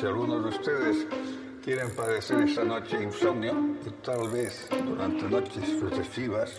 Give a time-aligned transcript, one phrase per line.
[0.00, 1.06] Si algunos de ustedes
[1.62, 3.52] quieren padecer esta noche insomnio,
[3.86, 6.58] y tal vez durante noches sucesivas,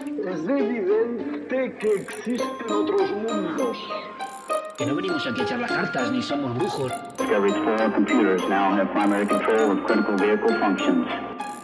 [0.00, 3.76] Es evidente que existen otros mundos.
[4.78, 6.90] Que no venimos aquí a echar las cartas ni somos brujos.
[7.18, 11.06] Discovery's four computers now have primary control of critical vehicle functions.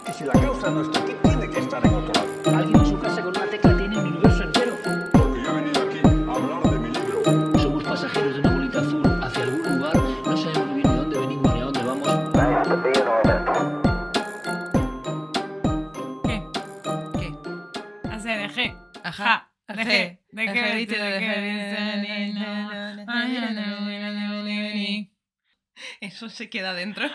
[0.07, 2.13] y si la causa no está aquí, tiene que estar en otro
[2.53, 2.74] lado.
[20.87, 21.35] Viste, de.
[26.01, 27.07] Eso se queda dentro.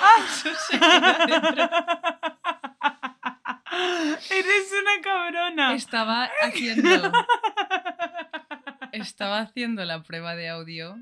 [0.00, 0.24] ¡Ah!
[0.24, 1.70] Eso se queda dentro.
[4.30, 5.74] Eres una cabrona.
[5.74, 7.12] Estaba haciendo.
[8.92, 10.96] Estaba haciendo la prueba de audio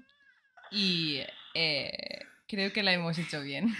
[0.70, 1.22] y
[1.54, 3.76] eh, creo que la hemos hecho bien.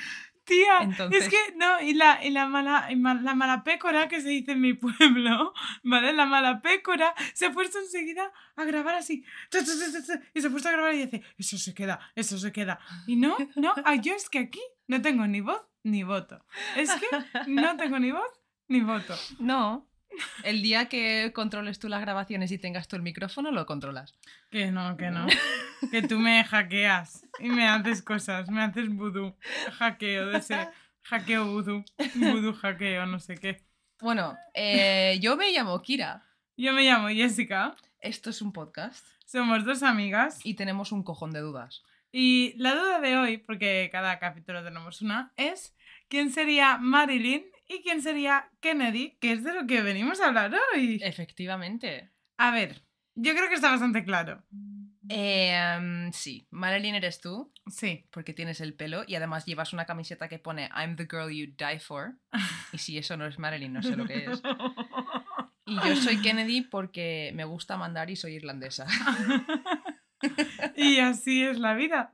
[0.51, 4.21] Tía, Entonces- es que no, y la, y la mala y la mala pécora que
[4.21, 6.13] se dice en mi pueblo, ¿vale?
[6.13, 9.25] La mala pécora se ha puesto enseguida a grabar así.
[10.35, 12.81] Y se ha puesto a grabar y dice, eso se queda, eso se queda.
[13.07, 16.45] Y no, no, yo es que aquí no tengo ni voz ni voto.
[16.77, 17.07] Es que
[17.47, 18.29] no tengo ni voz
[18.69, 19.15] ni voto.
[19.39, 19.87] No.
[20.45, 24.15] El día que controles tú las grabaciones y tengas tú el micrófono, lo controlas.
[24.51, 25.27] Que no, que no.
[25.91, 29.35] Que tú me hackeas y me haces cosas, me haces vudú.
[29.79, 30.69] Hackeo de ese
[31.03, 31.85] hackeo vudú.
[32.15, 33.63] Vudú hackeo, no sé qué.
[34.01, 36.27] Bueno, eh, yo me llamo Kira.
[36.57, 41.31] Yo me llamo Jessica, Esto es un podcast somos dos amigas y tenemos un cojón
[41.31, 41.85] de dudas.
[42.11, 45.77] y la duda de hoy, porque cada capítulo tenemos una, es
[46.09, 49.17] ¿quién sería Marilyn y quién sería Kennedy?
[49.21, 51.01] Que es de lo que venimos a hablar hoy.
[51.03, 52.11] Efectivamente.
[52.37, 52.83] A ver,
[53.15, 54.45] yo creo que está bastante claro.
[55.09, 59.87] Eh, em, sí, Marilyn eres tú, Sí, porque tienes el pelo y además llevas una
[59.87, 62.19] camiseta que pone I'm the girl you die for.
[62.73, 64.43] Y si eso no es Marilyn, no sé lo que es.
[65.67, 68.89] Y yo soy Kennedy porque me gusta mandar y soy irlandesa.
[70.77, 72.13] y así es la vida.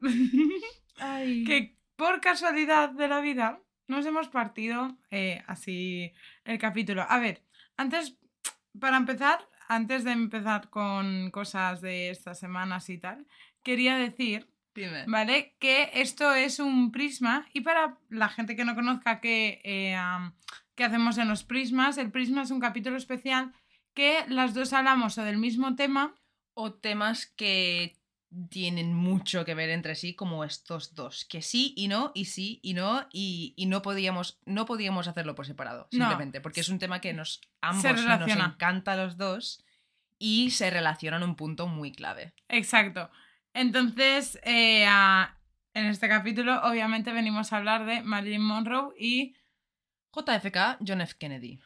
[0.98, 1.44] Ay.
[1.44, 6.12] que por casualidad de la vida nos hemos partido eh, así
[6.44, 7.04] el capítulo.
[7.08, 7.42] A ver,
[7.76, 8.16] antes,
[8.78, 13.26] para empezar, antes de empezar con cosas de estas semanas y tal,
[13.62, 15.04] quería decir, Dime.
[15.06, 15.56] ¿vale?
[15.58, 19.96] Que esto es un prisma y para la gente que no conozca qué, eh,
[20.74, 23.52] qué hacemos en los prismas, el prisma es un capítulo especial
[23.94, 26.14] que las dos hablamos o del mismo tema
[26.52, 27.96] O temas que
[28.50, 31.24] tienen mucho que ver entre sí, como estos dos.
[31.24, 35.34] Que sí y no, y sí y no, y, y no, podíamos, no podíamos hacerlo
[35.34, 36.06] por separado, No.
[36.06, 39.64] simplemente, porque es un tema que nos ambos nos encanta a los dos
[40.18, 42.34] y se relaciona en un punto muy clave.
[42.48, 43.10] Exacto.
[43.52, 49.34] Entonces, eh, en este capítulo, obviamente, venimos a hablar de Marilyn Monroe y.
[50.14, 51.14] JFK, John F.
[51.18, 51.58] Kennedy.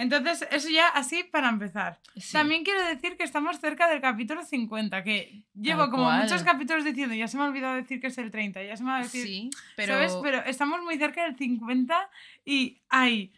[0.00, 2.00] Entonces, eso ya así para empezar.
[2.16, 2.32] Sí.
[2.32, 6.22] También quiero decir que estamos cerca del capítulo 50, que llevo Tal como cual.
[6.22, 8.82] muchos capítulos diciendo, ya se me ha olvidado decir que es el 30, ya se
[8.82, 9.26] me va a decir.
[9.26, 10.16] Sí, pero, ¿Sabes?
[10.22, 12.10] Pero estamos muy cerca del 50
[12.44, 12.80] y.
[12.88, 13.32] ¡Ay!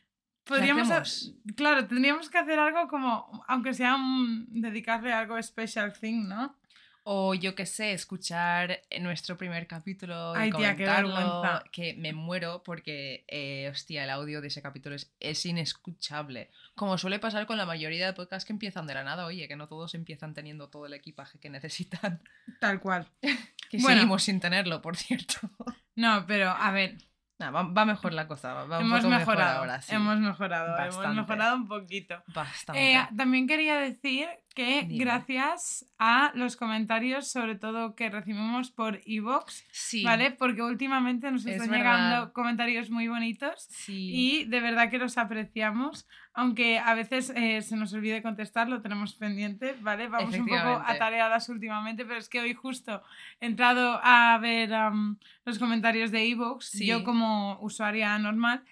[0.44, 0.90] Podríamos.
[0.90, 1.02] ha-?
[1.56, 3.44] Claro, tendríamos que hacer algo como.
[3.48, 4.46] Aunque sea un.
[4.50, 6.56] dedicarle algo special thing, ¿no?
[7.04, 10.84] O yo qué sé, escuchar nuestro primer capítulo y Ay, tía, qué
[11.72, 16.50] que me muero porque, eh, hostia, el audio de ese capítulo es, es inescuchable.
[16.76, 19.56] Como suele pasar con la mayoría de podcasts que empiezan de la nada, oye, que
[19.56, 22.22] no todos empiezan teniendo todo el equipaje que necesitan.
[22.60, 23.08] Tal cual.
[23.72, 24.00] Que Bueno.
[24.00, 25.34] seguimos sin tenerlo, por cierto.
[25.94, 26.98] No, pero a ver,
[27.42, 29.58] Nah, va, va mejor la cosa, va hemos poco mejor mejorado.
[29.58, 29.92] ahora, sí.
[29.94, 31.04] Hemos mejorado, Bastante.
[31.06, 32.22] hemos mejorado un poquito.
[32.32, 32.92] Bastante.
[32.94, 35.04] Eh, también quería decir que Dime.
[35.04, 40.30] gracias a los comentarios, sobre todo que recibimos por iVoox, sí, ¿vale?
[40.30, 41.78] Porque últimamente nos Es están verdad.
[41.78, 44.10] llegando comentarios muy bonitos sí.
[44.14, 48.80] y de verdad que los apreciamos, aunque a veces eh, se nos olvide contestar, lo
[48.80, 50.08] tenemos pendiente, ¿vale?
[50.08, 53.02] Vamos un poco atareadas últimamente, pero es que hoy justo
[53.40, 54.70] he entrado a ver
[55.44, 56.86] los comentarios de iVoox, Sí.
[56.86, 58.64] yo como usuaria normal,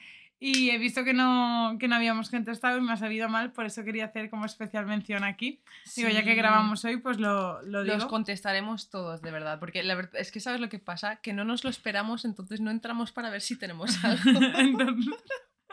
[0.42, 3.66] y he visto que no, que no habíamos contestado y me ha sabido mal, por
[3.66, 5.60] eso quería hacer como especial mención aquí.
[5.96, 7.96] Digo, ya que grabamos hoy, pues lo, lo digo.
[7.96, 11.34] Los contestaremos todos, de verdad, porque la verdad es que sabes lo que pasa, que
[11.34, 14.30] no nos lo esperamos, entonces no entramos para ver si tenemos algo.
[14.56, 15.14] Entonces,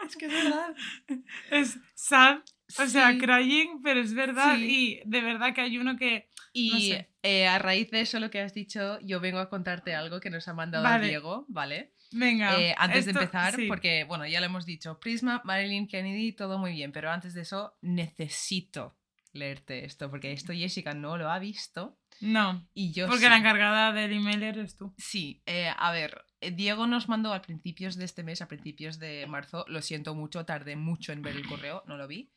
[0.08, 0.76] es que es verdad.
[1.52, 2.40] es sad,
[2.80, 4.56] o sea, crying, pero es verdad.
[4.56, 5.02] Sí.
[5.04, 6.30] Y de verdad que hay uno que.
[6.54, 7.10] Y No sé.
[7.24, 10.30] eh, a raíz de eso, lo que has dicho, yo vengo a contarte algo que
[10.32, 11.08] nos ha mandado Vale.
[11.08, 11.94] Diego, ¿vale?
[12.12, 12.60] Venga.
[12.60, 13.68] Eh, antes esto- de empezar, sí.
[13.68, 17.42] porque, bueno, ya lo hemos dicho, Prisma, Marilyn Kennedy, todo muy bien, pero antes de
[17.42, 18.98] eso, necesito
[19.34, 23.30] leerte esto, porque esto Jessica no lo ha visto No, y yo porque sí.
[23.30, 24.96] la encargada del email eres tú.
[24.98, 29.26] Sí, eh, a ver, Diego nos mandó a principios de este mes, a principios de
[29.28, 32.30] marzo, lo siento mucho, tardé mucho en ver el correo, no lo vi.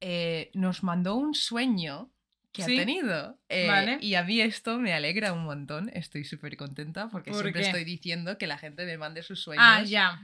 [0.00, 2.10] eh, nos mandó un sueño
[2.52, 3.38] que Sí, ha tenido.
[3.48, 3.98] eh, vale.
[4.00, 7.66] Y a mí esto me alegra un montón, estoy súper contenta porque ¿Por siempre qué?
[7.68, 9.64] estoy diciendo que la gente me mande sus sueños.
[9.66, 10.20] Ah, ya.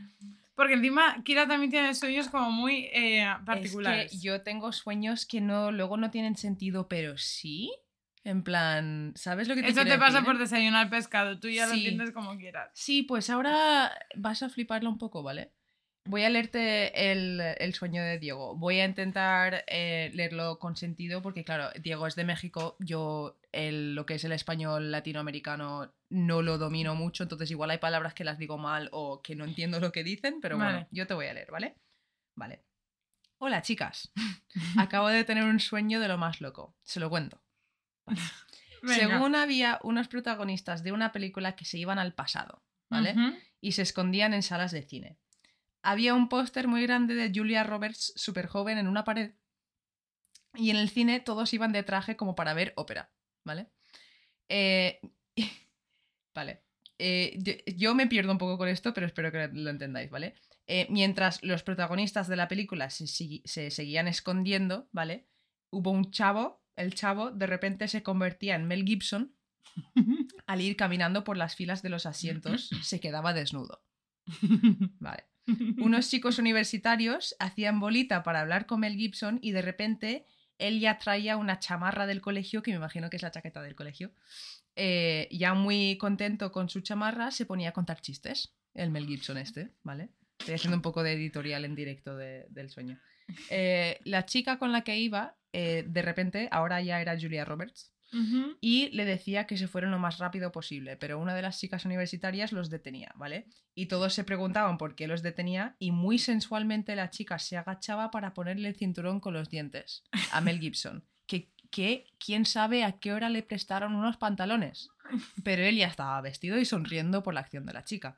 [0.55, 4.07] Porque encima Kira también tiene sueños como muy eh, particulares.
[4.13, 7.71] Es que yo tengo sueños que no, luego no tienen sentido, pero sí.
[8.29, 10.25] En plan, ¿sabes lo que te Eso te pasa decir?
[10.27, 12.69] por desayunar pescado, tú ya lo entiendes como quieras.
[12.75, 15.53] Sí, pues ahora vas a fliparlo un poco, ¿vale?
[16.05, 18.55] Voy a leerte el, el sueño de Diego.
[18.55, 22.77] Voy a intentar eh, leerlo con sentido porque, claro, Diego es de México.
[22.81, 27.79] Yo el- lo que es el español latinoamericano no lo domino mucho, entonces igual hay
[27.79, 31.07] palabras que las digo mal o que no entiendo lo que dicen, pero bueno, yo
[31.07, 31.77] te voy a leer, ¿vale?
[32.35, 32.63] Vale.
[33.39, 34.13] Hola, chicas.
[34.79, 36.75] Acabo de tener un sueño de lo más loco.
[36.83, 37.41] Se lo cuento.
[38.87, 43.15] Según había unos protagonistas de una película que se iban al pasado, ¿vale?
[43.61, 45.19] Y se escondían en salas de cine.
[45.83, 49.33] Había un póster muy grande de Julia Roberts, súper joven, en una pared.
[50.55, 53.11] Y en el cine todos iban de traje como para ver ópera,
[53.45, 53.69] ¿vale?
[54.49, 55.01] Eh,
[56.35, 56.63] vale.
[56.99, 60.35] Eh, yo, yo me pierdo un poco con esto, pero espero que lo entendáis, ¿vale?
[60.67, 65.27] Eh, mientras los protagonistas de la película se, se seguían escondiendo, ¿vale?
[65.71, 69.33] Hubo un chavo, el chavo de repente se convertía en Mel Gibson
[70.47, 73.83] al ir caminando por las filas de los asientos, se quedaba desnudo.
[75.01, 75.25] Vale.
[75.79, 80.27] Unos chicos universitarios hacían bolita para hablar con Mel Gibson y de repente
[80.59, 83.75] él ya traía una chamarra del colegio, que me imagino que es la chaqueta del
[83.75, 84.13] colegio.
[84.81, 88.53] eh, ya muy contento con su chamarra, se ponía a contar chistes.
[88.75, 90.11] El Mel Gibson este, ¿vale?
[90.39, 93.01] Estoy haciendo un poco de editorial en directo de- del sueño.
[93.51, 97.93] Eh, la chica con la que iba, eh, de repente, ahora ya era Julia Roberts,
[98.61, 101.85] y le decía que se fueran lo más rápido posible, pero una de las chicas
[101.85, 103.47] universitarias los detenía, ¿vale?
[103.75, 108.11] Y todos se preguntaban por qué los detenía y muy sensualmente la chica se agachaba
[108.11, 111.05] para ponerle el cinturón con los dientes a Mel Gibson.
[111.27, 114.89] Que, que quién sabe a qué hora le prestaron unos pantalones,
[115.45, 118.17] pero él ya estaba vestido y sonriendo por la acción de la chica.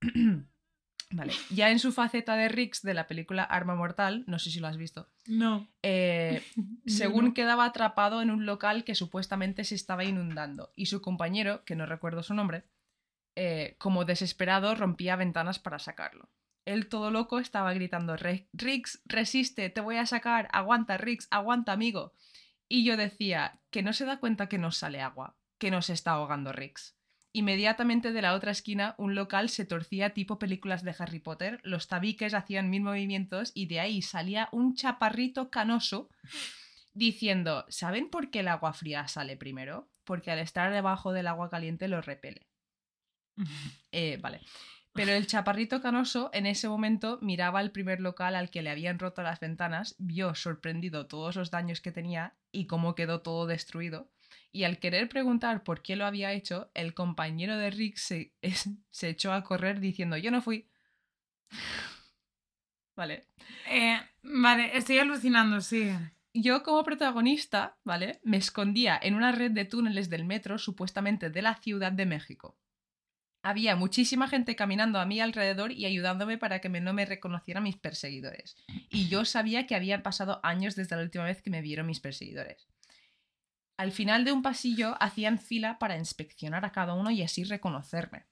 [1.10, 4.58] Vale, ya en su faceta de Riggs de la película Arma Mortal, no sé si
[4.58, 5.68] lo has visto, No.
[5.82, 6.42] eh,
[6.86, 7.34] según no.
[7.34, 11.86] quedaba atrapado en un local que supuestamente se estaba inundando y su compañero, que no
[11.86, 12.64] recuerdo su nombre,
[13.36, 16.28] eh, como desesperado rompía ventanas para sacarlo.
[16.64, 21.70] Él todo loco estaba gritando, "Re- Riggs, resiste, te voy a sacar, aguanta, Riggs, aguanta,
[21.72, 22.12] amigo.
[22.68, 26.12] Y yo decía, que no se da cuenta que nos sale agua, que nos está
[26.12, 26.95] ahogando Riggs.
[27.36, 31.86] Inmediatamente de la otra esquina, un local se torcía tipo películas de Harry Potter, los
[31.86, 36.08] tabiques hacían mil movimientos y de ahí salía un chaparrito canoso
[36.94, 39.86] diciendo, ¿saben por qué el agua fría sale primero?
[40.04, 42.46] Porque al estar debajo del agua caliente lo repele.
[43.92, 44.40] Eh, vale.
[44.94, 48.98] Pero el chaparrito canoso en ese momento miraba el primer local al que le habían
[48.98, 54.10] roto las ventanas, vio sorprendido todos los daños que tenía y cómo quedó todo destruido.
[54.52, 58.70] Y al querer preguntar por qué lo había hecho, el compañero de Rick se, es-
[58.90, 60.68] se echó a correr diciendo, yo no fui.
[62.96, 63.26] Vale.
[63.68, 65.90] Eh, vale, estoy alucinando, sí.
[66.32, 68.20] Yo como protagonista, ¿vale?
[68.22, 72.58] Me escondía en una red de túneles del metro, supuestamente de la Ciudad de México.
[73.42, 77.62] Había muchísima gente caminando a mi alrededor y ayudándome para que me- no me reconocieran
[77.62, 78.56] mis perseguidores.
[78.90, 82.00] Y yo sabía que habían pasado años desde la última vez que me vieron mis
[82.00, 82.66] perseguidores.
[83.76, 88.26] Al final de un pasillo hacían fila para inspeccionar a cada uno y así reconocerme.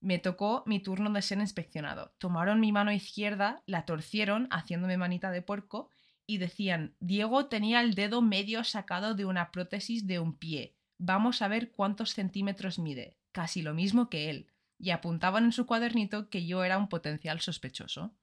[0.00, 2.14] Me tocó mi turno de ser inspeccionado.
[2.18, 5.88] Tomaron mi mano izquierda, la torcieron haciéndome manita de puerco
[6.26, 10.76] y decían, Diego tenía el dedo medio sacado de una prótesis de un pie.
[10.98, 13.16] Vamos a ver cuántos centímetros mide.
[13.32, 14.46] Casi lo mismo que él.
[14.78, 18.14] Y apuntaban en su cuadernito que yo era un potencial sospechoso.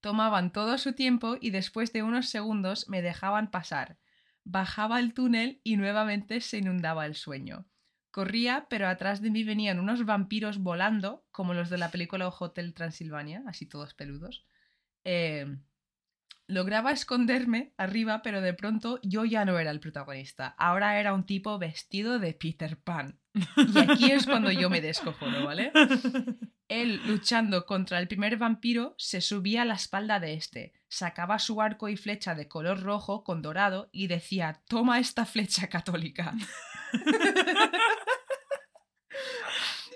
[0.00, 3.98] Tomaban todo su tiempo y después de unos segundos me dejaban pasar.
[4.50, 7.66] Bajaba el túnel y nuevamente se inundaba el sueño.
[8.10, 12.72] Corría, pero atrás de mí venían unos vampiros volando, como los de la película Hotel
[12.72, 14.46] Transilvania, así todos peludos.
[15.04, 15.58] Eh,
[16.46, 20.48] lograba esconderme arriba, pero de pronto yo ya no era el protagonista.
[20.56, 23.20] Ahora era un tipo vestido de Peter Pan.
[23.56, 25.72] Y aquí es cuando yo me descojono, ¿vale?
[26.68, 31.60] Él, luchando contra el primer vampiro, se subía a la espalda de este, sacaba su
[31.62, 36.34] arco y flecha de color rojo con dorado y decía, toma esta flecha católica.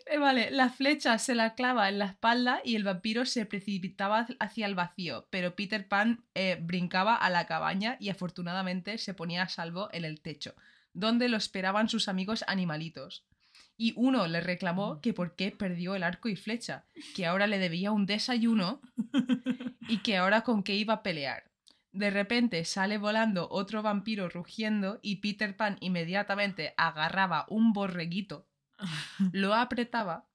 [0.06, 4.26] Eh, Vale, la flecha se la clava en la espalda y el vampiro se precipitaba
[4.40, 9.42] hacia el vacío, pero Peter Pan eh, brincaba a la cabaña y afortunadamente se ponía
[9.42, 10.54] a salvo en el techo,
[10.92, 13.24] donde lo esperaban sus amigos animalitos.
[13.82, 16.86] Y uno le reclamó que por qué perdió el arco y flecha,
[17.16, 18.80] que ahora le debía un desayuno
[19.88, 21.50] y que ahora con qué iba a pelear.
[21.90, 28.46] De repente sale volando otro vampiro rugiendo y Peter Pan inmediatamente agarraba un borreguito,
[29.32, 30.28] lo apretaba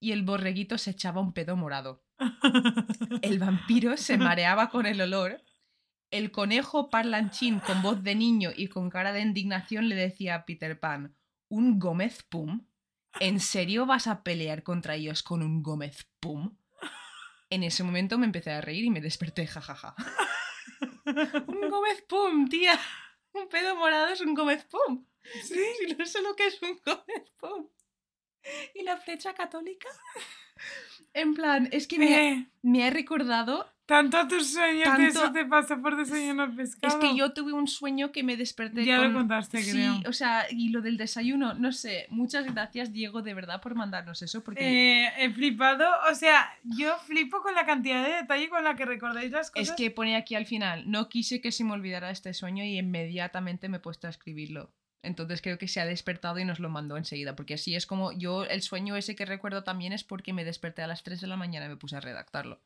[0.00, 2.06] y el borreguito se echaba un pedo morado.
[3.20, 5.42] El vampiro se mareaba con el olor.
[6.10, 10.44] El conejo parlanchín con voz de niño y con cara de indignación le decía a
[10.46, 11.14] Peter Pan,
[11.48, 12.64] ¿un Gómez Pum?
[13.20, 16.56] ¿En serio vas a pelear contra ellos con un Gómez Pum?
[17.50, 19.94] En ese momento me empecé a reír y me desperté, jajaja.
[21.46, 22.78] un Gómez Pum, tía.
[23.32, 25.06] Un pedo morado es un Gómez Pum.
[25.42, 25.60] Sí,
[25.98, 27.68] no sé lo que es un Gómez Pum.
[28.74, 29.88] ¿Y la flecha católica?
[31.12, 35.20] En plan, es que me, Eh, me he recordado tanto a tus sueños que Tanto-
[35.24, 36.88] eso te pasa por desayunar pescado.
[36.88, 39.14] Es que yo tuve un sueño que me desperté Ya lo con...
[39.14, 40.00] contaste, sí, creo.
[40.08, 42.06] o sea, y lo del desayuno, no sé.
[42.10, 46.96] Muchas gracias, Diego, de verdad, por mandarnos eso, porque Eh, he flipado, o sea, yo
[47.06, 49.68] flipo con la cantidad de detalle con la que recordáis las cosas.
[49.68, 52.78] es que pone aquí al final, no quise que se me olvidara este sueño y
[52.78, 54.72] inmediatamente me he puesto a escribirlo.
[55.02, 58.12] Entonces creo que se ha despertado y nos lo mandó enseguida, porque así es como
[58.12, 61.26] yo, el sueño ese que recuerdo también es porque me desperté a las 3 de
[61.26, 62.62] la mañana y me puse a redactarlo,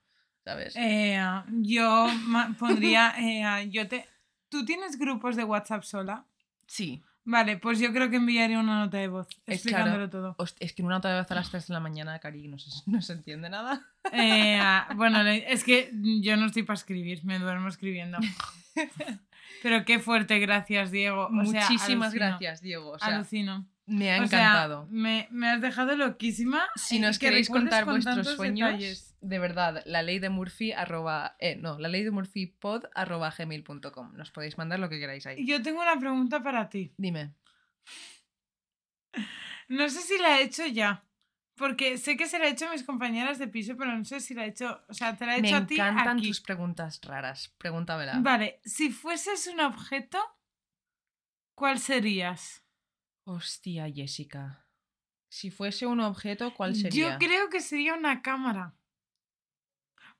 [0.48, 0.74] ¿sabes?
[0.76, 1.20] Eh,
[1.60, 2.06] yo
[2.58, 4.06] pondría, eh, yo te...
[4.48, 6.24] ¿Tú tienes grupos de WhatsApp sola?
[6.66, 7.02] sí.
[7.30, 10.34] Vale, pues yo creo que enviaría una nota de voz Es explicándolo claro.
[10.34, 10.46] todo.
[10.60, 12.70] Es que en una otra vez a las 3 de la mañana, Cari, no se,
[12.86, 13.86] no se entiende nada.
[14.12, 14.58] Eh,
[14.96, 18.16] bueno, es que yo no estoy para escribir, me duermo escribiendo.
[19.62, 21.26] Pero qué fuerte, gracias, Diego.
[21.26, 22.92] O sea, Muchísimas alucino, gracias, Diego.
[22.92, 23.66] O sea, alucino.
[23.88, 24.86] Me ha O sea, encantado.
[24.90, 26.66] me, me has dejado loquísima.
[26.76, 29.16] Si eh, nos que queréis contar con vuestros sueños, detalles.
[29.20, 33.34] de verdad, la ley de Murphy arroba, eh, no, la ley de Murphy pod arroba
[33.36, 34.14] gmail.com.
[34.16, 35.44] Nos podéis mandar lo que queráis ahí.
[35.46, 36.92] Yo tengo una pregunta para ti.
[36.96, 37.34] Dime.
[39.68, 41.04] No sé si la he hecho ya.
[41.56, 44.20] Porque sé que se la he hecho a mis compañeras de piso, pero no sé
[44.20, 44.80] si la he hecho.
[44.88, 46.28] O sea, te la he Me hecho a ti encantan aquí.
[46.28, 47.52] tus preguntas raras.
[47.58, 48.20] Pregúntamela.
[48.20, 50.18] Vale, si fueses un objeto,
[51.56, 52.62] ¿cuál serías?
[53.28, 54.64] Hostia, Jessica.
[55.28, 57.12] Si fuese un objeto, ¿cuál sería?
[57.12, 58.74] Yo creo que sería una cámara.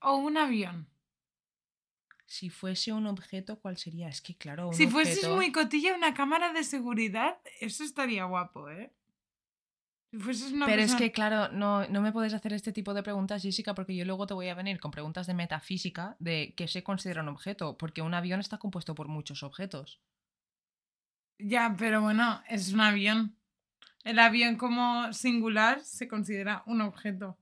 [0.00, 0.86] O un avión.
[2.26, 4.08] Si fuese un objeto, ¿cuál sería?
[4.10, 8.24] Es que claro, un si fueses objeto- muy cotilla, una cámara de seguridad, eso estaría
[8.24, 8.92] guapo, ¿eh?
[10.10, 13.02] Si fueses una Pero es que, claro, no, no me puedes hacer este tipo de
[13.02, 16.68] preguntas, Jessica, porque yo luego te voy a venir con preguntas de metafísica de qué
[16.68, 20.02] se considera un objeto, porque un avión está compuesto por muchos objetos.
[21.38, 23.37] Ya, pero bueno, es un avión.
[24.04, 27.38] El avión como singular se considera un objeto.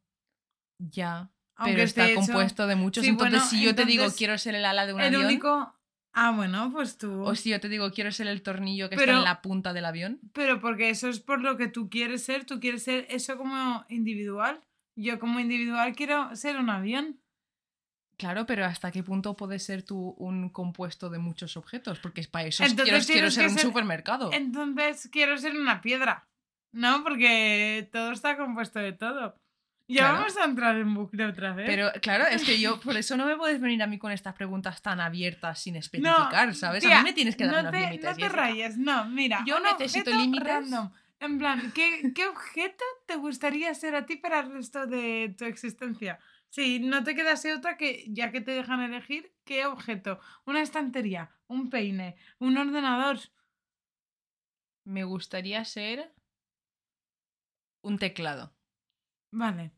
[0.78, 3.02] Ya, Aunque pero está hecho- compuesto de muchos.
[3.04, 5.26] Sí, entonces, bueno, si yo te digo quiero ser el ala de un El avión,
[5.26, 5.72] único...
[6.12, 7.22] Ah, bueno, pues tú...
[7.22, 9.72] o si yo te digo quiero ser el tornillo que Pero- está en la punta
[9.72, 13.06] del avión, Pero porque eso es por lo que tú quieres ser, tú quieres ser
[13.10, 14.60] eso como individual.
[14.96, 17.20] Yo como individual quiero ser un avión.
[18.16, 21.98] Claro, pero ¿hasta qué punto puedes ser tú un compuesto de muchos objetos?
[22.00, 24.30] Porque es para eso Entonces quiero, ser un ser- supermercado.
[24.32, 26.26] Entonces quiero ser una piedra.
[26.72, 29.36] No, porque todo está compuesto de todo.
[29.88, 30.16] Ya Claro.
[30.18, 31.66] vamos a entrar en bucle otra vez.
[31.66, 34.34] Pero claro, es que yo, por eso no me puedes venir a mí con estas
[34.34, 36.84] preguntas tan abiertas sin especificar, ¿sabes?
[36.84, 38.10] a mí me tienes que dar no unos te, límites.
[38.10, 39.44] No te rayes, no, mira.
[39.46, 40.68] Yo necesito límites.
[41.18, 45.44] En plan, ¿qué, ¿qué objeto te gustaría ser a ti para el resto de tu
[45.46, 46.18] existencia?
[46.50, 50.20] Sí, no te quedase otra que, ya que te dejan elegir, ¿qué objeto?
[50.46, 53.18] Una estantería, un peine, un ordenador.
[54.84, 56.14] Me gustaría ser
[57.82, 58.54] un teclado.
[59.30, 59.72] Vale.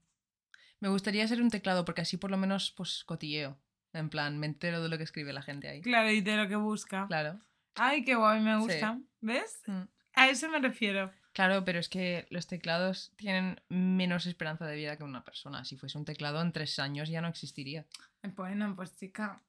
[0.81, 3.59] Me gustaría ser un teclado porque así por lo menos pues cotilleo.
[3.93, 5.81] En plan, me entero de lo que escribe la gente ahí.
[5.81, 7.07] Claro, y de lo que busca.
[7.09, 7.41] Claro.
[7.75, 8.61] Ay, qué guay, me Sí.
[8.61, 9.01] gusta.
[9.21, 9.63] ¿Ves?
[9.67, 9.83] Mm.
[10.15, 11.11] A eso me refiero.
[11.39, 15.65] Claro, pero es que los teclados tienen menos esperanza de vida que una persona.
[15.65, 17.87] Si fuese un teclado en tres años ya no existiría.
[18.35, 19.41] Bueno, pues chica.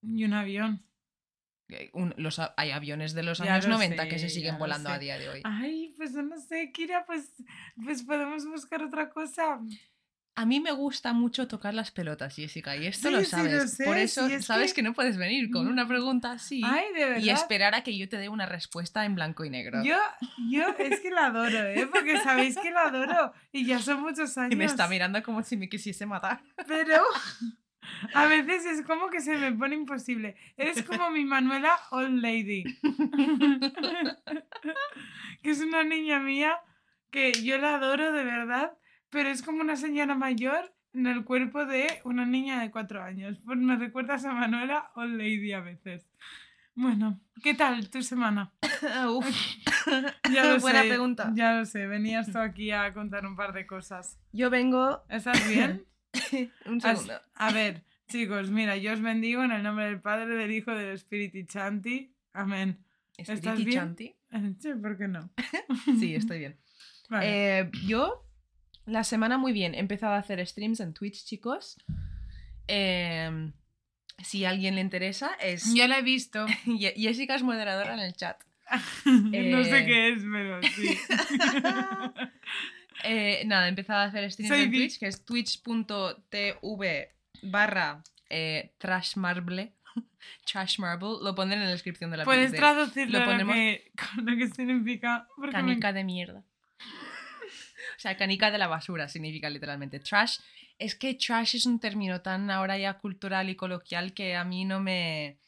[0.00, 0.86] Y un avión.
[1.68, 4.98] Eh, un- los, hay aviones de los años lo 90 que se siguen volando a
[4.98, 5.40] día de hoy.
[5.44, 7.34] Ay, pues no sé, Kira, pues,
[7.84, 9.60] pues podemos buscar otra cosa.
[10.38, 13.52] A mí me gusta mucho tocar las pelotas, Jessica, y esto Sí, lo sí, sabes.
[13.54, 14.82] lo sé, Por eso sí, es sabes que- que...
[14.82, 17.22] no puedes venir con una pregunta así Ay, de verdad.
[17.22, 19.82] y esperar a que yo te dé una respuesta en blanco y negro.
[19.82, 19.96] Yo,
[20.50, 21.88] yo es que la adoro, ¿eh?
[21.90, 23.32] Porque sabéis que la adoro.
[23.50, 24.52] Y ya son muchos años.
[24.52, 26.42] Y me está mirando como si me quisiese matar.
[26.66, 27.02] Pero
[28.14, 30.36] a veces es como que se me pone imposible.
[30.58, 32.62] Eres como mi Manuela Old Lady.
[35.42, 36.58] que es una niña mía
[37.10, 38.72] que yo la adoro de verdad,
[39.16, 43.38] pero es como una señora mayor en el cuerpo de una niña de cuatro años.
[43.46, 46.06] Pues me recuerdas a Manuela o Lady a veces.
[46.74, 48.52] Bueno, ¿qué tal tu semana?
[49.08, 49.26] Uf.
[50.30, 51.32] Ya lo Buena sé, pregunta.
[51.34, 54.18] Ya lo sé, venías tú aquí a contar un par de cosas.
[54.32, 55.02] Yo vengo.
[55.08, 55.86] ¿Estás bien?
[56.66, 57.14] Un segundo.
[57.36, 60.92] A ver, chicos, mira, yo os bendigo en el nombre del Padre, del Hijo, del
[60.92, 62.12] Espíritu Chanti.
[62.34, 62.84] Amén.
[63.16, 63.78] ¿estás bien?
[63.78, 64.14] Chanti.
[64.58, 65.30] Sí, ¿por qué no?
[65.98, 66.56] Sí, estoy bien.
[67.08, 67.60] Vale.
[67.60, 68.25] Eh, yo,
[68.86, 69.74] la semana muy bien.
[69.74, 71.76] He empezado a hacer streams en Twitch, chicos.
[72.68, 73.52] Eh,
[74.22, 75.74] si a alguien le interesa, es.
[75.74, 76.46] Yo la he visto.
[76.96, 78.40] Jessica es moderadora en el chat.
[79.04, 79.86] no sé Eh.
[79.86, 80.98] qué es, pero sí.
[83.04, 88.02] Eh, nada, he empezado a hacer streams Soy en vi- Twitch, que es twitch.tv barra
[88.30, 89.74] eh, trashmarble.
[90.50, 91.18] Trashmarble.
[91.22, 94.48] Lo pondré en la descripción de la Puedes de- traducirlo lo que, con lo que
[94.48, 95.28] significa.
[95.36, 96.42] me- Canica de mierda.
[98.06, 99.98] Sea, canica de la basura significa literalmente.
[99.98, 100.38] Trash.
[100.78, 104.64] Es que trash es un término tan ahora ya cultural y coloquial que a mí
[104.64, 105.40] no me.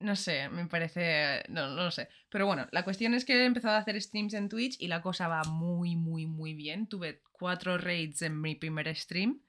[0.00, 1.44] No sé, me parece.
[1.48, 2.08] No, no lo sé.
[2.28, 5.00] Pero bueno, la cuestión es que he empezado a hacer streams en Twitch y la
[5.00, 6.88] cosa va muy, muy, muy bien.
[6.88, 9.40] Tuve cuatro raids en mi primer stream.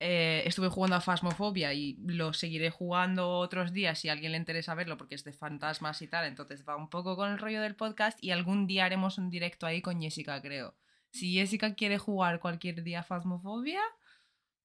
[0.00, 4.38] Eh, estuve jugando a Phasmophobia y lo seguiré jugando otros días si a alguien le
[4.38, 6.24] interesa verlo porque es de fantasmas y tal.
[6.24, 9.66] Entonces va un poco con el rollo del podcast y algún día haremos un directo
[9.66, 10.74] ahí con Jessica, creo.
[11.16, 13.80] Si Jessica quiere jugar cualquier día Phasmophobia,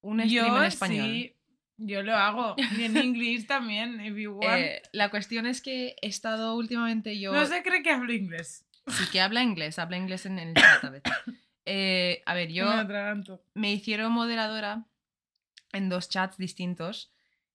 [0.01, 1.05] un stream yo en español.
[1.05, 1.36] sí,
[1.77, 2.55] yo lo hago.
[2.77, 4.60] Y en inglés también, if you want.
[4.60, 7.31] Eh, la cuestión es que he estado últimamente yo...
[7.31, 8.65] No se cree que hablo inglés.
[8.88, 11.13] Sí que habla inglés, habla inglés en el chat a veces.
[11.65, 14.86] Eh, a ver, Yo me me hicieron moderadora
[15.72, 17.13] en dos chats distintos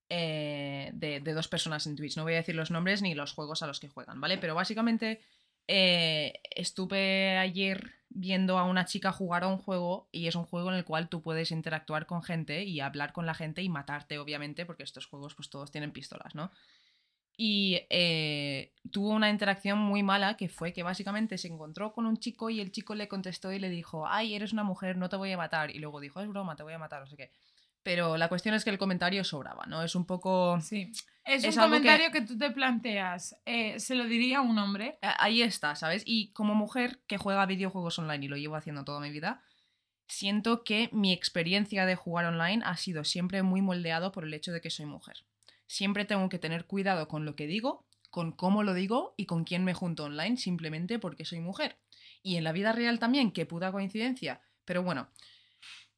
[0.08, 2.16] eh, de, de dos personas en Twitch.
[2.16, 4.38] No voy a decir los nombres ni los juegos a los que juegan, ¿vale?
[4.38, 5.20] Pero básicamente
[5.68, 10.70] eh, estuve ayer viendo a una chica jugar a un juego y es un juego
[10.70, 14.18] en el cual tú puedes interactuar con gente y hablar con la gente y matarte,
[14.18, 16.50] obviamente, porque estos juegos pues todos tienen pistolas, ¿no?
[17.38, 22.16] Y eh, tuvo una interacción muy mala que fue que básicamente se encontró con un
[22.16, 25.16] chico y el chico le contestó y le dijo, ay, eres una mujer, no te
[25.16, 25.70] voy a matar.
[25.70, 27.30] Y luego dijo, es broma, te voy a matar, no sé qué.
[27.82, 29.82] Pero la cuestión es que el comentario sobraba, ¿no?
[29.82, 30.59] Es un poco...
[30.62, 30.90] Sí.
[31.26, 32.20] Es, Es un que- comentario que...
[32.22, 33.36] tú te planteas.
[33.44, 34.98] eh, ¿Se lo diría a un hombre?
[35.02, 36.02] Ahí está, ¿sabes?
[36.06, 39.42] Y como mujer que juega videojuegos online y lo llevo haciendo toda mi vida,
[40.06, 44.52] siento que mi experiencia de jugar online ha sido siempre muy moldeado por el hecho
[44.52, 45.16] de que soy mujer.
[45.66, 49.42] Siempre tengo que tener cuidado con lo que digo, con cómo lo digo y con
[49.42, 51.76] quién me junto online simplemente porque soy mujer.
[52.22, 54.40] Y en la vida real también, que puta coincidencia.
[54.64, 55.08] Pero bueno,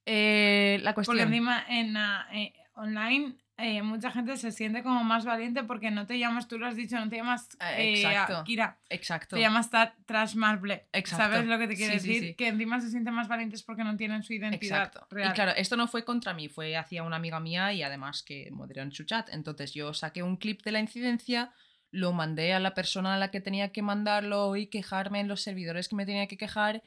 [0.07, 1.29] eh, la Porque cuestión...
[1.29, 1.97] encima en
[2.35, 6.59] eh, online eh, mucha gente se siente como más valiente porque no te llamas, tú
[6.59, 8.45] lo has dicho, no te llamas Eh, eh, exacto.
[8.45, 9.37] Kira, Exacto.
[9.37, 10.87] te llamas Ta- Trash Marble.
[10.93, 11.25] Exacto.
[11.25, 12.23] ¿Sabes lo que te quiero Sí, sí, decir?
[12.31, 12.35] sí.
[12.35, 15.07] Que encima se sienten más valientes porque no tienen su identidad Exacto.
[15.11, 15.31] real.
[15.31, 18.49] Y claro, esto no fue contra mí, fue hacia una amiga mía y además que
[18.53, 19.29] moderó en su chat.
[19.31, 21.53] Entonces yo saqué un clip de la incidencia,
[21.91, 25.41] lo mandé a la persona a la que tenía que mandarlo y quejarme en los
[25.43, 26.83] servidores que me tenía que quejar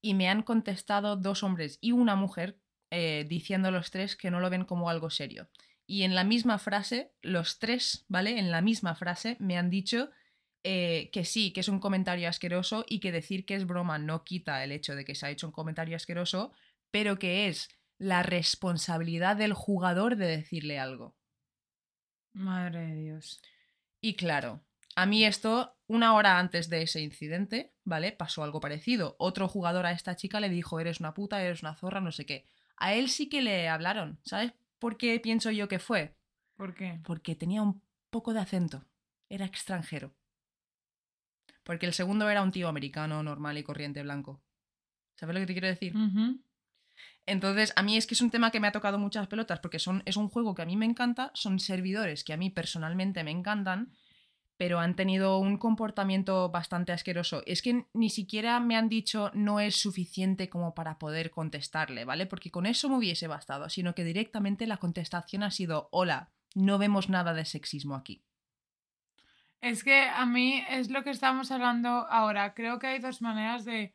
[0.00, 2.56] y me han contestado dos hombres y una mujer
[2.90, 5.48] eh, diciendo los tres que no lo ven como algo serio.
[5.86, 8.38] Y en la misma frase, los tres, ¿vale?
[8.38, 10.10] En la misma frase me han dicho
[10.62, 14.24] eh, que sí, que es un comentario asqueroso y que decir que es broma no
[14.24, 16.52] quita el hecho de que se ha hecho un comentario asqueroso,
[16.90, 17.68] pero que es
[17.98, 21.14] la responsabilidad del jugador de decirle algo.
[22.32, 23.42] Madre de Dios.
[24.00, 24.64] Y claro,
[24.96, 28.12] a mí esto, una hora antes de ese incidente, ¿vale?
[28.12, 29.16] Pasó algo parecido.
[29.18, 32.24] Otro jugador a esta chica le dijo, eres una puta, eres una zorra, no sé
[32.24, 32.46] qué.
[32.76, 34.18] A él sí que le hablaron.
[34.24, 34.52] ¿Sabes
[34.84, 36.14] por qué pienso yo que fue?
[36.56, 37.00] ¿Por qué?
[37.04, 38.84] Porque tenía un poco de acento.
[39.30, 40.14] Era extranjero.
[41.62, 44.42] Porque el segundo era un tío americano, normal y corriente blanco.
[45.14, 45.94] ¿Sabes lo que te quiero decir?
[47.24, 49.78] Entonces, a mí es que es un tema que me ha tocado muchas pelotas porque
[49.78, 53.24] son, es un juego que a mí me encanta, son servidores que a mí personalmente
[53.24, 53.90] me encantan,
[54.56, 57.42] pero han tenido un comportamiento bastante asqueroso.
[57.46, 62.26] Es que ni siquiera me han dicho no es suficiente como para poder contestarle, ¿vale?
[62.26, 66.78] Porque con eso me hubiese bastado, sino que directamente la contestación ha sido, hola, no
[66.78, 68.22] vemos nada de sexismo aquí.
[69.60, 72.54] Es que a mí es lo que estamos hablando ahora.
[72.54, 73.94] Creo que hay dos maneras de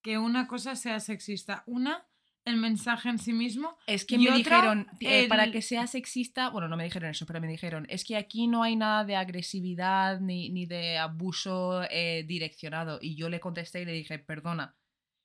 [0.00, 1.64] que una cosa sea sexista.
[1.66, 2.07] Una,
[2.44, 3.76] el mensaje en sí mismo.
[3.86, 7.10] Es que Y me otra, dijeron, eh, para que sea sexista, bueno, no me dijeron
[7.10, 10.98] eso, pero me dijeron, es que aquí no hay nada de agresividad ni, ni de
[10.98, 12.98] abuso eh, direccionado.
[13.02, 14.76] Y yo le contesté y le dije, perdona,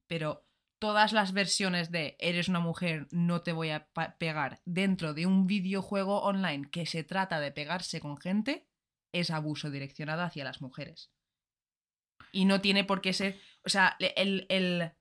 [0.08, 0.46] pero
[0.80, 3.88] todas las versiones de eres una mujer, no te voy a
[4.20, 8.68] pegar dentro de un videojuego online que se trata de pegarse con gente,
[9.14, 11.10] es abuso direccionado hacia las mujeres.
[12.34, 14.92] Y no tiene por qué ser, o sea, el, el-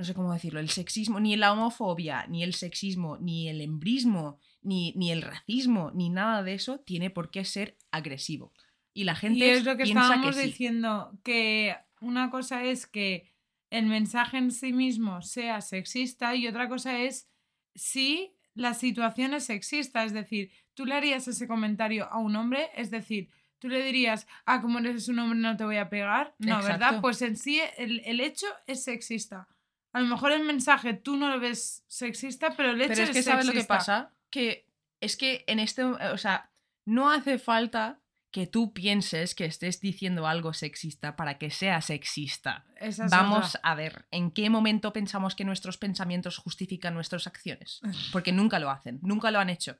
[0.00, 4.38] no sé cómo decirlo, el sexismo, ni la homofobia, ni el sexismo, ni el embrismo,
[4.62, 8.54] ni, ni el racismo, ni nada de eso tiene por qué ser agresivo.
[8.94, 10.48] Y la gente Y es lo que piensa estábamos que sí.
[10.48, 13.30] diciendo, que una cosa es que
[13.68, 17.28] el mensaje en sí mismo sea sexista y otra cosa es
[17.74, 20.04] si la situación es sexista.
[20.04, 24.26] Es decir, tú le harías ese comentario a un hombre, es decir, tú le dirías,
[24.46, 26.34] ah, como eres un hombre no te voy a pegar.
[26.38, 27.02] No, ¿verdad?
[27.02, 29.46] Pues en sí el, el hecho es sexista.
[29.92, 33.10] A lo mejor el mensaje tú no lo ves sexista, pero el hecho Pero es
[33.10, 34.66] que sabes lo que pasa, que
[35.00, 36.50] es que en este, o sea,
[36.84, 38.00] no hace falta
[38.30, 42.64] que tú pienses que estés diciendo algo sexista para que sea sexista.
[42.76, 43.70] Esa es Vamos otra.
[43.70, 47.80] a ver, ¿en qué momento pensamos que nuestros pensamientos justifican nuestras acciones?
[48.12, 49.76] Porque nunca lo hacen, nunca lo han hecho.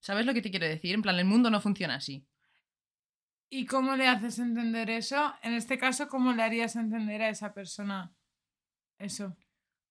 [0.00, 0.94] ¿Sabes lo que te quiero decir?
[0.94, 2.26] En plan, el mundo no funciona así.
[3.48, 5.34] ¿Y cómo le haces entender eso?
[5.42, 8.15] En este caso, ¿cómo le harías entender a esa persona
[8.98, 9.36] eso?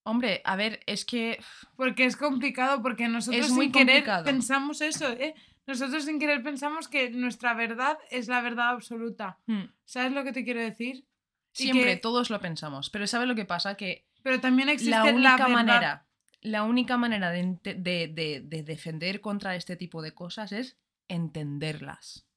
[0.04, 1.40] Hombre, a ver, es que
[1.76, 4.26] Porque es complicado, porque nosotros Es muy sin querer complicado.
[4.26, 5.34] pensamos eso, ¿eh?
[5.68, 9.40] Nosotros sin querer pensamos que nuestra verdad es la verdad absoluta.
[9.48, 11.06] hmm, ¿Sabes lo que te quiero decir?
[11.54, 12.90] Siempre que- todos lo pensamos.
[12.92, 13.76] Pero ¿sabes lo que pasa?
[13.76, 16.06] Que Pero también existe la única manera,
[16.42, 22.28] la única manera de, de- de- de defender contra este tipo de cosas es entenderlas.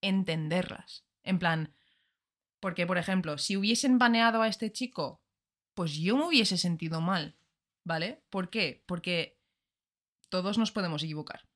[0.00, 1.04] Entenderlas.
[1.24, 1.74] En plan,
[2.60, 5.20] porque, por ejemplo, si hubiesen baneado a este chico,
[5.78, 7.36] pues yo me hubiese sentido mal.
[7.84, 8.20] ¿Vale?
[8.30, 8.82] ¿Por qué?
[8.86, 9.38] Porque
[10.28, 11.48] todos nos podemos equivocar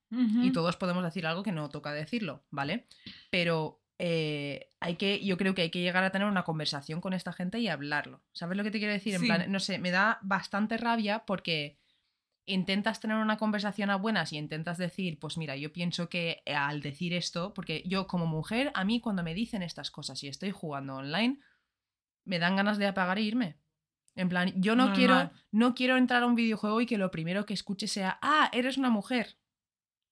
[0.42, 2.86] y todos podemos decir algo que no toca decirlo, ¿vale?
[3.30, 7.12] Pero eh, hay que, yo creo que hay que llegar a tener una conversación con
[7.14, 8.22] esta gente y hablarlo.
[8.32, 9.14] ¿Sabes lo que te quiero decir?
[9.14, 9.26] En Sí.
[9.26, 11.78] plan, no sé, me da bastante rabia porque
[12.46, 16.54] intentas tener una conversación a buenas y intentas decir, pues mira, yo pienso que eh,
[16.54, 20.28] al decir esto, porque yo como mujer, a mí cuando me dicen estas cosas y
[20.28, 21.40] estoy jugando online,
[22.24, 23.56] me dan ganas de apagar e irme.
[24.14, 27.46] En plan, yo no quiero, no quiero entrar a un videojuego y que lo primero
[27.46, 29.38] que escuche sea, ah, eres una mujer.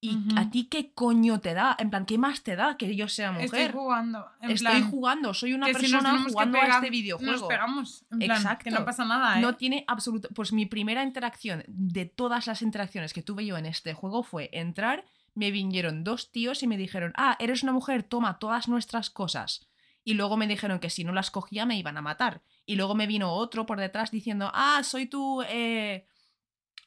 [0.02, 1.76] ¿Y a ti qué coño te da?
[1.78, 3.72] En plan, ¿qué más te da que yo sea Estoy mujer?
[3.72, 4.26] jugando.
[4.40, 7.32] En Estoy plan, jugando, soy una si persona que jugando a este videojuego.
[7.32, 8.06] Nos pegamos.
[8.10, 8.70] En plan, que Exacto.
[8.70, 9.42] no pasa nada, ¿eh?
[9.42, 10.30] No tiene absoluto.
[10.34, 14.48] Pues mi primera interacción de todas las interacciones que tuve yo en este juego fue
[14.54, 19.10] entrar, me vinieron dos tíos y me dijeron, ah, eres una mujer, toma todas nuestras
[19.10, 19.69] cosas.
[20.04, 22.42] Y luego me dijeron que si no las cogía me iban a matar.
[22.66, 25.42] Y luego me vino otro por detrás diciendo, ah, soy tu...
[25.42, 26.06] eh,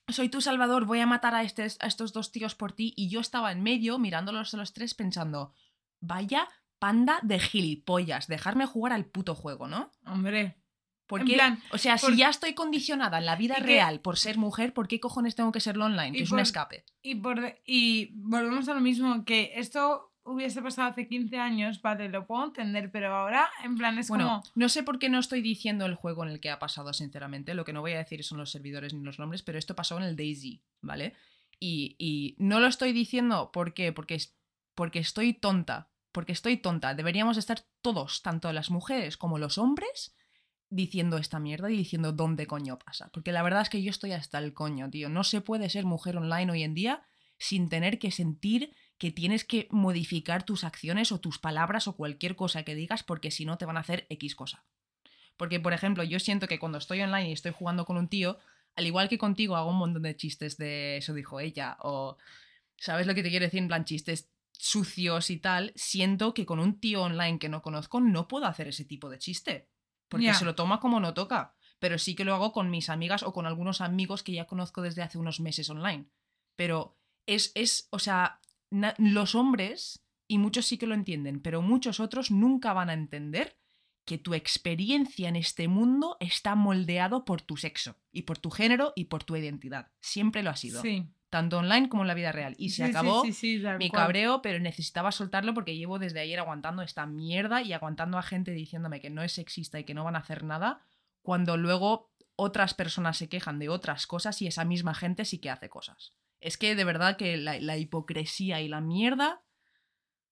[0.10, 2.94] soy tu salvador, voy a matar a, estes- a estos dos tíos por ti.
[2.98, 5.54] Y yo estaba en medio mirándolos a los tres pensando,
[6.02, 6.48] vaya
[6.80, 9.92] panda de gilipollas, dejarme jugar al puto juego, ¿no?
[10.06, 10.58] Hombre.
[11.08, 14.18] Porque, plan, o sea, por- si ya estoy condicionada en la vida que- real por
[14.18, 16.18] ser mujer, ¿por qué cojones tengo que serlo online?
[16.18, 16.86] Que es un escape.
[17.02, 22.10] Y, por, y volvemos a lo mismo, que esto hubiese pasado hace 15 años, vale,
[22.10, 24.44] lo puedo entender, pero ahora, en plan, es Bueno, como...
[24.56, 27.54] no sé por qué no estoy diciendo el juego en el que ha pasado, sinceramente.
[27.54, 29.98] Lo que no voy a decir son los servidores ni los nombres, pero esto pasó
[29.98, 31.14] en el Daisy, ¿vale?
[31.60, 33.94] Y, y no lo estoy diciendo ¿por qué?
[33.94, 34.18] porque,
[34.76, 35.90] porque estoy tonta.
[36.12, 36.94] Porque estoy tonta.
[36.94, 40.16] Deberíamos estar todos, tanto las mujeres como los hombres,
[40.70, 43.10] diciendo esta mierda y diciendo dónde coño pasa.
[43.14, 45.10] Porque la verdad es que yo estoy hasta el coño, tío.
[45.10, 47.04] No se puede ser mujer online hoy en día
[47.38, 52.38] sin tener que sentir que tienes que modificar tus acciones o tus palabras o cualquier
[52.38, 54.64] cosa que digas porque si no te van a hacer X cosa.
[55.36, 58.40] Porque, por ejemplo, yo siento que cuando estoy online y estoy jugando con un tío,
[58.78, 62.16] al igual que contigo hago un montón de chistes de eso dijo ella o
[62.78, 63.60] ¿sabes lo que te quiero decir?
[63.60, 68.00] En plan chistes sucios y tal, siento que con un tío online que no conozco
[68.00, 69.68] no puedo hacer ese tipo de chiste.
[70.08, 71.56] Porque se lo toma como no toca.
[71.80, 74.82] Pero sí que lo hago con mis amigas o con algunos amigos que ya conozco
[74.82, 76.06] desde hace unos meses online.
[76.56, 78.40] Pero es, es o sea,
[78.98, 83.58] los hombres, y muchos sí que lo entienden, pero muchos otros nunca van a entender
[84.06, 88.92] que tu experiencia en este mundo está moldeado por tu sexo, y por tu género,
[88.96, 89.92] y por tu identidad.
[90.02, 90.82] Siempre lo ha sido.
[90.82, 91.08] Sí.
[91.30, 92.54] Tanto online como en la vida real.
[92.60, 94.04] Y se Sí, acabó sí, mi cual.
[94.04, 98.52] cabreo, pero necesitaba soltarlo porque llevo desde ayer aguantando esta mierda y aguantando a gente
[98.52, 100.82] diciéndome que no es sexista y que no van a hacer nada,
[101.24, 105.50] cuando luego otras personas se quejan de otras cosas y esa misma gente sí que
[105.50, 106.14] hace cosas.
[106.44, 109.42] Es que de verdad que la, la hipocresía y la mierda...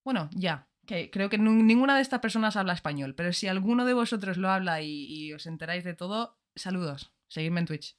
[0.04, 3.94] Bueno, ya, que creo que ninguna de estas personas habla español, pero si alguno de
[3.94, 7.12] vosotros lo habla y, y os enteráis de todo, saludos.
[7.28, 7.96] Seguidme en Twitch.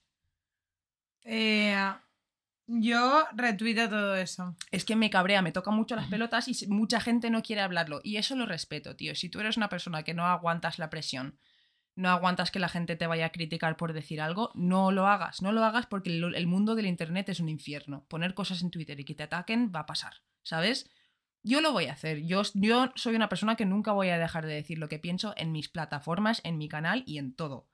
[1.23, 1.75] Eh,
[2.67, 4.55] yo retuito todo eso.
[4.69, 7.99] es que me cabrea, me toca mucho las pelotas y mucha gente no quiere hablarlo.
[8.03, 9.15] Y eso lo respeto, tío.
[9.15, 11.39] Si tú eres una persona que no aguantas la presión,
[11.95, 15.41] no aguantas que la gente te vaya a criticar por decir algo, no lo hagas.
[15.41, 18.05] No lo hagas porque el, mundo del Internet es un infierno.
[18.07, 20.89] Poner cosas en Twitter y que te ataquen va a pasar, ¿sabes?
[21.43, 22.23] Yo lo voy a hacer.
[22.25, 25.51] Yo, soy una persona que nunca voy a dejar de decir lo que pienso en
[25.51, 27.67] mis plataformas, en mi canal y en todo.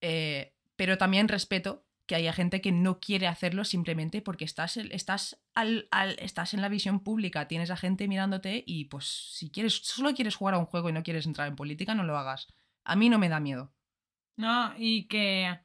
[0.00, 5.40] Eh, Pero también respeto que haya gente que no quiere hacerlo simplemente porque estás, estás,
[5.54, 9.74] al, al- estás en la visión pública, tienes a gente mirándote y pues si quieres,
[9.82, 12.46] solo quieres jugar a un juego y no quieres entrar en política, no lo hagas.
[12.86, 13.72] A mí no me da miedo.
[14.36, 15.58] No, y que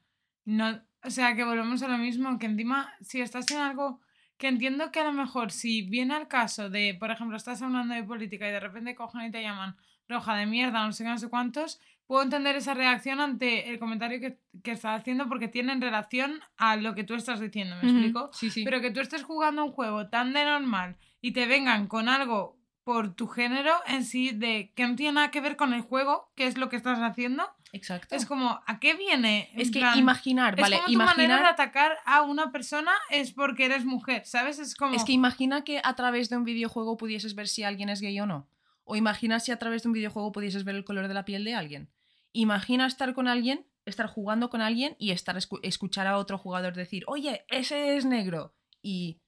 [0.46, 4.02] no, o sea, que volvemos a lo mismo, que encima, si estás en algo
[4.38, 7.94] que entiendo que a lo mejor si viene al caso de, por ejemplo, estás hablando
[7.94, 9.78] de política y de repente cogen y te llaman
[10.10, 13.78] roja de mierda, no sé qué, no sé cuántos, puedo entender esa reacción ante el
[13.78, 17.76] comentario que, que estás haciendo porque tiene en relación a lo que tú estás diciendo,
[17.82, 18.32] ¿me explico?
[18.34, 18.64] Sí, sí.
[18.64, 22.61] Pero que tú estés jugando un juego tan de normal y te vengan con algo
[22.84, 26.32] por tu género en sí, de que no tiene nada que ver con el juego,
[26.36, 28.16] que es lo que estás haciendo, Exacto.
[28.16, 29.50] es como, ¿a qué viene?
[29.54, 31.46] En Es que plan, imaginar, es vale, como tu manera de imaginar.
[31.54, 34.60] atacar a una persona es porque eres mujer, ¿sabes?
[34.60, 34.96] Es como...
[34.96, 38.20] Es que imagina que a través de un videojuego pudieses ver si alguien es gay
[38.20, 38.48] o no.
[38.84, 41.46] O imagina si a través de un videojuego pudieses ver el color de la piel
[41.46, 41.90] de alguien.
[42.34, 46.74] Imagina estar con alguien, estar jugando con alguien y estar escu- escuchar a otro jugador
[46.74, 49.20] decir, oye, ese es negro y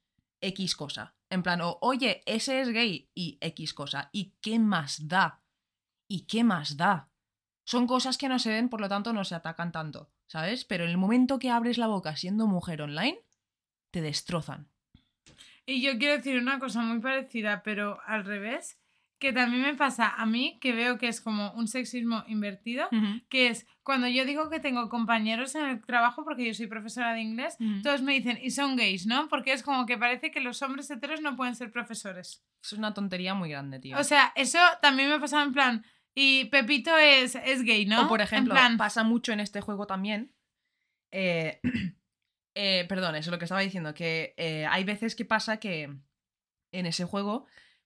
[0.44, 1.16] X cosa.
[1.30, 4.10] En plan, o oye, ese es gay y X cosa.
[4.12, 5.42] ¿Y qué más da?
[6.08, 7.10] ¿Y qué más da?
[7.66, 10.66] Son cosas que no se ven, por lo tanto no se atacan tanto, ¿sabes?
[10.66, 13.20] Pero en el momento que abres la boca siendo mujer online,
[13.92, 14.70] te destrozan.
[15.66, 18.83] Y yo quiero decir una cosa muy parecida, pero al revés,
[19.24, 22.90] que también me pasa a mí, que veo que es como un sexismo invertido,
[23.30, 27.14] que es cuando yo digo que tengo compañeros en el trabajo, porque yo soy profesora
[27.14, 29.30] de inglés, todos me dicen, y son gays, ¿no?
[29.30, 32.44] Porque es como que parece que los hombres heteros no pueden ser profesores.
[32.62, 33.98] Eso es una tontería muy grande, tío.
[33.98, 38.04] O sea, eso también me pasa en plan, y Pepito es, es gay, ¿no?
[38.06, 40.34] O por En ejemplo, plan, pasa mucho en este juego también.
[41.12, 41.62] eh,
[42.56, 45.84] eh, perdón, eso es lo que estaba diciendo, que eh, hay veces que pasa que
[46.74, 47.46] en ese juego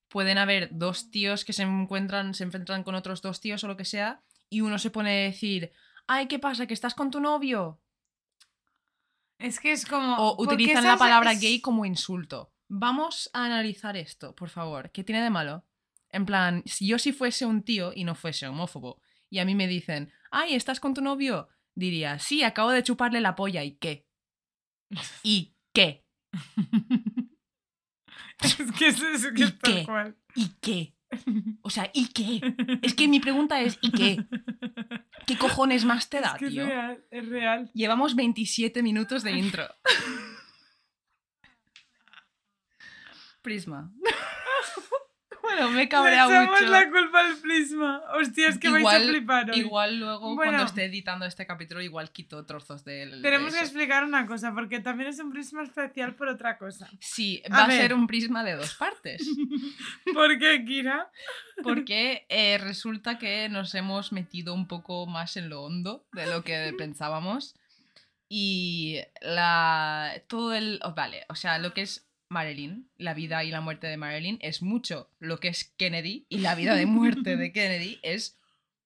[0.09, 3.77] pueden haber dos tíos que se encuentran, se enfrentan con otros dos tíos o lo
[3.77, 5.71] que sea, y uno se pone a decir,
[6.07, 6.67] ay, ¿qué pasa?
[6.67, 7.81] ¿Que estás con tu novio?
[9.39, 10.15] es que es como...
[10.17, 12.51] O ¿por qué utilizan la palabra es- gay como insulto.
[12.69, 14.91] Vamos a analizar esto, por favor.
[14.91, 15.63] ¿Qué tiene de malo?
[16.09, 19.53] En plan, si yo si fuese un tío y no fuese homófobo, y a mí
[19.55, 21.49] me dicen, ay, ¿estás con tu novio?
[21.75, 24.07] Diría, sí, acabo de chuparle la polla, ¿y qué?
[25.23, 26.03] ¿Y qué?
[28.41, 29.85] Es que es, es que ¿Y es tal qué?
[29.85, 30.15] cual.
[30.35, 30.93] ¿Y qué?
[31.61, 32.41] O sea, ¿y qué?
[32.81, 34.25] Es que mi pregunta es, ¿y qué?
[35.25, 36.65] ¿Qué cojones más te da, es que es tío?
[36.65, 37.71] real, es real.
[37.73, 39.65] Llevamos 27 minutos de intro.
[43.41, 43.91] Prisma.
[45.47, 46.65] Bueno, me he Le mucho.
[46.67, 48.01] la culpa al prisma.
[48.19, 49.59] Hostia, es que vais a Igual- flipar hoy.
[49.59, 50.51] Igual luego, Bueno.
[50.51, 53.11] cuando esté editando este capítulo, igual quito trozos del.
[53.11, 53.65] de Tenemos que eso.
[53.65, 56.89] explicar una cosa, porque también es un prisma especial por otra cosa.
[56.99, 57.81] Sí, A va a, ver.
[57.81, 59.21] ser un prisma de dos partes.
[60.13, 61.11] ¿Por qué, Kira?
[61.63, 66.43] Porque eh, resulta que nos hemos metido un poco más en lo hondo de lo
[66.43, 67.55] que pensábamos.
[68.29, 70.21] Y la.
[70.27, 70.79] Todo el.
[70.83, 74.37] oh, vale, o sea, lo que es Marilyn, la vida y la muerte de Marilyn,
[74.41, 75.09] es mucho.
[75.19, 78.39] Lo que es Kennedy y la vida de muerte de Kennedy es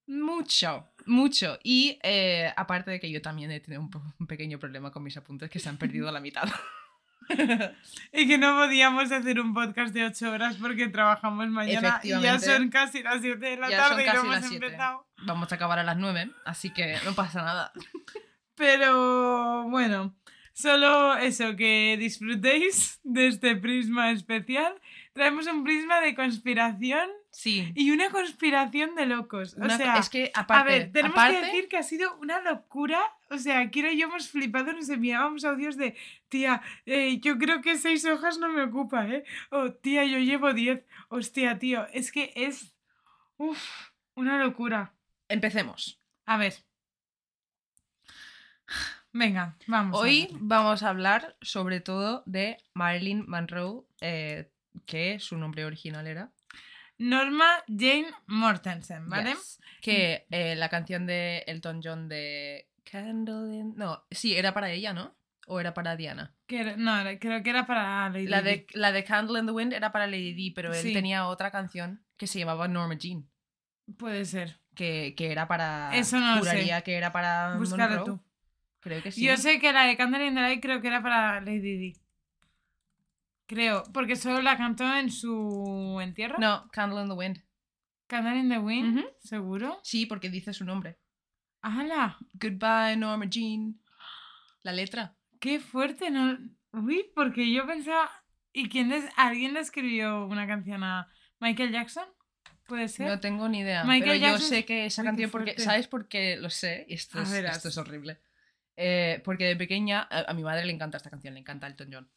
[0.06, 1.58] mucho, mucho.
[1.62, 5.50] Y eh, aparte de que yo también he tenido un, pequeño problema con mis apuntes
[5.50, 6.48] que se han perdido a la mitad.
[8.12, 12.38] Y que no podíamos hacer un podcast de 8 horas porque trabajamos mañana y ya
[12.40, 15.06] son casi las 7 de la tarde y no hemos empezado.
[15.24, 17.72] Vamos a acabar a las 9, así que no pasa nada.
[18.56, 20.14] Pero bueno,
[20.52, 24.74] solo eso, que disfrutéis de este prisma especial.
[25.12, 27.70] Traemos un prisma de conspiración Sí.
[27.74, 29.54] y una conspiración de locos.
[29.54, 32.16] O Una sea, es que aparte, a ver, tenemos aparte- que decir que ha sido
[32.18, 33.00] una locura.
[33.30, 35.96] O sea, Kira y yo hemos flipado, nos enviábamos audios de,
[36.28, 39.24] tía, eh, yo creo que seis hojas no me ocupa, ¿eh?
[39.50, 40.84] O, tía, yo llevo diez.
[41.08, 42.74] Hostia, tío, es que es,
[43.36, 43.58] uf,
[44.14, 44.92] una locura.
[45.28, 45.98] empecemos.
[46.26, 46.54] A ver.
[49.12, 50.00] Venga, vamos.
[50.00, 54.50] Hoy vamos a hablar sobre todo de Marilyn Monroe, eh,
[54.86, 56.32] que su nombre original era.
[56.98, 59.30] Norma Jane Mortensen, ¿vale?
[59.30, 59.60] Yes.
[59.80, 63.74] Que eh, la canción de Elton John de Candle in...
[63.76, 65.14] No, sí, era para ella, ¿no?
[65.46, 66.34] ¿O era para Diana?
[66.46, 68.78] Que era- no, era- creo que era para Lady La de, Di.
[68.78, 70.92] la de Candle in the Wind era para Lady Di, pero él Sí.
[70.92, 73.28] tenía otra canción que se llamaba Norma Jean,
[73.98, 74.60] Puede ser.
[74.74, 75.94] que, que era para...
[75.96, 76.50] Eso no lo sé.
[76.50, 78.20] juraría que era para Búscalo tú.
[78.82, 79.24] Creo que sí.
[79.24, 81.96] Yo sé que la de Candle in the Light creo que era para Lady Di.
[83.46, 86.38] Creo, porque solo la cantó en su entierro.
[86.38, 87.44] No, Candle in the Wind.
[88.08, 89.04] Candle in the Wind.
[89.20, 89.78] ¿seguro?
[89.82, 90.98] Sí, porque dice su nombre.
[91.60, 92.18] ¡Hala!
[92.34, 93.80] Goodbye, Norma Jean.
[94.62, 95.14] La letra.
[95.38, 96.10] ¡Qué fuerte!
[96.10, 96.36] No...
[96.72, 98.10] Uy, porque yo pensaba...
[98.52, 99.04] ¿Y quién les...
[99.16, 102.06] alguien le escribió una canción a Michael Jackson?
[102.66, 103.08] ¿Puede ser?
[103.08, 103.84] No tengo ni idea.
[103.84, 105.58] Michael pero yo sé que esa Uy, canción, porque.
[105.58, 106.86] ¿sabes por qué lo sé?
[106.88, 108.18] Y Esto es, esto es horrible.
[108.76, 111.88] Eh, porque de pequeña, a, a mi madre le encanta esta canción, le encanta Elton
[111.92, 112.10] John.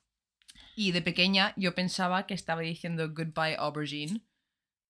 [0.76, 4.22] Y de pequeña yo pensaba que estaba diciendo Goodbye Aubergine.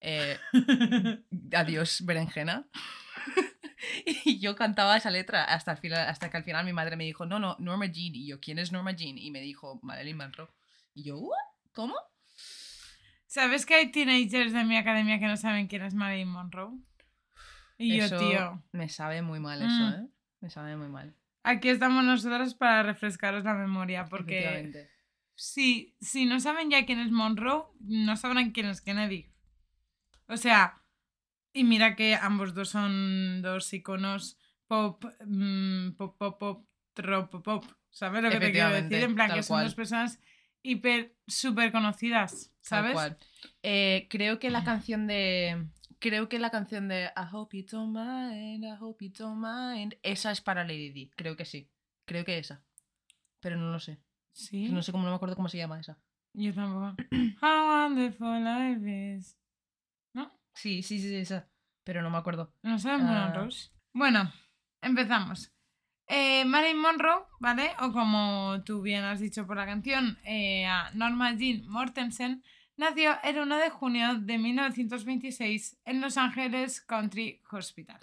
[0.01, 0.37] eh,
[1.53, 2.67] adiós berenjena.
[4.05, 7.03] y yo cantaba esa letra hasta, el final, hasta que al final mi madre me
[7.05, 8.13] dijo, no, no, Norma Jean.
[8.15, 9.17] Y yo, ¿quién es Norma Jean?
[9.17, 10.49] Y me dijo, Marilyn Monroe.
[10.93, 11.35] Y yo, "¿What?
[11.73, 11.95] ¿cómo?
[13.27, 16.77] ¿Sabes que hay teenagers de mi academia que no saben quién es Marilyn Monroe?
[17.77, 19.93] Y yo, Eso tío, Me sabe muy mal eso, Mm.
[20.05, 20.07] ¿eh?
[20.41, 21.13] Me sabe muy mal.
[21.45, 24.89] Aquí estamos nosotros para refrescaros la memoria, porque
[25.35, 29.31] si, si no saben ya quién es Monroe, no sabrán quién es Kennedy.
[30.27, 30.81] O sea,
[31.53, 37.43] y mira que ambos dos son dos iconos pop, mm, pop, pop, pop, trop, pop,
[37.43, 37.65] pop.
[37.89, 39.03] ¿Sabes lo que te quiero decir?
[39.03, 39.65] En plan, tal que son cual.
[39.65, 40.19] dos personas
[40.63, 42.93] hiper, súper conocidas, Tal ¿sabes?
[42.93, 43.17] cual.
[43.63, 45.67] Eh, creo que la canción de.
[46.05, 49.95] Creo que la canción de I hope you don't mind, I hope you don't mind.
[50.03, 51.09] Esa es para Lady Di.
[51.15, 51.67] Creo que sí.
[52.05, 52.63] Creo que esa.
[53.39, 53.99] Pero no lo sé.
[54.31, 54.69] Sí.
[54.69, 55.97] No sé cómo, no me acuerdo cómo se llama esa.
[56.33, 56.95] Yo tampoco.
[57.41, 59.35] How wonderful life is.
[60.13, 60.31] ¿No?
[60.53, 61.49] Sí, sí, sí, esa.
[61.83, 62.53] Pero no me acuerdo.
[62.61, 63.31] ¿No saben Ah.
[63.33, 63.49] Monroe?
[63.91, 64.31] Bueno,
[64.81, 65.51] empezamos.
[66.05, 67.71] Eh, Marilyn Monroe, ¿vale?
[67.79, 72.43] O como tú bien has dicho por la canción, eh, a Norma Jean Mortensen,
[72.77, 77.99] nació el 1 de junio de 1926 en Los Ángeles Country Hospital.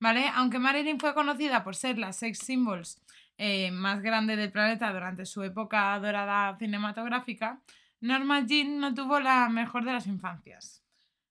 [0.00, 0.24] ¿Vale?
[0.34, 3.00] Aunque Marilyn fue conocida por ser la sex symbols
[3.38, 7.62] eh, más grande del planeta durante su época dorada cinematográfica,
[8.00, 10.82] Norma Jean no tuvo la mejor de las infancias.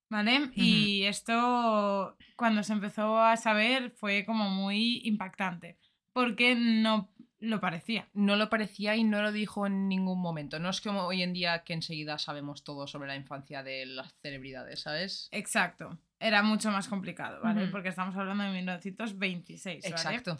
[0.10, 0.52] ¿Vale?
[0.56, 5.78] Y esto, cuando se empezó a saber, fue como muy impactante.
[6.12, 7.10] Porque no
[7.42, 8.08] lo parecía.
[8.14, 10.60] No lo parecía y no lo dijo en ningún momento.
[10.60, 14.14] No es como hoy en día que enseguida sabemos todo sobre la infancia de las
[14.22, 15.28] celebridades, ¿sabes?
[15.32, 16.00] Exacto.
[16.20, 17.68] Era mucho más complicado, ¿vale?
[17.68, 19.96] Porque estamos hablando de 1926, ¿vale?
[19.96, 20.38] Exacto.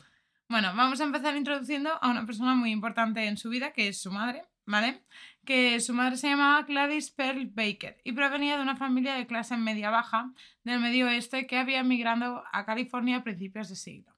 [0.48, 4.00] Bueno, vamos a empezar introduciendo a una persona muy importante en su vida, que es
[4.00, 5.02] su madre, ¿vale?
[5.44, 9.58] Que su madre se llamaba Gladys Pearl Baker y provenía de una familia de clase
[9.58, 10.34] media-baja
[10.64, 14.11] del medio oeste que había emigrado a California a principios de siglo.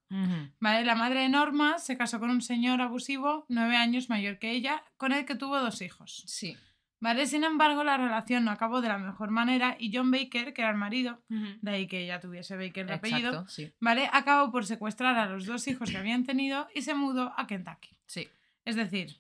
[0.60, 0.86] ¿Vale?
[0.86, 4.84] La madre de Norma se casó con un señor abusivo, nueve años mayor que ella,
[4.98, 6.24] con el que tuvo dos hijos.
[6.28, 6.58] Sí.
[7.00, 7.26] ¿Vale?
[7.28, 10.72] Sin embargo, la relación no acabó de la mejor manera y John Baker, que era
[10.72, 13.74] el marido, de ahí que ella tuviese Baker de apellido, sí.
[13.82, 14.10] ¿vale?
[14.14, 17.98] Acabó por secuestrar a los dos hijos que habían tenido y se mudó a Kentucky.
[18.06, 18.30] Sí.
[18.64, 19.18] Es decir,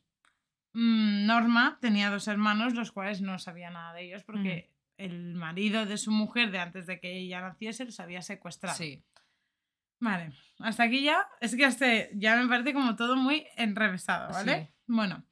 [0.71, 5.85] mm, Norma tenía dos hermanos, los cuales no sabía nada de ellos porque el marido
[5.85, 8.77] de su mujer de antes de que ella naciese los había secuestrado.
[8.77, 9.03] Sí.
[10.03, 14.65] Vale, hasta aquí ya, es que hasta ya me parece como todo muy enrevesado, ¿vale?
[14.65, 14.73] Sí.
[14.85, 15.23] Bueno,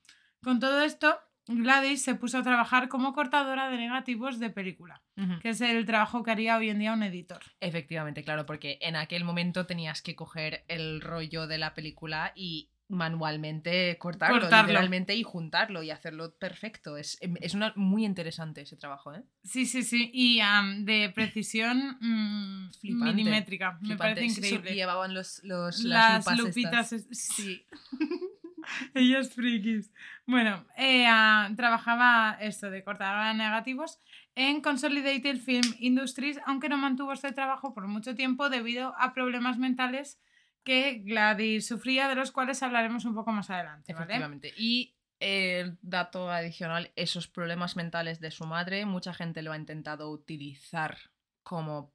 [0.41, 5.01] con todo esto, Gladys se puso a trabajar como cortadora de negativos de película,
[5.41, 7.41] que es el trabajo que haría hoy en día un editor.
[7.59, 12.69] Efectivamente, claro, porque en aquel momento tenías que coger el rollo de la película y
[12.91, 14.67] manualmente cortarlo, Cortarlo.
[14.67, 16.97] literalmente y juntarlo y hacerlo perfecto.
[16.97, 19.23] Es, es una, muy interesante ese trabajo, ¿eh?
[19.43, 24.75] Sí, sí, sí, y am, de precisión mm, Flipante, milimétrica, me parece sí, increíble.
[24.75, 27.65] llevaban los, los, Las, lupitas, es- sí.
[28.93, 29.91] Ellas frikis.
[30.25, 33.99] Bueno, eh, ah, trabajaba esto de cortadora de negativos
[34.35, 39.57] en Consolidated Film Industries, aunque no mantuvo este trabajo por mucho tiempo debido a problemas
[39.57, 40.19] mentales
[40.63, 43.93] que Gladys sufría, de los cuales hablaremos un poco más adelante.
[43.93, 44.05] ¿vale?
[44.05, 44.53] Efectivamente.
[44.57, 50.09] Y el dato adicional, esos problemas mentales de su madre, mucha gente lo ha intentado
[50.09, 50.97] utilizar
[51.43, 51.93] como,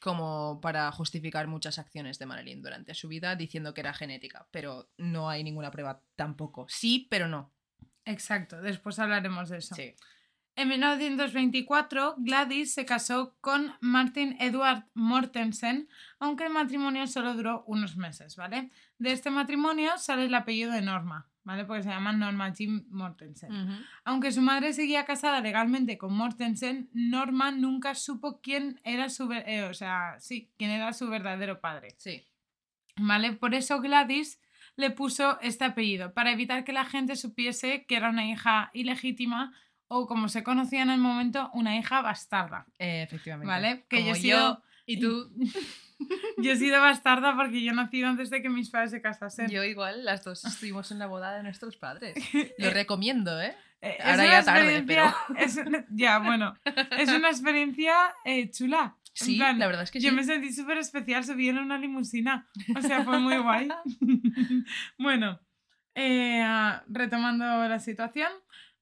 [0.00, 4.90] como para justificar muchas acciones de Marilyn durante su vida, diciendo que era genética, pero
[4.96, 6.66] no hay ninguna prueba tampoco.
[6.68, 7.52] Sí, pero no.
[8.04, 9.74] Exacto, después hablaremos de eso.
[9.74, 9.94] Sí.
[10.56, 15.88] En 1924, Gladys se casó con Martin Edward Mortensen,
[16.20, 18.70] aunque el matrimonio solo duró unos meses, ¿vale?
[18.98, 21.64] De este matrimonio sale el apellido de Norma, ¿vale?
[21.64, 23.84] Porque se llama Norma Jim Mortensen.
[24.04, 29.64] Aunque su madre seguía casada legalmente con Mortensen, Norma nunca supo quién era su, eh,
[29.64, 31.96] o sea, sí, quién era su verdadero padre.
[31.98, 32.22] Sí.
[32.96, 33.32] ¿Vale?
[33.32, 34.40] Por eso Gladys
[34.76, 39.52] le puso este apellido, para evitar que la gente supiese que era una hija ilegítima
[39.88, 42.66] o, como se conocía en el momento, una hija bastarda.
[42.78, 43.46] Eh, efectivamente.
[43.48, 43.84] ¿Vale?
[43.88, 45.30] Que yo Como he sido- y tú.
[46.38, 49.48] Yo he sido bastarda porque yo nací antes de que mis padres se casasen.
[49.48, 52.14] Yo igual, las dos estuvimos en la boda de nuestros padres.
[52.58, 53.54] Lo recomiendo, ¿eh?
[53.80, 56.54] Eh, ahora ya tarde, experiencia- es una- ya, bueno.
[56.98, 58.96] Es una experiencia eh, chula.
[59.14, 60.16] Sí, plan, la verdad es que yo sí.
[60.16, 62.48] me sentí súper especial, subí en una limusina.
[62.76, 63.68] O sea, fue muy guay.
[64.98, 65.38] bueno,
[65.94, 66.44] eh,
[66.88, 68.30] retomando la situación.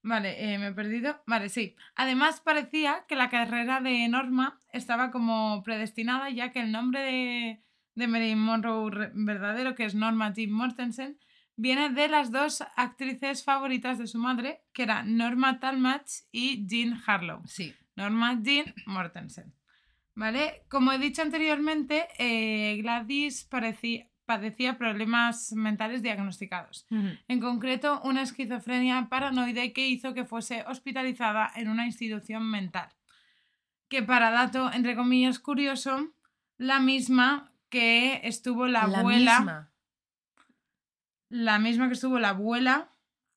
[0.02, 1.22] Vale, eh, me he perdido.
[1.26, 1.76] Vale, sí.
[1.94, 7.62] Además, parecía que la carrera de Norma estaba como predestinada, ya que el nombre de,
[7.94, 11.18] de Marilyn Monroe verdadero, que es Norma Jean Mortensen,
[11.54, 17.00] viene de las dos actrices favoritas de su madre, que eran Norma Talmadge y Jean
[17.06, 17.42] Harlow.
[17.46, 17.72] Sí.
[17.94, 19.54] Norma Jean Mortensen.
[20.14, 20.64] ¿Vale?
[20.68, 26.86] Como he dicho anteriormente, eh, Gladys parecía- padecía problemas mentales diagnosticados.
[27.28, 32.88] En concreto, una esquizofrenia paranoide que hizo que fuese hospitalizada en una institución mental.
[33.88, 36.14] Que para dato, entre comillas, curioso,
[36.56, 39.72] la misma que estuvo la, abuela, misma.
[41.28, 42.88] la misma que estuvo la abuela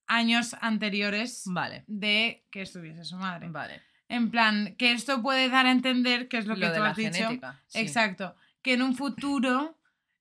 [0.07, 1.83] años anteriores Vale.
[1.87, 3.49] de que estuviese su madre.
[3.49, 3.81] Vale.
[4.07, 6.91] En plan, que esto puede dar a entender, que es lo, que de tú la
[6.91, 7.11] has dicho.
[7.11, 7.61] genética.
[7.67, 7.79] sí.
[7.79, 8.33] Exacto.
[8.61, 9.77] Que en un futuro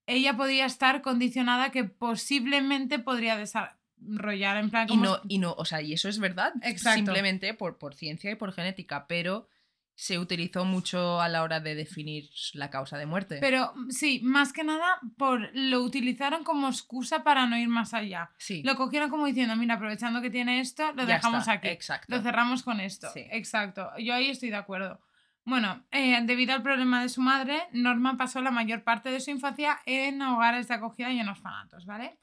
[0.06, 5.54] ella podía estar condicionada que posiblemente podría desarrollar en plan Y como no, y no,
[5.54, 6.52] o sea, y eso es verdad.
[6.62, 6.96] Exacto.
[6.96, 9.48] Simplemente por, por ciencia y por genética, pero
[9.96, 13.38] se utilizó mucho a la hora de definir la causa de muerte.
[13.40, 18.30] Pero sí, más que nada por lo utilizaron como excusa para no ir más allá.
[18.36, 18.62] sí.
[18.64, 21.68] Lo cogieron como diciendo, mira, aprovechando que tiene esto, lo ya dejamos está, aquí.
[21.68, 22.14] Exacto.
[22.14, 23.08] Lo cerramos con esto.
[23.14, 23.24] Sí.
[23.30, 23.90] Exacto.
[23.98, 25.00] Yo ahí estoy de acuerdo.
[25.44, 29.30] Bueno, eh, debido al problema de su madre, Norma pasó la mayor parte de su
[29.30, 32.18] infancia en hogares de acogida y en orfanatos, ¿vale?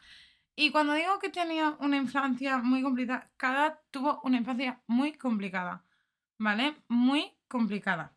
[0.55, 5.83] Y cuando digo que tenía una infancia muy complicada, cada tuvo una infancia muy complicada,
[6.39, 6.75] ¿vale?
[6.87, 8.13] Muy complicada.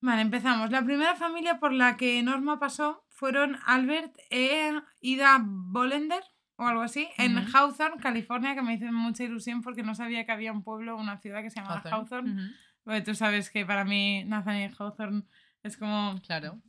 [0.00, 0.70] Vale, empezamos.
[0.70, 6.22] La primera familia por la que Norma pasó fueron Albert e Ida Bollender
[6.56, 7.36] o algo así, en.
[7.54, 11.18] Hawthorne, California, que me hizo mucha ilusión porque no sabía que había un pueblo, una
[11.18, 12.54] ciudad que se llamaba Hawthorne.
[12.86, 15.24] Porque tú sabes que para mí Nathaniel Hawthorne
[15.64, 16.14] es como...
[16.24, 16.62] Claro.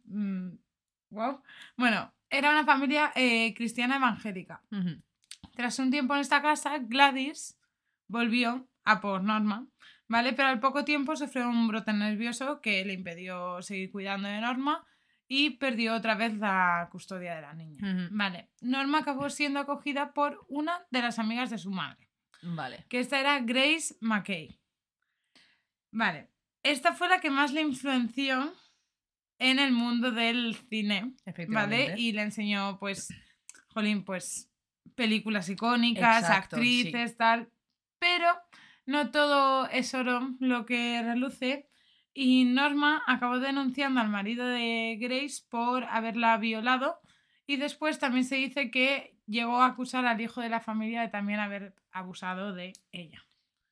[1.12, 1.44] wow.
[1.76, 4.64] Bueno, era una familia eh, cristiana evangélica.
[5.54, 7.56] Tras un tiempo en esta casa, Gladys
[8.08, 9.68] volvió a por Norma,
[10.08, 10.34] ¿vale?
[10.34, 14.84] Pero al poco tiempo sufrió un brote nervioso que le impidió seguir cuidando de Norma
[15.28, 18.10] y perdió otra vez la custodia de la niña.
[18.10, 22.10] Vale, Norma acabó siendo acogida por una de las amigas de su madre,
[22.42, 22.86] Vale.
[22.90, 24.60] que esta era Grace McKay.
[25.98, 26.30] Vale,
[26.62, 28.54] esta fue la que más le influenció
[29.40, 31.90] en el mundo del cine, Efectivamente.
[31.90, 32.00] ¿vale?
[32.00, 33.08] Y le enseñó, pues,
[33.70, 34.48] jolín, pues,
[34.94, 37.50] películas icónicas, Exacto, actrices, tal.
[37.98, 38.28] Pero
[38.86, 41.68] no todo es oro lo que reluce.
[42.14, 47.00] Y Norma acabó denunciando al marido de Grace por haberla violado.
[47.48, 51.10] Y después también se dice que llegó a acusar al hijo de la familia de
[51.10, 53.27] también haber abusado de ella.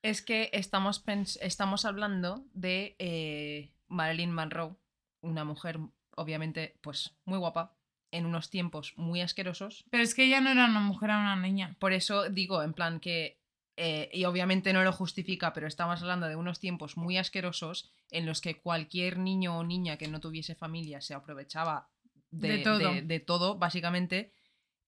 [0.08, 1.02] Es que estamos,
[1.40, 4.76] estamos hablando de eh, Marilyn Monroe,
[5.20, 5.78] una mujer
[6.16, 7.76] obviamente pues muy guapa,
[8.10, 9.84] en unos tiempos muy asquerosos.
[9.90, 11.76] Pero es que ella no era una mujer, era una niña.
[11.78, 13.40] Por eso digo, en plan que,
[13.76, 18.24] eh, y obviamente no lo justifica, pero estamos hablando de unos tiempos muy asquerosos en
[18.24, 21.88] los que cualquier niño o niña que no tuviese familia se aprovechaba
[22.30, 22.78] de, De todo.
[22.78, 24.32] de- de todo, básicamente.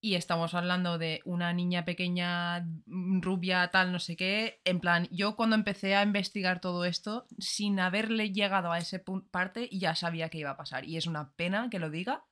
[0.01, 4.61] Y estamos hablando de una niña pequeña, mm, rubia, tal, no sé qué.
[4.63, 9.29] En plan, yo cuando empecé a investigar todo esto, sin haberle llegado a ese pun-
[9.29, 10.85] parte, ya sabía que iba a pasar.
[10.85, 12.23] Y es una pena que lo diga,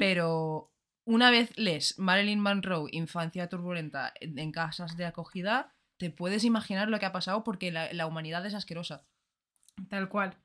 [0.00, 0.72] pero
[1.04, 6.88] una vez lees Marilyn Monroe, infancia turbulenta en en casas de acogida, te puedes imaginar
[6.88, 9.06] lo que ha pasado porque la, la humanidad es asquerosa.
[9.88, 10.36] Tal cual,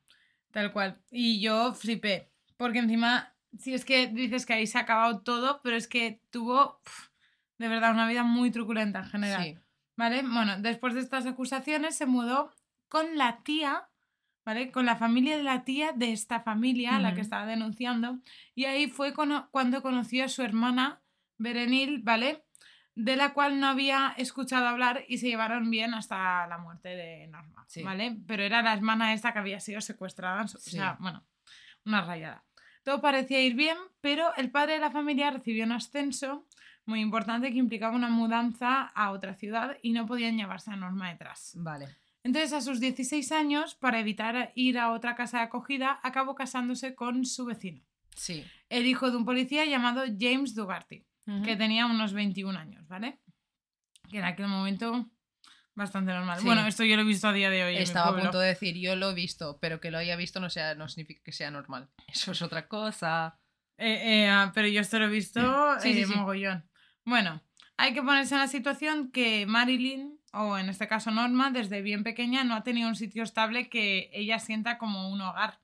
[0.52, 1.02] tal cual.
[1.10, 5.62] Y yo flipé, porque encima, si es que dices que ahí se ha acabado todo,
[5.64, 6.80] pero es que tuvo,
[7.58, 9.44] de verdad, una vida muy truculenta en general.
[9.44, 9.58] Sí.
[9.98, 10.24] ¿Vale?
[10.24, 12.52] Bueno, después de estas acusaciones se mudó
[12.88, 13.90] con la tía,
[14.46, 14.72] ¿vale?
[14.72, 18.20] Con la familia de la tía de esta familia, la que estaba denunciando,
[18.56, 19.50] y ahí fue cuando
[19.82, 21.02] conoció a su hermana,
[21.38, 22.44] Berenil, ¿vale?
[22.96, 27.28] De la cual no había escuchado hablar y se llevaron bien hasta la muerte de
[27.28, 27.84] Norma, Sí.
[27.84, 28.18] ¿vale?
[28.28, 30.72] Pero era la hermana esta que había sido secuestrada, o Sí.
[30.72, 31.24] sea, bueno,
[31.86, 32.44] una rayada.
[32.84, 36.48] Todo parecía ir bien, pero el padre de la familia recibió un ascenso
[36.86, 41.10] muy importante que implicaba una mudanza a otra ciudad y no podían llevarse a Norma
[41.10, 41.54] detrás.
[41.58, 41.88] Vale.
[42.24, 46.94] Entonces, a sus 16 años, para evitar ir a otra casa de acogida, acabó casándose
[46.96, 47.84] con su vecino,
[48.16, 48.44] Sí.
[48.70, 51.06] el hijo de un policía llamado James Dugarty,
[51.46, 53.20] que tenía unos 21 años, ¿vale?
[54.10, 55.08] Que en aquel momento
[55.76, 56.40] bastante normal.
[56.40, 56.46] Sí.
[56.46, 57.74] Bueno, esto yo lo he visto a día de hoy.
[57.74, 60.16] en mi Estaba a punto de decir, yo lo he visto, pero que lo haya
[60.16, 61.90] visto no, sea, no significa que sea normal.
[62.08, 63.40] Eso es otra cosa.
[63.78, 65.42] Eh, eh, ah, pero yo esto lo he visto
[65.80, 66.70] Sí, sí, eh, mogollón.
[67.04, 67.42] Bueno,
[67.78, 72.04] hay que ponerse en la situación que Marilyn, o en este caso Norma, desde bien
[72.04, 75.60] pequeña no ha tenido un sitio estable que ella sienta como un hogar.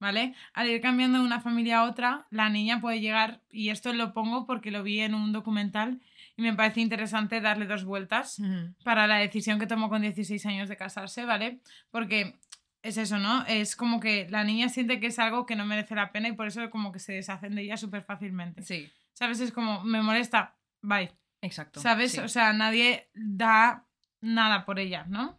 [0.00, 0.34] ¿Vale?
[0.54, 4.14] Al ir cambiando de una familia a otra, la niña puede llegar, y esto lo
[4.14, 6.00] pongo porque lo vi en un documental
[6.40, 8.40] y me parece interesante darle dos vueltas
[8.84, 11.60] para la decisión que tomó con 16 años de casarse, ¿vale?
[11.90, 12.38] Porque
[12.82, 13.44] es eso, ¿no?
[13.46, 16.32] Es como que la niña siente que es algo que no merece la pena y
[16.32, 18.62] por eso como que se deshacen de ella súper fácilmente.
[18.62, 18.90] Sí.
[19.12, 19.40] ¿Sabes?
[19.40, 21.12] Es como, me molesta bye.
[21.42, 21.80] Exacto.
[21.80, 22.12] ¿Sabes?
[22.12, 22.18] sí.
[22.20, 23.86] O sea, nadie da
[24.22, 25.38] nada por ella, ¿no?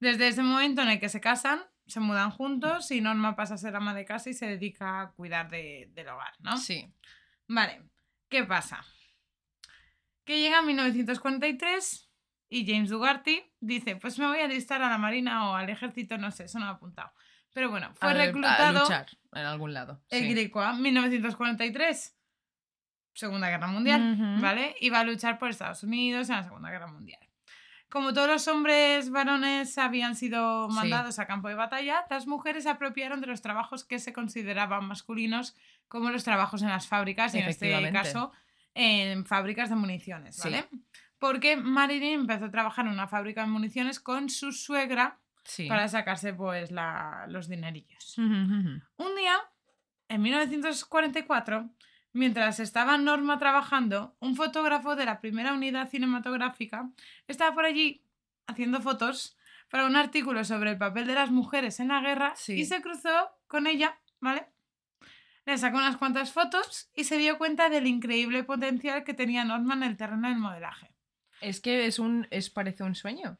[0.00, 3.58] Desde ese momento en el que se casan, se mudan juntos y Norma pasa a
[3.58, 6.56] ser ama de casa y se dedica a cuidar de- del hogar, ¿no?
[6.56, 6.92] Sí.
[7.46, 7.82] Vale,
[8.28, 8.84] ¿qué pasa?
[10.28, 12.10] Que llega 1943
[12.50, 16.18] y James Dugarty dice, pues me voy a alistar a la Marina o al ejército,
[16.18, 17.12] no sé, eso no lo he apuntado.
[17.54, 20.02] Pero bueno, fue A- A, reclutado luchar en algún lado.
[20.10, 20.28] sí.
[20.28, 22.14] Gricoa 1943,
[23.14, 24.42] Segunda Guerra Mundial, Ujú.
[24.42, 24.76] ¿vale?
[24.80, 27.20] Iba a luchar por Estados Unidos en la Segunda Guerra Mundial.
[27.88, 30.76] Como todos los hombres varones habían sido Sí.
[30.76, 34.84] mandados a campo de batalla, las mujeres se apropiaron de los trabajos que se consideraban
[34.86, 35.56] masculinos,
[35.88, 38.30] como los trabajos en las fábricas, y en este caso
[38.80, 40.42] en fábricas de municiones, Sí.
[40.50, 40.68] ¿vale?
[41.18, 45.66] Porque Marilyn empezó a trabajar en una fábrica de municiones con su suegra Sí.
[45.66, 48.16] para sacarse pues la- los dinerillos.
[48.18, 48.82] Un
[49.16, 49.36] día,
[50.08, 51.70] en 1944,
[52.12, 56.88] mientras estaba Norma trabajando, un fotógrafo de la primera unidad cinematográfica
[57.26, 58.04] estaba por allí
[58.46, 59.36] haciendo fotos
[59.70, 62.52] para un artículo sobre el papel de las mujeres en la guerra Sí.
[62.54, 64.46] y se cruzó con ella, ¿vale?
[65.48, 69.72] Le sacó unas cuantas fotos y se dio cuenta del increíble potencial que tenía Norma
[69.72, 70.94] en el terreno del modelaje.
[71.40, 72.26] Es que es un.
[72.30, 73.38] Es, parece un sueño.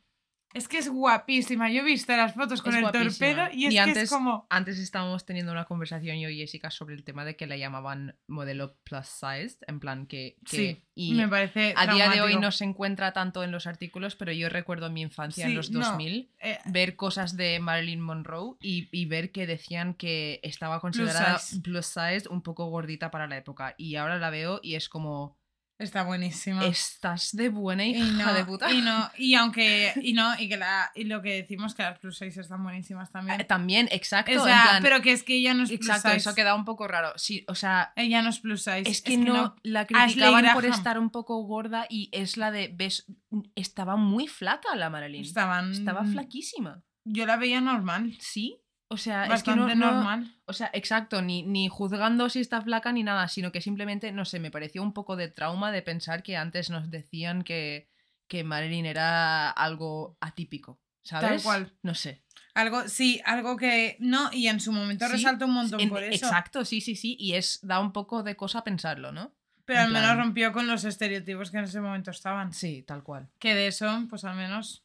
[0.55, 1.71] Es que es guapísima.
[1.71, 3.09] Yo he visto las fotos con Es el guapísima.
[3.35, 4.47] torpedo y es Y que antes- es como...
[4.51, 8.17] Antes estábamos teniendo una conversación yo y Jessica sobre el tema de que la llamaban
[8.27, 10.37] modelo plus sized, en plan que.
[10.45, 13.67] que- Sí, y me parece a día de hoy no se encuentra tanto en los
[13.67, 15.81] artículos, pero yo recuerdo en mi infancia en los no.
[15.81, 21.39] 2000 Eh, ver cosas de Marilyn Monroe y, y ver que decían que estaba considerada
[21.39, 21.61] size.
[21.61, 23.75] plus sized, un poco gordita para la época.
[23.77, 25.38] Y ahora la veo y es como,
[25.79, 26.67] Está buenísima.
[26.67, 28.73] estás de buena y hija no, de puta.
[28.73, 31.99] y no, y aunque, y no, y que la, y lo que decimos que las
[32.01, 33.41] plus size están buenísimas también.
[33.41, 34.33] Eh, También, exacto.
[34.33, 36.17] o en sea, plan- pero que es que ella no es plus exacto, size.
[36.17, 37.13] eso queda un poco raro.
[37.17, 38.83] Sí, o sea, Ella no es plus size.
[38.91, 43.07] Es que, no, la criticaban por estar un poco gorda y es la de, ves,
[43.55, 45.23] estaba muy flaca la Marilyn.
[45.23, 46.83] Estaban, Estaba flaquísima.
[47.05, 48.17] Yo la veía normal.
[48.21, 48.61] Sí.
[48.91, 50.35] O sea, es que no, no- normal.
[50.47, 54.25] O sea, exacto, ni, ni juzgando si está flaca ni nada, sino que simplemente, no
[54.25, 57.91] sé, me pareció un poco de trauma de pensar que antes nos decían que,
[58.29, 60.81] que Marilyn era algo atípico.
[61.03, 61.43] ¿Sabes?
[61.43, 61.73] cual.
[61.83, 62.23] No sé.
[62.55, 63.97] Algo, sí, algo que.
[63.99, 66.27] No, y en su momento Sí, resalta un montón En- por eso.
[66.27, 67.17] Exacto, sí, sí, sí.
[67.19, 69.35] Y es, da un poco de cosa pensarlo, ¿no?
[69.65, 72.53] Pero en al menos plan- rompió con los estereotipos que en ese momento estaban.
[72.53, 73.29] Sí, tal cual.
[73.39, 74.85] Que de eso, pues al menos.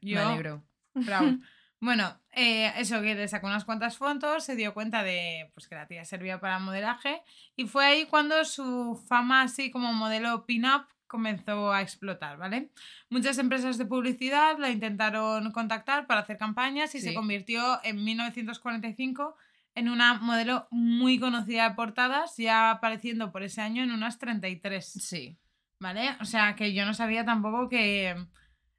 [0.00, 0.16] Yo.
[0.16, 0.62] Me alegro.
[1.04, 1.38] Proud.
[1.84, 5.74] Bueno, eh, eso que le sacó unas cuantas fotos, se dio cuenta de pues, que
[5.74, 7.20] la tía servía para modelaje
[7.56, 12.70] y fue ahí cuando su fama así como modelo pin-up comenzó a explotar, ¿vale?
[13.10, 19.36] Muchas empresas de publicidad la intentaron contactar para hacer campañas y se convirtió en 1945
[19.74, 24.86] en una modelo muy conocida de portadas, ya apareciendo por ese año en unas 33.
[24.86, 25.36] Sí.
[25.80, 26.16] ¿Vale?
[26.22, 28.16] O sea, que yo no sabía tampoco que...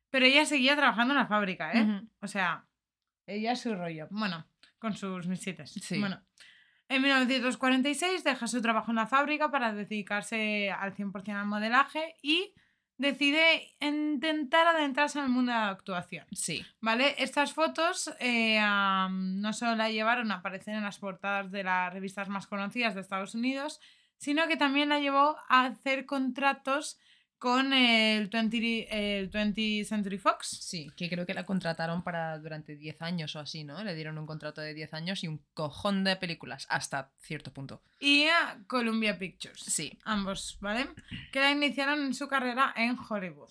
[0.09, 2.01] Pero ella seguía trabajando en la fábrica, ¿eh?
[2.21, 2.65] O sea,
[3.27, 4.07] ella es su rollo.
[4.11, 4.47] Bueno,
[4.79, 5.71] con sus misites.
[5.71, 5.99] Sí.
[5.99, 6.21] Bueno,
[6.87, 12.53] en 1946 deja su trabajo en la fábrica para dedicarse al 100% al modelaje y
[12.97, 16.25] decide intentar adentrarse en el mundo de la actuación.
[16.31, 16.65] Sí.
[16.79, 17.15] ¿Vale?
[17.17, 22.29] Estas fotos eh, no solo la llevaron a aparecer en las portadas de las revistas
[22.29, 23.79] más conocidas de Estados Unidos,
[24.17, 26.99] sino que también la llevó a hacer contratos
[27.37, 30.47] con el 20, el 20 Century Fox.
[30.61, 33.83] Sí, que creo que la contrataron para durante 10 años o así, ¿no?
[33.83, 37.81] Le dieron un contrato de 10 años y un cojón de películas, hasta cierto punto.
[37.99, 39.59] Y a Columbia Pictures.
[39.61, 39.97] Sí.
[40.05, 40.87] Ambos, ¿vale?
[41.31, 43.49] Que la iniciaron en su carrera en Hollywood.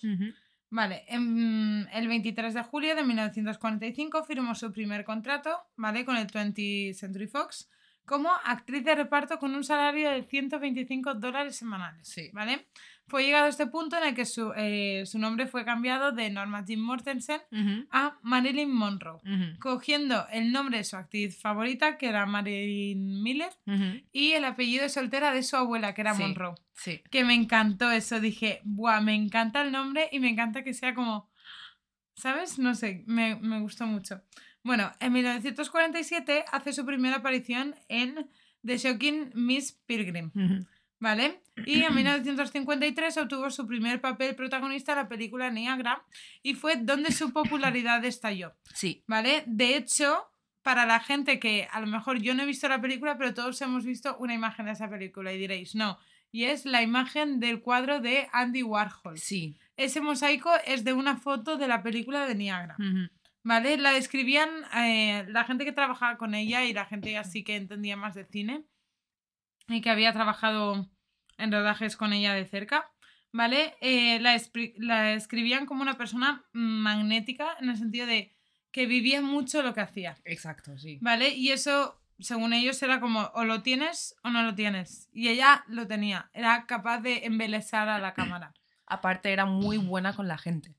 [0.71, 6.03] Vale, en- el 23 de julio de 1945 firmó su primer contrato, ¿vale?
[6.03, 7.69] Con el 20th Century Fox
[8.03, 12.29] como actriz de reparto con un salario de 125 dólares semanales, Sí.
[12.33, 12.67] ¿vale?
[13.07, 16.29] Fue llegado a este punto en el que su, eh, su nombre fue cambiado de
[16.31, 17.39] Norma Jean Mortensen
[17.91, 19.19] a Marilyn Monroe,
[19.59, 23.51] cogiendo el nombre de su actriz favorita, que era Marilyn Miller,
[24.11, 26.23] y el apellido de soltera de su abuela, que era Sí.
[26.23, 27.01] Monroe Sí.
[27.11, 28.19] que me encantó eso.
[28.19, 31.29] Dije, buah, me encanta el nombre y me encanta que sea como,
[32.15, 32.57] ¿sabes?
[32.59, 34.21] No sé, me, me gustó mucho.
[34.63, 38.29] Bueno, en 1947 hace su primera aparición en
[38.65, 40.31] The Shocking Miss Pilgrim.
[40.99, 41.41] ¿Vale?
[41.65, 46.03] Y en 1953 obtuvo su primer papel protagonista en la película Niagara
[46.41, 48.53] y fue donde su popularidad estalló.
[48.73, 49.03] Sí.
[49.07, 49.43] ¿Vale?
[49.47, 50.29] De hecho,
[50.61, 53.61] para la gente que a lo mejor yo no he visto la película, pero todos
[53.61, 55.99] hemos visto una imagen de esa película y diréis, no.
[56.31, 59.17] Y es la imagen del cuadro de Andy Warhol.
[59.17, 59.55] Sí.
[59.77, 62.75] Ese mosaico es de una foto de la película de Niagara.
[62.79, 63.09] Ujú.
[63.43, 63.77] ¿Vale?
[63.77, 67.95] La describían eh, la gente que trabajaba con ella y la gente así que entendía
[67.95, 68.65] más de cine
[69.67, 70.89] y que había trabajado
[71.37, 72.91] en rodajes con ella de cerca.
[73.35, 73.75] ¿vale?
[73.81, 74.41] Eh, la,
[74.77, 78.33] la escribían como una persona magnética en el sentido de
[78.71, 80.99] que vivía mucho lo que hacía, Exacto, sí.
[81.01, 81.29] ¿vale?
[81.29, 85.09] Y eso, según ellos, era como o lo tienes o no lo tienes.
[85.11, 88.53] Y ella lo tenía, era capaz de embelesar a la cámara.
[88.85, 90.75] Aparte era muy buena con la gente.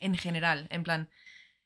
[0.00, 1.10] En general, en plan,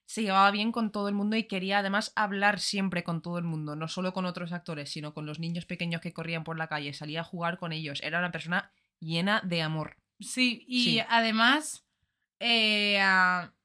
[0.07, 3.45] se llevaba bien con todo el mundo y quería además hablar siempre con todo el
[3.45, 6.69] mundo, no solo con otros actores, sino con los niños pequeños que corrían por la
[6.69, 8.01] calle, salía a jugar con ellos.
[8.03, 9.97] Era una persona llena de amor.
[10.21, 11.01] Sí, y Sí.
[11.09, 11.84] además,
[12.41, 13.01] eh,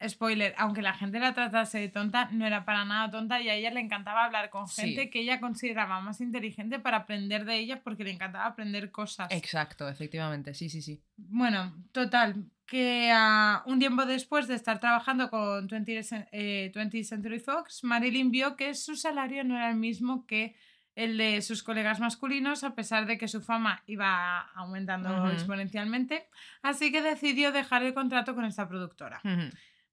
[0.08, 3.56] spoiler, aunque la gente la tratase de tonta, no era para nada tonta y a
[3.56, 4.82] ella le encantaba hablar con Sí.
[4.82, 9.32] gente que ella consideraba más inteligente para aprender de ella porque le encantaba aprender cosas.
[9.32, 11.04] Exacto, efectivamente, sí, sí, sí.
[11.18, 17.04] Bueno, total, que ah, un tiempo después de estar trabajando con 20th, cen- eh, 20th
[17.04, 20.56] Century Fox, Marilyn vio que su salario no era el mismo que
[21.04, 26.28] el de sus colegas masculinos, a pesar de que su fama iba aumentando exponencialmente,
[26.62, 29.22] así que decidió dejar el contrato con esta productora.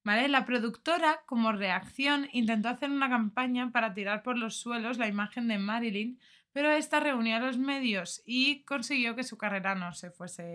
[0.05, 0.29] ¿Vale?
[0.29, 5.49] La productora, como reacción, intentó hacer una campaña para tirar por los suelos la imagen
[5.49, 6.21] de Marilyn,
[6.53, 10.55] pero esta reunió a los medios y consiguió que su carrera no se fuese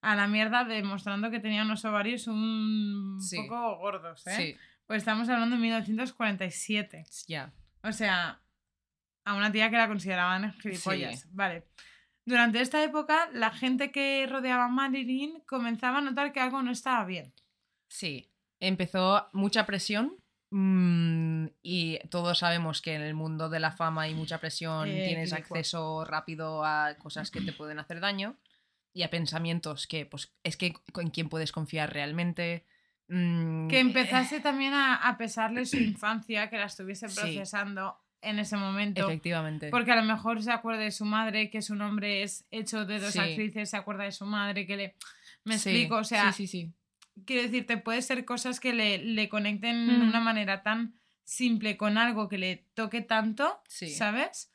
[0.00, 3.36] a la mierda, demostrando que tenía unos ovarios un Sí.
[3.36, 4.36] poco gordos, ¿eh?
[4.36, 4.56] Sí,
[4.86, 7.04] Pues estamos hablando de 1947.
[7.26, 7.52] ya.
[7.82, 8.40] O sea,
[9.28, 11.26] a una tía que la consideraban gilipollas.
[11.34, 11.64] Vale.
[12.24, 16.70] Durante esta época, la gente que rodeaba a Marilyn comenzaba a notar que algo no
[16.70, 17.32] estaba bien.
[17.88, 20.16] Sí, empezó mucha presión
[20.50, 25.04] mm, y todos sabemos que en el mundo de la fama hay mucha presión, Eh,
[25.06, 28.36] tienes acceso rápido a cosas que te pueden hacer daño
[28.92, 32.64] y a pensamientos que, pues, es que en quién puedes confiar realmente.
[33.08, 37.40] mm, Que empezase también a, a pesarle su infancia, que la estuviese Sí.
[38.22, 39.06] En ese momento.
[39.06, 39.70] Efectivamente.
[39.70, 42.98] Porque a lo mejor se acuerda de su madre, que su nombre es hecho de
[43.00, 43.18] dos Sí.
[43.18, 44.94] actrices, se acuerda de su madre, que le...
[45.44, 46.72] Me Sí, explico, o sea, Sí, sí, sí.
[47.24, 50.08] quiero decirte, puede ser cosas que le, le conecten de Mm.
[50.08, 50.94] una manera tan
[51.24, 53.88] simple con algo que le toque tanto, Sí.
[53.90, 54.52] ¿sabes?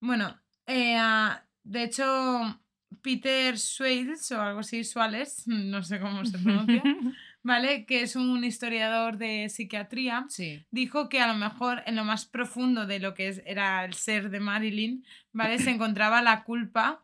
[0.00, 2.60] Bueno, eh, ah, de hecho,
[3.02, 6.82] Peter Swales o algo así, Suárez, no sé cómo se pronuncia,
[7.44, 7.86] ¿vale?
[7.86, 10.66] Que es un historiador de psiquiatría, sí.
[10.72, 14.30] dijo que a lo mejor en lo más profundo de lo que era el ser
[14.30, 15.58] de Marilyn, ¿vale?
[15.60, 17.00] Se encontraba la culpa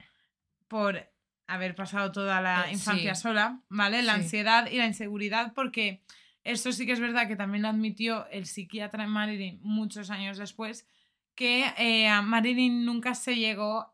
[0.66, 1.09] por
[1.47, 3.22] haber pasado toda la Eh, infancia sí.
[3.22, 4.03] sola, ¿vale?
[4.03, 4.20] La Sí.
[4.22, 6.03] ansiedad y la inseguridad, porque
[6.43, 10.38] esto sí que es verdad que también lo admitió el psiquiatra de Marilyn muchos años
[10.38, 10.86] después,
[11.34, 13.93] que eh, a Marilyn nunca se llegó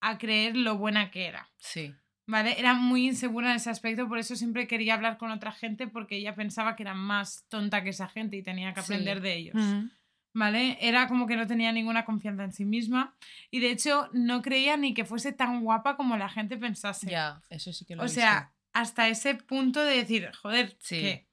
[0.00, 1.48] a creer lo buena que era.
[1.58, 1.94] Sí.
[2.28, 2.56] ¿Vale?
[2.60, 6.16] Era muy insegura en ese aspecto, por eso siempre quería hablar con otra gente porque
[6.16, 8.92] ella pensaba que era más tonta que esa gente y tenía que Sí.
[8.92, 9.54] aprender de ellos.
[9.56, 9.88] Ujú.
[10.34, 10.76] ¿Vale?
[10.80, 13.16] Era como que no tenía ninguna confianza en sí misma
[13.50, 17.10] y de hecho no creía ni que fuese tan guapa como la gente pensase.
[17.10, 18.20] Ya, eso sí que lo o visto.
[18.20, 21.00] sea, hasta ese punto de decir, joder, Sí.
[21.00, 21.27] que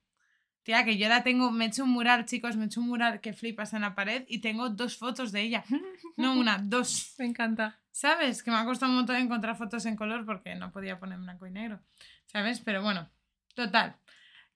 [0.66, 2.88] tía, que yo la tengo, me he hecho un mural, chicos, me he hecho un
[2.88, 5.64] mural que flipas en la pared y tengo dos fotos de ella.
[6.18, 7.14] No una, dos.
[7.20, 7.80] Me encanta.
[7.92, 8.42] ¿Sabes?
[8.42, 11.46] Que me ha costado un montón encontrar fotos en color porque no podía poner blanco
[11.46, 11.82] y negro.
[12.26, 12.62] ¿Sabes?
[12.62, 13.10] Pero bueno,
[13.54, 13.98] total.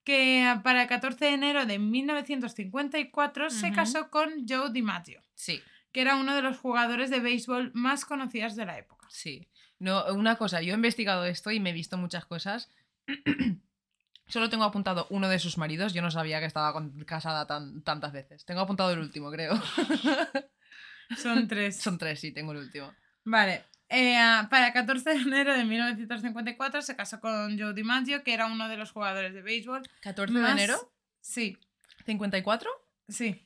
[0.06, 3.76] Que para el 14 de enero de 1954 se Ujú.
[3.76, 5.62] casó con Joe DiMaggio, Sí.
[5.92, 9.06] que era uno de los jugadores de béisbol más conocidos de la época.
[9.12, 9.48] Sí.
[9.80, 12.70] No, una cosa, yo he investigado esto y me he visto muchas cosas.
[14.30, 15.94] Solo tengo apuntado uno de sus maridos.
[15.94, 18.46] Yo no sabía que estaba con- casada tan, tantas veces.
[18.46, 19.54] Tengo apuntado el último, creo.
[21.18, 21.78] Son tres.
[21.82, 22.94] Son tres, sí, tengo el último.
[23.26, 23.66] Vale.
[23.90, 24.18] eh,
[24.50, 28.70] para el 14 de enero de 1954 se casó con Joe DiMaggio, que era uno
[28.70, 29.82] de los jugadores de béisbol.
[30.02, 31.58] 14 de enero, Sí,
[32.06, 32.70] 54.
[33.08, 33.46] sí.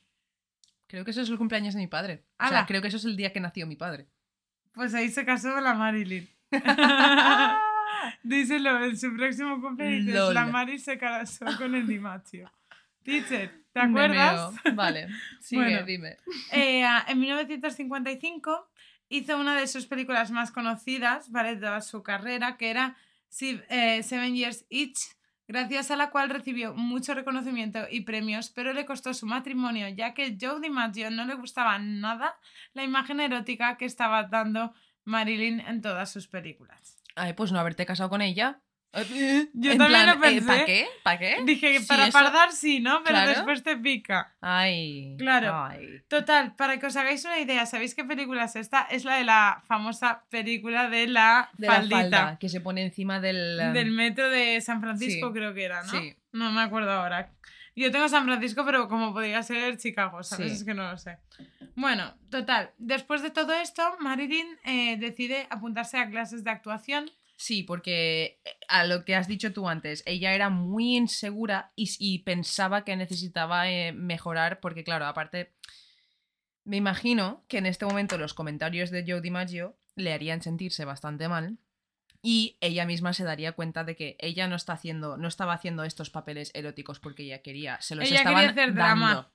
[0.86, 2.24] Creo que eso es el cumpleaños de mi padre.
[2.38, 4.06] O sea, creo que eso es el día que nació mi padre.
[4.72, 6.28] Pues ahí se casó la Marilyn.
[8.22, 12.50] Díselo, en su próximo cumpleaños la Mari se casó con el Dimacho.
[13.02, 14.54] Teacher, ¿te acuerdas?
[14.74, 15.08] Vale.
[15.40, 15.86] Sigue, Bueno.
[15.86, 16.16] dime.
[16.52, 18.70] Eh, en 1955
[19.08, 21.56] hizo una de sus películas más conocidas, ¿vale?
[21.56, 22.96] De toda su carrera, que era
[23.40, 24.98] eh, Seven Years Each,
[25.46, 30.14] gracias a la cual recibió mucho reconocimiento y premios, pero le costó su matrimonio, ya
[30.14, 32.36] que Joe DiMaggio no le gustaba nada
[32.72, 34.72] la imagen erótica que estaba dando
[35.04, 37.02] Marilyn en todas sus películas.
[37.16, 38.60] Ay, pues no haberte casado con ella.
[38.96, 40.46] Eh, Yo en también plan, lo pensé.
[40.46, 40.86] ¿Para qué?
[41.02, 41.36] ¿Para qué?
[41.44, 43.02] Dije que Sí, para eso- fardar sí, ¿no?
[43.02, 43.28] Pero Claro.
[43.30, 44.36] después te pica.
[44.40, 45.16] Ay.
[45.18, 45.64] Claro.
[45.64, 46.02] ay.
[46.08, 48.82] Total, para que os hagáis una idea, ¿sabéis qué película es esta?
[48.82, 53.20] Es la de la famosa película de la De la falda que se pone encima
[53.20, 53.72] del.
[53.72, 55.32] Del metro de San Francisco, Sí.
[55.34, 55.90] creo que era, ¿no?
[55.90, 56.14] Sí.
[56.32, 57.30] No me acuerdo ahora.
[57.76, 60.48] Yo tengo San Francisco, pero como podría ser Chicago, ¿sabes?
[60.48, 60.56] Sí.
[60.58, 61.18] Es que no lo sé.
[61.74, 62.70] Bueno, total.
[62.78, 68.50] Después de todo esto, Marilyn eh, decide apuntarse a clases de actuación Sí, porque eh,
[68.68, 72.96] a lo que has dicho tú antes, ella era muy insegura y, y pensaba que
[72.96, 75.52] necesitaba eh, mejorar, porque claro, aparte,
[76.64, 81.28] me imagino que en este momento los comentarios de Joe DiMaggio le harían sentirse bastante
[81.28, 81.58] mal
[82.26, 85.84] y ella misma se daría cuenta de que ella no está haciendo, no estaba haciendo
[85.84, 89.06] estos papeles eróticos porque ella quería, se los Ella estaban quería hacer drama.
[89.14, 89.30] dando.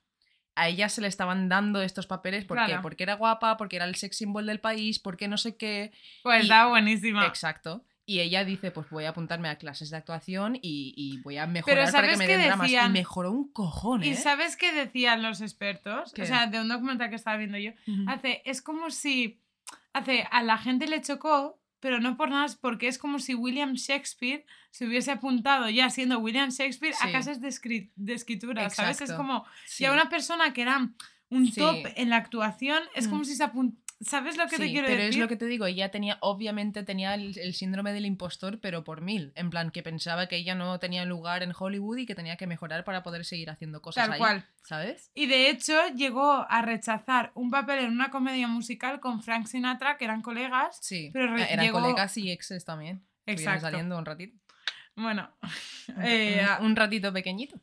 [0.56, 2.66] A ella se le estaban dando estos papeles ¿por qué?
[2.66, 2.82] Claro.
[2.82, 5.92] porque era guapa, porque era el sex symbol del país, porque no sé qué.
[6.24, 7.28] Pues estaba buenísima.
[7.28, 7.86] Exacto.
[8.08, 11.42] Y ella dice, pues voy a apuntarme a clases de actuación y, y voy a
[11.44, 12.72] Pero mejorar para que ¿sabes me den dramas.
[12.72, 14.16] Y mejoró un cojón, ¿Y ¿eh?
[14.16, 16.12] sabes qué decían los expertos?
[16.12, 16.24] ¿Qué?
[16.24, 17.72] O sea, de un documental que estaba viendo yo.
[18.08, 19.40] Hace, es como si.
[19.94, 23.36] Hace, a la gente le chocó, pero no por nada, es porque es como si
[23.36, 27.10] William Shakespeare se hubiese apuntado ya siendo William Shakespeare a Sí.
[27.10, 28.98] clases de, escri- de escritura, ¿sabes?
[28.98, 29.18] Es Exacto.
[29.24, 29.46] como.
[29.66, 29.84] Sí.
[29.84, 30.90] Y a una persona que era
[31.30, 31.60] un Sí.
[31.60, 33.10] top en la actuación, es Mm.
[33.10, 33.84] como si se apuntara.
[34.02, 35.16] ¿Sabes lo que te Sí, quiero pero decir?
[35.16, 38.84] es lo que te digo, ella tenía, obviamente tenía el, el síndrome del impostor, pero
[38.86, 39.34] por mil.
[39.36, 42.47] En plan, que pensaba que ella no tenía lugar en Hollywood y que tenía que
[42.47, 44.45] mejorar para poder seguir haciendo cosas Tal ahí, cual.
[44.64, 45.12] ¿Sabes?
[45.14, 49.97] Y de hecho llegó a rechazar un papel en una comedia musical con Frank Sinatra,
[49.97, 50.78] que eran colegas.
[50.82, 51.10] Sí.
[51.12, 53.04] Pero Ah, Eran llegó- colegas y exes también.
[53.26, 53.62] Exacto.
[53.62, 54.38] saliendo un ratito.
[54.95, 55.30] Bueno,
[56.02, 57.60] eh, un ratito pequeñito.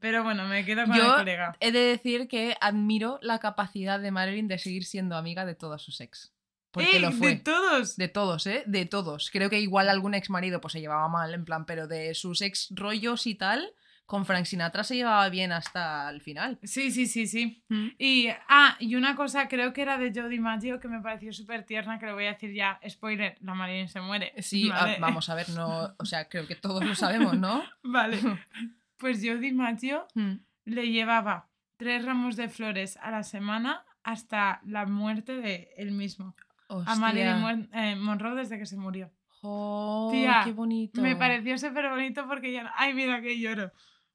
[0.00, 1.56] Pero bueno, me quedo con Yo- el colega.
[1.60, 5.82] He de decir que admiro la capacidad de Marilyn de seguir siendo amiga de todos
[5.82, 6.32] sus ex.
[6.70, 7.00] Porque ¡Ey!
[7.00, 7.28] lo fue.
[7.28, 7.96] De todos.
[7.96, 8.62] De todos, ¿eh?
[8.66, 9.30] De todos.
[9.30, 12.42] Creo que igual algún ex marido pues se llevaba mal, en plan, pero de sus
[12.42, 13.72] ex rollos y tal,
[14.04, 16.58] con Frank Sinatra se llevaba bien hasta el final.
[16.62, 17.64] Sí, sí, sí, sí.
[17.70, 17.88] Mm.
[17.98, 21.64] Y, ah, y una cosa, creo que era de Jodie Maggio que me pareció súper
[21.64, 22.78] tierna, que lo voy a decir ya.
[22.88, 24.32] Spoiler, la Marilyn se muere.
[24.42, 27.64] Sí, ah, vamos a ver, no, o sea, creo que todos lo sabemos, ¿no?
[27.82, 28.18] Vale.
[28.98, 30.34] Pues Jodie Maggio Mm.
[30.64, 36.34] le llevaba tres ramos de flores a la semana hasta la muerte de él mismo.
[36.68, 36.94] A Hostia.
[36.96, 39.10] Marilyn Mon- eh, Monroe desde que se murió.
[39.40, 41.00] Jo, Tía, qué bonito.
[41.02, 42.72] Me pareció súper bonito porque ya...
[42.76, 43.70] Ay, mira que lloro.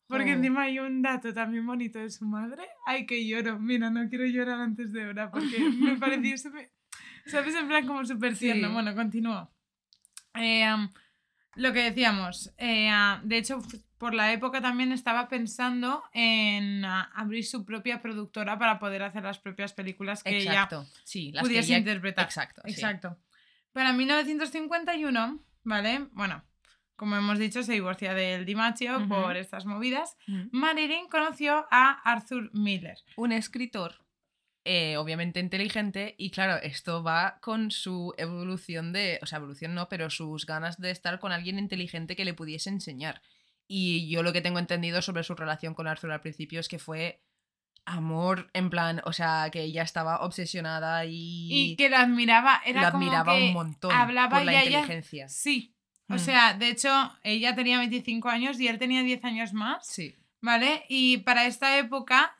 [0.07, 0.37] Porque Jo.
[0.37, 2.63] encima hay un dato también bonito de su madre.
[2.85, 3.59] Ay, que lloro.
[3.59, 6.71] Mira, no quiero llorar antes de hora porque me pareció súper...
[7.27, 7.55] ¿Sabes?
[7.55, 8.67] En plan como súper tierno.
[8.69, 8.73] Sí.
[8.73, 9.49] Bueno, continúo.
[10.33, 10.65] Eh,
[11.55, 12.51] lo que decíamos.
[12.57, 12.91] eh,
[13.23, 13.59] de hecho,
[13.97, 19.37] por la época también estaba pensando en abrir su propia productora para poder hacer las
[19.39, 20.85] propias películas que ella Exacto.
[21.03, 22.25] Sí, las que pudiese ya- interpretar.
[22.25, 22.61] Exacto.
[22.65, 22.81] sí.
[23.73, 26.07] Para 1951, ¿vale?
[26.11, 26.43] Bueno,
[26.95, 30.17] como hemos dicho, se divorcia del DiMaggio por estas movidas.
[30.51, 32.97] Marilyn conoció a Arthur Miller.
[33.15, 33.95] un escritor
[34.63, 39.89] eh, obviamente inteligente y claro, esto va con su evolución de, o sea, evolución no,
[39.89, 43.21] pero sus ganas de estar con alguien inteligente que le pudiese enseñar.
[43.67, 46.77] Y yo lo que tengo entendido sobre su relación con Arthur al principio es que
[46.77, 47.23] fue
[47.85, 52.61] amor en plan, o sea, que ella estaba obsesionada y, Y, que la admiraba.
[52.65, 55.29] Era la como admiraba que un montón hablaba por la y a ella- inteligencia.
[55.29, 55.75] Sí.
[56.09, 56.19] O Mm.
[56.19, 56.89] sea, de hecho,
[57.23, 59.87] ella tenía 25 años y él tenía 10 años más.
[59.87, 60.15] Sí.
[60.41, 60.83] ¿Vale?
[60.89, 62.35] Y para esta época,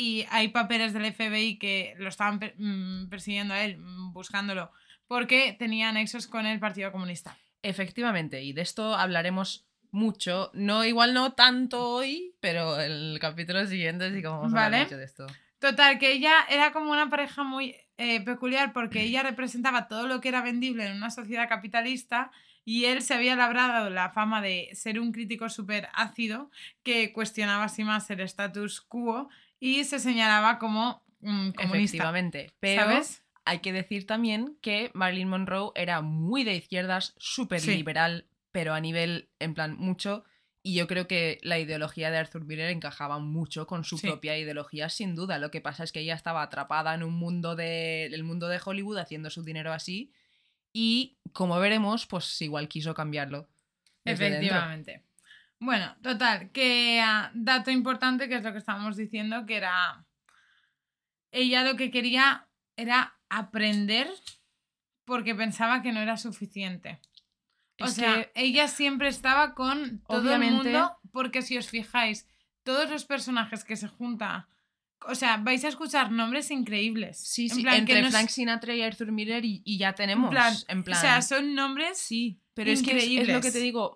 [0.00, 4.72] y hay papeles del FBI que lo estaban per- mm, persiguiendo a él, mm, buscándolo,
[5.06, 7.36] porque tenía nexos con el Partido Comunista.
[7.62, 13.66] Efectivamente, y de esto hablaremos mucho, no igual no tanto hoy, pero en el capítulo
[13.66, 15.26] siguiente sí que vamos a hablar mucho de esto.
[15.58, 20.20] Total, que ella era como una pareja muy eh, peculiar porque ella representaba todo lo
[20.22, 22.30] que era vendible en una sociedad capitalista
[22.64, 26.50] y él se había labrado la fama de ser un crítico súper ácido
[26.82, 29.28] que cuestionaba así más el status quo
[29.60, 31.62] y se señalaba como mm, comunista.
[31.96, 33.22] Efectivamente, pero ¿Sabes?
[33.44, 37.76] hay que decir también que Marilyn Monroe era muy de izquierdas, súper Sí.
[37.76, 40.24] liberal, pero a nivel, en plan, mucho.
[40.62, 44.06] Y yo creo que la ideología de Arthur Miller encajaba mucho con su Sí.
[44.06, 45.38] propia ideología, sin duda.
[45.38, 48.60] Lo que pasa es que ella estaba atrapada en un mundo de, el mundo de
[48.62, 50.12] Hollywood haciendo su dinero así.
[50.72, 53.48] Y como veremos, pues igual quiso cambiarlo.
[54.04, 55.09] dentro.
[55.60, 60.06] Bueno, total, que ah, dato importante, que es lo que estábamos diciendo, que era.
[61.32, 64.08] Ella lo que quería era aprender
[65.04, 67.00] porque pensaba que no era suficiente.
[67.80, 71.68] O Es sea, que- ella siempre estaba con todo Obviamente- el mundo, porque si os
[71.68, 72.26] fijáis,
[72.62, 74.46] todos los personajes que se juntan.
[75.06, 77.18] O sea, vais a escuchar nombres increíbles.
[77.18, 79.94] Sí, En sí, plan, que entre es- Frank Sinatra y Arthur Miller y, y ya
[79.94, 80.26] tenemos.
[80.26, 81.96] en plan, en plan, O sea, son nombres.
[81.98, 83.94] Sí, pero es que es, es lo que te digo.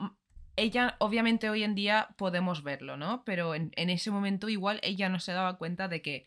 [0.56, 3.24] Ella, obviamente, hoy en día podemos verlo, ¿no?
[3.24, 6.26] Pero en, en ese momento, igual, ella no se daba cuenta de que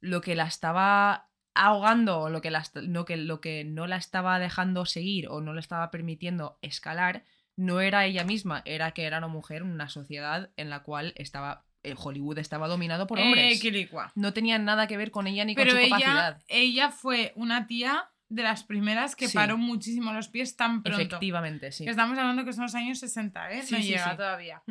[0.00, 3.96] lo que la estaba ahogando o lo que, la, lo que, lo que no la
[3.96, 7.24] estaba dejando seguir o no le estaba permitiendo escalar
[7.56, 11.14] no era ella misma, era que era una mujer en una sociedad en la cual
[11.16, 11.64] estaba.
[11.82, 13.54] eh, Hollywood estaba dominado por hombres.
[13.54, 16.42] Eh, no tenía nada que ver con ella ni Pero con su ella, capacidad.
[16.48, 19.34] ella fue una tía de las primeras que Sí.
[19.34, 21.00] paró muchísimo los pies tan pronto.
[21.00, 21.86] Efectivamente, sí.
[21.88, 23.62] Estamos hablando que son los años 60, ¿eh?
[23.62, 24.62] Sí, no sí, llega todavía.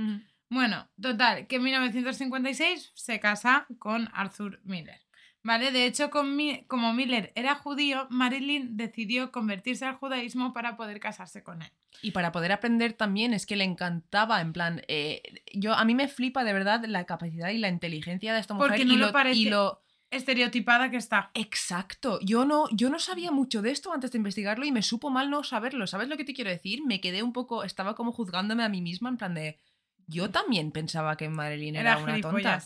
[0.49, 5.01] Bueno, total, que en 1956 se casa con Arthur Miller.
[5.43, 5.72] ¿Vale?
[5.72, 10.99] De hecho, con Mi- como Miller era judío, Marilyn decidió convertirse al judaísmo para poder
[10.99, 11.70] casarse con él.
[12.01, 15.22] Y para poder aprender también es que le encantaba, en plan, eh,
[15.53, 18.70] yo a mí me flipa de verdad la capacidad y la inteligencia de esta mujer
[18.72, 21.32] Porque no lo lo, parece- y lo Estereotipada que está.
[21.34, 22.20] exacto.
[22.22, 25.30] Yo no, yo no sabía mucho de esto antes de investigarlo y me supo mal
[25.30, 25.88] no saberlo.
[25.88, 26.84] ¿Sabes lo que te quiero decir?
[26.86, 29.60] Me quedé un poco, estaba como juzgándome a mí misma en plan de,
[30.08, 32.64] yo también pensaba que Marilyn era, Era una tonta.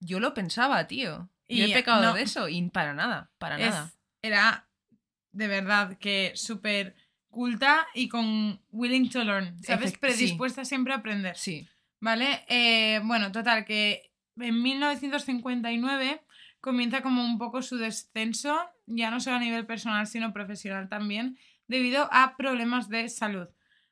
[0.00, 1.30] Yo lo pensaba, tío.
[1.48, 2.14] Yo Y, he pecado no.
[2.14, 3.92] de eso y para nada, para Es- nada.
[4.22, 4.68] era
[5.32, 6.94] de verdad que súper
[7.28, 9.92] culta y con willing to learn, ¿sabes?
[9.92, 9.98] Efect- sí.
[9.98, 11.36] Predispuesta siempre a aprender.
[11.36, 11.68] Sí.
[12.00, 12.44] ¿Vale?
[12.48, 16.22] Eh, bueno, total, que en 1959
[16.60, 21.38] comienza como un poco su descenso, ya no solo a nivel personal, sino profesional también,
[21.68, 23.48] debido a problemas de salud.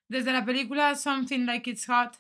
[0.09, 2.19] Desde la película Something Like It's Hot,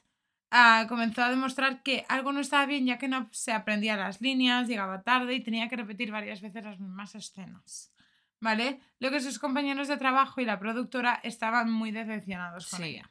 [0.50, 4.20] ah, comenzó a demostrar que algo no estaba bien, ya que no se aprendía las
[4.20, 7.92] líneas, llegaba tarde y tenía que repetir varias veces las mismas escenas.
[8.40, 8.80] ¿Vale?
[9.00, 12.84] Lo que sus compañeros de trabajo y la productora estaban muy decepcionados con Sí.
[12.90, 13.10] ella.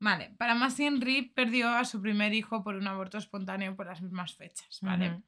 [0.00, 4.02] Vale, para más Henry perdió a su primer hijo por un aborto espontáneo por las
[4.02, 5.22] mismas fechas, ¿vale?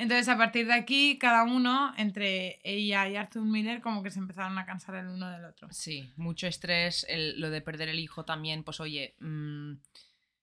[0.00, 4.18] Entonces, a partir de aquí, cada uno, entre ella y Arthur Miller, como que se
[4.18, 5.68] empezaron a cansar el uno del otro.
[5.72, 9.72] Sí, mucho estrés, el- lo de perder el hijo también, pues oye, mm,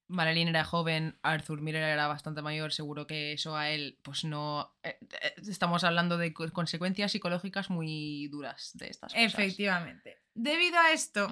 [0.09, 4.73] Marilyn era joven, Arthur Miller era bastante mayor, seguro que eso a él, pues no...
[4.83, 9.33] eh, eh, estamos hablando de co- consecuencias psicológicas muy duras de estas cosas.
[9.33, 10.21] Efectivamente.
[10.35, 11.27] Debido a esto.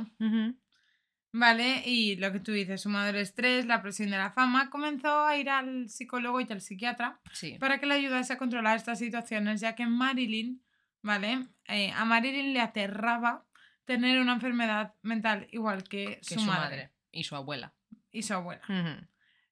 [1.38, 1.84] ¿Vale?
[1.86, 5.36] Y lo que tú dices, sumado el estrés, la presión de la fama, comenzó a
[5.36, 9.60] ir al psicólogo y al psiquiatra Sí, para que le ayudase a controlar estas situaciones,
[9.60, 10.64] ya que Marilyn,
[11.02, 11.48] ¿vale?
[11.68, 13.46] Eh, a Marilyn le aterraba
[13.84, 17.74] tener una enfermedad mental igual que, que su, madre, y su abuela.
[18.12, 18.62] y su abuela.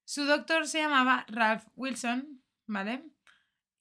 [0.06, 3.04] Su doctor se llamaba Ralph Wilson, ¿vale?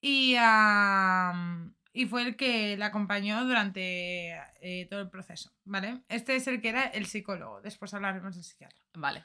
[0.01, 6.01] Y, am, y fue el que la acompañó durante eh, todo el proceso, ¿vale?
[6.09, 9.23] Este es el que era el psicólogo, después hablaremos del psiquiatra, Vale.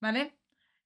[0.00, 0.34] ¿vale?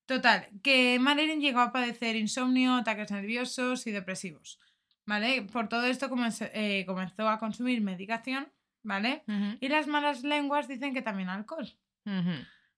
[0.04, 4.58] Total, que Marilyn llegó a padecer insomnio, ataques nerviosos y depresivos,
[5.06, 5.42] ¿vale?
[5.42, 8.52] Por todo esto comenzó, eh, comenzó a consumir medicación,
[8.82, 9.24] ¿vale?
[9.60, 11.66] Y las malas lenguas dicen que también alcohol.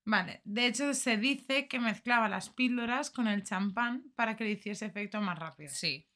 [0.05, 4.51] Vale, de hecho se dice que mezclaba las píldoras con el champán para que le
[4.51, 5.71] hiciese efecto más rápido.
[5.73, 6.07] Sí.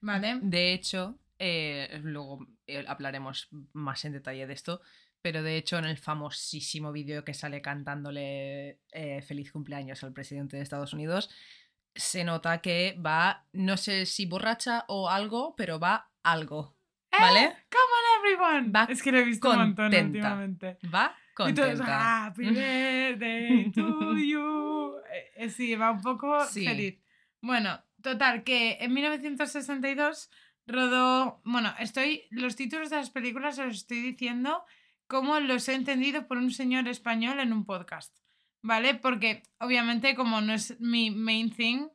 [0.00, 4.80] Vale, De hecho, eh, luego eh, hablaremos más en detalle de esto,
[5.22, 10.56] pero de hecho en el famosísimo vídeo que sale cantándole eh, feliz cumpleaños al presidente
[10.56, 11.30] de Estados Unidos,
[11.94, 16.76] se nota que va, no sé si borracha o algo, pero va algo.
[17.18, 17.44] ¿Vale?
[17.46, 17.56] ¡Eh!
[17.70, 18.70] Come on everyone.
[18.70, 20.06] Va es que lo he visto un montón contenta.
[20.18, 20.78] últimamente.
[20.94, 22.26] Va contenta.
[22.26, 24.94] Happy birthday to you.
[25.36, 26.64] Eh, sí, va un poco Sí.
[26.66, 27.00] feliz.
[27.40, 30.30] Bueno, total, que en 1962
[30.68, 31.40] rodó.
[31.44, 32.24] Bueno, estoy.
[32.30, 34.62] Los títulos de las películas los estoy diciendo
[35.06, 38.16] como los he entendido por un señor español en un podcast.
[38.60, 38.94] ¿Vale?
[38.94, 41.88] Porque obviamente, como no es mi main thing,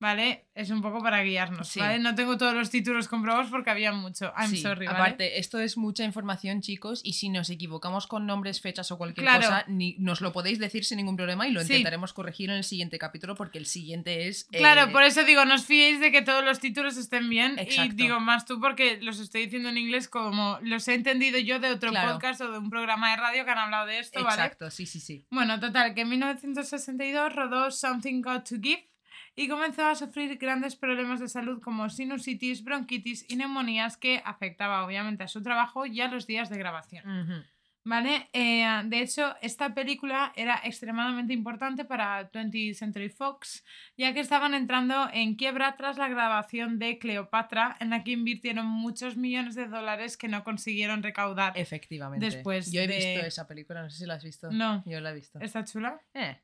[0.00, 0.46] ¿vale?
[0.54, 1.80] Es un poco para guiarnos, Sí.
[1.80, 1.98] ¿vale?
[1.98, 4.32] No tengo todos los títulos comprobados porque había mucho.
[4.36, 4.98] I'm Sí, sorry, ¿vale?
[4.98, 9.24] Aparte, esto es mucha información, chicos, y si nos equivocamos con nombres, fechas o cualquier
[9.24, 9.40] Claro.
[9.42, 11.68] cosa, ni, nos lo podéis decir sin ningún problema y lo Sí.
[11.72, 14.46] intentaremos corregir en el siguiente capítulo porque el siguiente es...
[14.52, 17.58] eh, Claro, por eso digo, no os fiéis de que todos los títulos estén bien.
[17.58, 17.92] Exacto.
[17.94, 21.60] Y digo más tú porque los estoy diciendo en inglés como los he entendido yo
[21.60, 22.12] de otro Claro.
[22.12, 24.42] podcast o de un programa de radio que han hablado de esto, ¿vale?
[24.42, 25.24] Exacto, sí, sí, sí.
[25.30, 28.88] Bueno, total, que en 1962 rodó Something Got to Give
[29.36, 34.84] y comenzó a sufrir grandes problemas de salud como sinusitis, bronquitis y neumonías que afectaba
[34.84, 37.44] obviamente a su trabajo y a los días de grabación.
[37.86, 38.30] ¿Vale?
[38.32, 43.62] Eh, de hecho, esta película era extremadamente importante para 20th Century Fox,
[43.98, 48.64] ya que estaban entrando en quiebra tras la grabación de Cleopatra, en la que invirtieron
[48.66, 51.52] muchos millones de dólares que no consiguieron recaudar.
[51.58, 52.24] Efectivamente.
[52.24, 54.50] Después Yo he de- visto esa película, no sé si la has visto.
[54.50, 54.82] No.
[54.86, 55.38] Yo la he visto.
[55.40, 56.00] ¿Está chula?
[56.14, 56.38] Eh,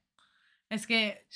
[0.71, 1.27] Es que,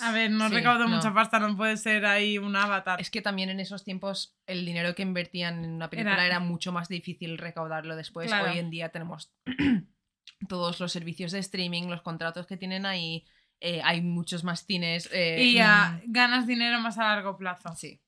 [0.00, 0.96] a ver, no sí, recaudó no.
[0.96, 3.00] mucha pasta, no puede ser ahí un avatar.
[3.00, 6.40] Es que también en esos tiempos el dinero que invertían en una película Era- era,
[6.40, 8.26] mucho más difícil recaudarlo después.
[8.26, 8.50] Claro.
[8.50, 9.32] Hoy en día tenemos
[10.48, 13.24] todos los servicios de streaming, los contratos que tienen ahí,
[13.60, 15.08] eh, hay muchos más cines.
[15.12, 17.72] eh, y ya mm, ganas dinero más a largo plazo.
[17.76, 18.02] Sí.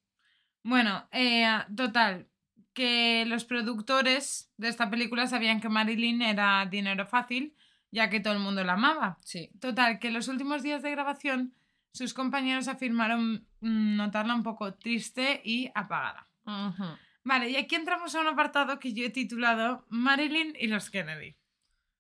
[0.65, 2.27] Bueno, eh, total,
[2.73, 7.55] que los productores de esta película sabían que Marilyn era dinero fácil,
[7.93, 9.19] ya que todo el mundo la amaba.
[9.23, 9.51] Sí.
[9.61, 11.55] Total, que en los últimos días de grabación
[11.93, 16.27] sus compañeros afirmaron mm, notarla un poco triste y apagada.
[17.23, 21.37] Vale, y aquí entramos a un apartado que yo he titulado Marilyn y los Kennedy.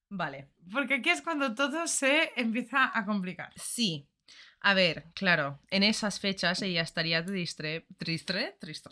[0.09, 0.49] Vale.
[0.73, 3.53] Porque aquí es cuando todo se empieza a complicar.
[3.57, 4.09] Sí.
[4.61, 8.91] A ver, claro, en esas fechas ella estaría triste, triste, triste.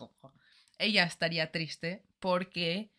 [0.79, 2.91] Ella estaría triste porque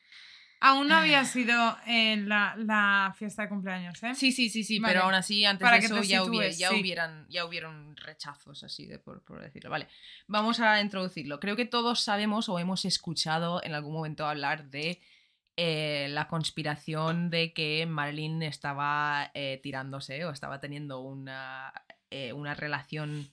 [0.64, 4.14] Aún no había sido eh, la, la fiesta de cumpleaños, ¿eh?
[4.14, 4.94] Sí, sí, sí, sí, Vale.
[4.94, 6.80] pero aún así antes Para de eso ya, ya, sí.
[6.80, 9.72] hubieran, ya hubieron rechazos, así de por, por decirlo.
[9.72, 9.88] Vale,
[10.28, 11.40] vamos a introducirlo.
[11.40, 15.02] Creo que todos sabemos o hemos escuchado en algún momento hablar de
[15.58, 21.74] eh, la conspiración de que Marilyn estaba eh, tirándose o estaba teniendo una,
[22.10, 23.30] eh, una relación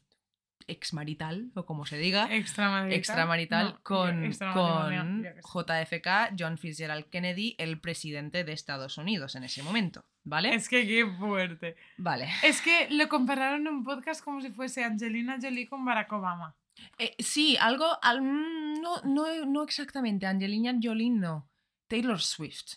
[0.69, 2.99] exmarital, o como se diga Extramarital.
[2.99, 5.25] extramarital No, con, con.
[5.25, 10.05] JFK, John Fitzgerald Kennedy, el presidente de Estados Unidos en ese momento.
[10.25, 10.55] ¿Vale?
[10.55, 11.77] Es que qué fuerte.
[11.97, 12.29] Vale.
[12.43, 16.55] Es que lo compararon en un podcast como si fuese Angelina Jolie con Barack Obama.
[16.99, 17.87] Eh, sí, algo.
[18.03, 20.27] al- mm, no, no, no exactamente.
[20.27, 21.51] Angelina Jolie no.
[21.89, 22.75] Taylor Swift.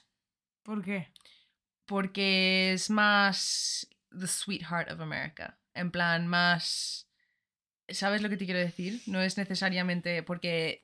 [0.64, 1.12] ¿Por qué?
[1.86, 3.88] Porque es más.
[4.18, 5.58] The Sweetheart of America.
[5.74, 7.08] En plan, más.
[7.94, 9.02] ¿Sabes lo que te quiero decir?
[9.06, 10.24] No es necesariamente.
[10.24, 10.84] Porque.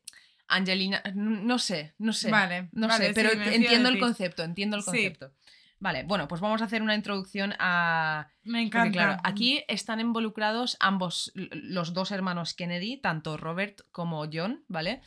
[0.50, 1.02] Angelina.
[1.14, 2.32] No sé, no sé.
[2.32, 4.92] Vale, No vale, sé, pero sí, entiendo el concepto, entiendo el Sí.
[4.92, 5.34] concepto.
[5.80, 8.30] Vale, bueno, pues vamos a hacer una introducción a.
[8.44, 8.92] Me Porque encanta.
[8.92, 15.02] claro, aquí están involucrados ambos, los dos hermanos Kennedy, tanto Robert como John, ¿vale?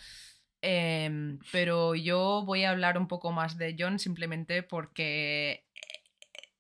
[0.63, 5.65] Em, pero yo voy a hablar un poco más de John simplemente porque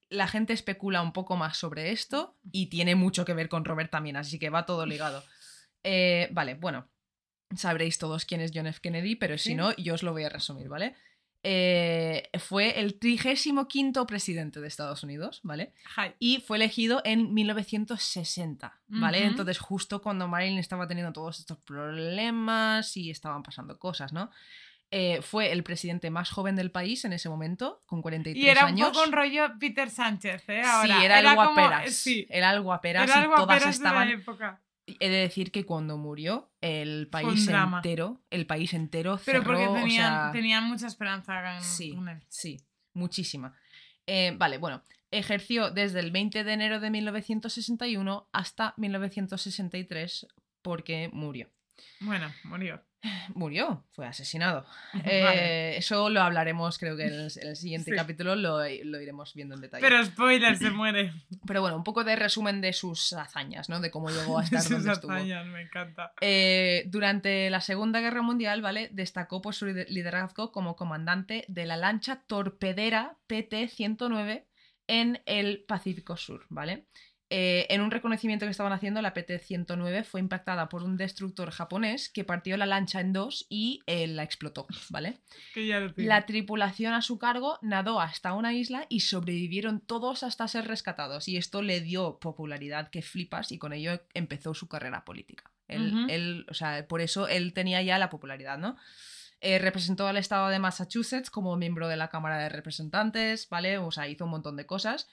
[0.08, 3.90] la gente especula un poco más sobre esto y tiene mucho que ver con Robert
[3.90, 5.22] también, así que va todo ligado.
[5.84, 6.88] Eh, vale, bueno,
[7.56, 8.80] sabréis todos quién es John F.
[8.80, 9.54] Kennedy, pero si Sí.
[9.54, 10.94] no, yo os lo voy a resumir, ¿vale?
[11.42, 15.72] Eh, fue el 35 presidente de Estados Unidos, ¿vale?
[15.96, 16.12] Hi.
[16.18, 19.24] Y fue elegido en 1960, ¿vale?
[19.24, 24.30] Entonces, justo cuando Marilyn estaba teniendo todos estos problemas y estaban pasando cosas, ¿no?
[24.92, 28.62] Eh, fue el presidente más joven del país en ese momento, con 43 Y era
[28.64, 28.88] un años.
[28.90, 30.62] poco un rollo Peter Sánchez, ¿eh?
[30.62, 31.94] Ahora, sí, era, el como- guaperas.
[31.94, 34.08] Sí, Era el guaperas era y todas guaperas de la estaban.
[34.08, 34.60] época.
[34.98, 39.74] He de decir que cuando murió, el país entero, el país entero Pero porque o
[39.74, 42.24] tenían, sea, tenían mucha esperanza en, Sí, con él.
[42.28, 42.60] sí,
[42.94, 43.54] muchísima.
[44.06, 50.26] Eh, vale, bueno, ejerció desde el 20 de enero de 1961 hasta 1963
[50.62, 51.48] porque murió.
[52.00, 52.82] Bueno, murió.
[53.34, 54.66] Murió, fue asesinado.
[54.92, 55.04] Vale.
[55.06, 57.96] Eh, Eso lo hablaremos, creo que en el, en el siguiente Sí.
[57.96, 59.80] capítulo lo, lo iremos viendo en detalle.
[59.80, 61.12] Pero spoiler, se muere.
[61.46, 63.80] Pero bueno, un poco de resumen de sus hazañas, ¿no?
[63.80, 65.12] De cómo llegó a estar Sus donde estuvo.
[65.12, 66.12] hazañas, me encanta.
[66.20, 68.90] Eh, durante la Segunda Guerra Mundial, ¿vale?
[68.92, 74.44] Destacó por su lider- liderazgo como comandante de la lancha torpedera PT-109
[74.88, 76.86] en el Pacífico Sur, ¿vale?
[77.32, 82.08] Eh, en un reconocimiento que estaban haciendo, la PT-109 fue impactada por un destructor japonés
[82.08, 85.20] que partió la lancha en dos y eh, la explotó, ¿vale?
[85.54, 86.08] Que ya lo tengo.
[86.08, 91.28] La tripulación a su cargo nadó hasta una isla y sobrevivieron todos hasta ser rescatados.
[91.28, 95.52] Y esto le dio popularidad que flipas y con ello empezó su carrera política.
[95.68, 96.06] Él, Ujú.
[96.10, 98.76] él, o sea, por eso él tenía ya la popularidad, ¿no?
[99.40, 103.78] Eh, representó al estado de Massachusetts como miembro de la Cámara de Representantes, ¿vale?
[103.78, 105.08] O sea, hizo un montón de cosas.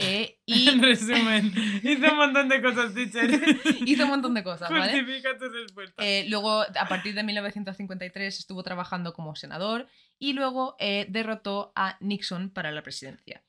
[0.00, 3.28] Eh, y En resumen, hizo un montón de cosas, teacher.
[3.84, 4.92] hizo un montón de cosas, ¿vale?
[4.92, 6.04] Justifica tu respuesta.
[6.04, 9.88] Eh, luego, a partir de 1953, estuvo trabajando como senador
[10.18, 13.42] y luego eh, derrotó a Nixon para la presidencia.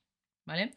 [0.44, 0.74] ¿Vale?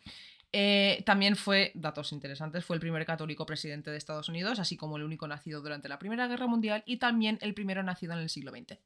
[0.51, 4.97] Eh, también fue, datos interesantes, fue el primer católico presidente de Estados Unidos, así como
[4.97, 8.29] el único nacido durante la Primera Guerra Mundial y también el primero nacido en el
[8.29, 8.77] siglo XX.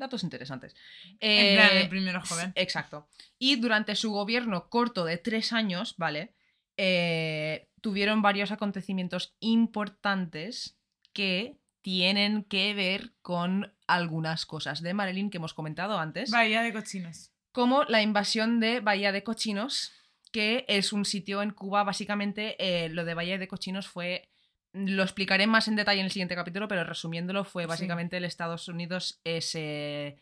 [0.00, 0.74] Datos interesantes.
[1.20, 2.52] en plan, Eh, el primero joven.
[2.56, 3.06] Exacto.
[3.38, 6.34] Y durante su gobierno corto de tres años, ¿vale?
[6.76, 10.78] Eh, tuvieron varios acontecimientos importantes
[11.12, 16.72] que tienen que ver con algunas cosas de Marilyn que hemos comentado antes, Bahía de
[16.72, 17.30] cochinos.
[17.52, 19.92] como la invasión de Bahía de Cochinos,
[20.32, 24.29] que es un sitio en Cuba, básicamente eh, lo de Bahía de Cochinos fue...
[24.72, 27.68] Lo explicaré más en detalle en el siguiente capítulo, pero resumiéndolo, fue Sí.
[27.68, 30.18] básicamente el Estados Unidos eh, se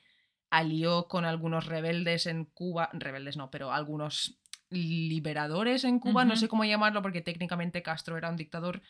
[0.51, 4.39] alió con algunos rebeldes en Cuba, rebeldes no, pero algunos
[4.71, 8.83] liberadores en Cuba, no sé cómo llamarlo porque técnicamente Castro era un dictador,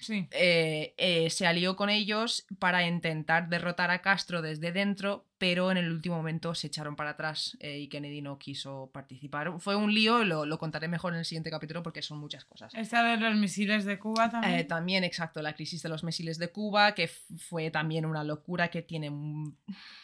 [0.00, 0.28] Sí.
[0.30, 5.76] eh, eh, se alió con ellos para intentar derrotar a Castro desde dentro pero en
[5.76, 9.58] el último momento se echaron para atrás eh, y Kennedy no quiso participar.
[9.58, 12.72] Fue un lío, lo, lo contaré mejor en el siguiente capítulo porque son muchas cosas.
[12.76, 14.54] Esta de los misiles de Cuba también.
[14.54, 18.68] Eh, también, exacto, la crisis de los misiles de Cuba, que fue también una locura
[18.68, 19.10] que tiene...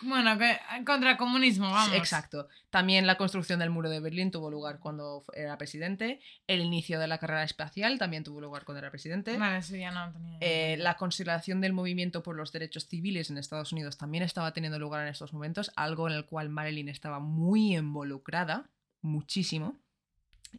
[0.03, 1.95] Bueno, que contra el comunismo, vamos.
[1.95, 2.49] Exacto.
[2.71, 6.19] También la construcción del muro de Berlín tuvo lugar cuando era presidente.
[6.49, 9.39] El inicio de la carrera espacial también tuvo lugar cuando era presidente.
[9.39, 10.39] Vale, eso ya no tenía.
[10.41, 14.81] Eh, la consideración del movimiento por los derechos civiles en Estados Unidos también estaba teniendo
[14.81, 18.71] lugar en estos momentos, algo en el cual Marilyn estaba muy involucrada,
[19.01, 19.77] muchísimo.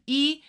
[0.06, 0.44] Y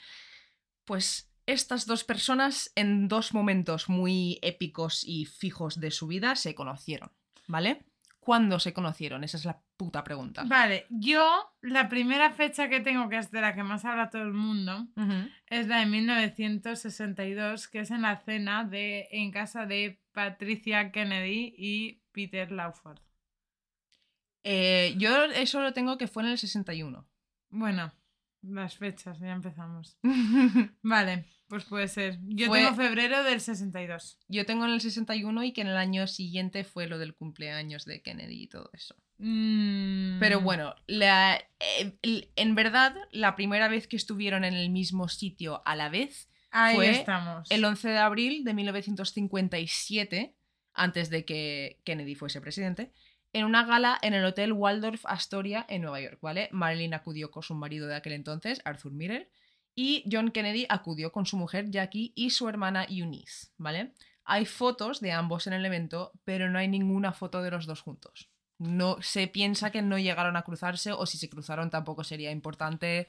[0.85, 6.55] pues estas dos personas en dos momentos muy épicos y fijos de su vida se
[6.55, 7.11] conocieron,
[7.47, 7.85] ¿vale?
[8.21, 9.25] ¿Cuándo se conocieron?
[9.25, 10.45] Esa es la puta pregunta.
[10.47, 14.23] Vale, yo la primera fecha que tengo, que es de la que más habla todo
[14.23, 14.87] el mundo,
[15.47, 21.55] es la de 1962, que es en la cena de en casa de Patricia Kennedy
[21.57, 22.99] y Peter Lawford.
[24.45, 27.07] Eh, yo eso lo tengo que fue en el 61.
[27.51, 27.93] Bueno,
[28.43, 29.99] las fechas, ya empezamos.
[30.82, 32.18] Vale, pues puede ser.
[32.22, 34.18] Yo Fue- tengo febrero del 62.
[34.28, 37.84] Yo tengo en el 61 y que en el año siguiente fue lo del cumpleaños
[37.84, 38.95] de Kennedy y todo eso.
[39.18, 41.99] Mm, Pero bueno, la- eh,
[42.36, 46.76] en verdad, la primera vez que estuvieron en el mismo sitio a la vez, ahí
[46.76, 47.51] fue estamos.
[47.51, 50.34] el 11 de abril de 1957,
[50.72, 52.93] antes de que Kennedy fuese presidente,
[53.33, 56.49] en una gala en el Hotel Waldorf Astoria en Nueva York, ¿vale?
[56.53, 59.31] Marilyn acudió con su marido de aquel entonces, Arthur Miller,
[59.74, 63.93] y John Kennedy acudió con su mujer Jackie y su hermana Eunice, ¿vale?
[64.24, 67.81] Hay fotos de ambos en el evento, pero no hay ninguna foto de los dos
[67.81, 68.28] juntos.
[68.59, 73.09] No se piensa que no llegaron a cruzarse o si se cruzaron tampoco sería importante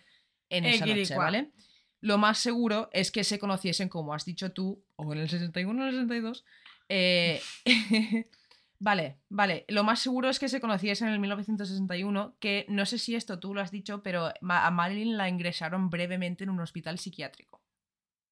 [0.49, 1.15] en esa noche.
[1.15, 1.51] ¿vale?
[1.99, 5.83] Lo más seguro es que se conociesen, como has dicho tú, o en el 61
[5.83, 6.45] o en el 62.
[6.89, 7.41] eh,
[8.81, 9.65] vale, vale.
[9.67, 13.39] Lo más seguro es que se conociesen en el 1961, que no sé si esto
[13.39, 17.61] tú lo has dicho, pero a Marilyn la ingresaron brevemente en un hospital psiquiátrico.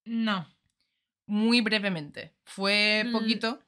[0.06, 0.48] No.
[1.28, 2.34] Muy brevemente.
[2.44, 3.60] Fue poquito,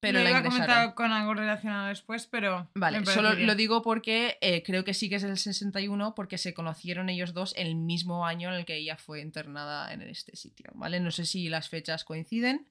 [0.00, 2.68] pero lo la iba a comentar con algo relacionado después, pero.
[2.74, 3.46] Vale, solo bien.
[3.46, 7.32] lo digo porque eh, creo que sí que es el 61 porque se conocieron ellos
[7.32, 11.00] dos el mismo año en el que ella fue internada en este sitio, ¿vale?
[11.00, 12.68] No sé si las fechas coinciden,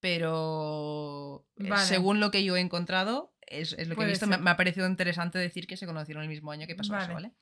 [0.00, 1.84] pero eh, Vale.
[1.84, 4.56] según lo que yo he encontrado, es, es lo que he visto, me, me ha
[4.56, 7.32] parecido interesante decir que se conocieron el mismo año que pasó eso, Vale.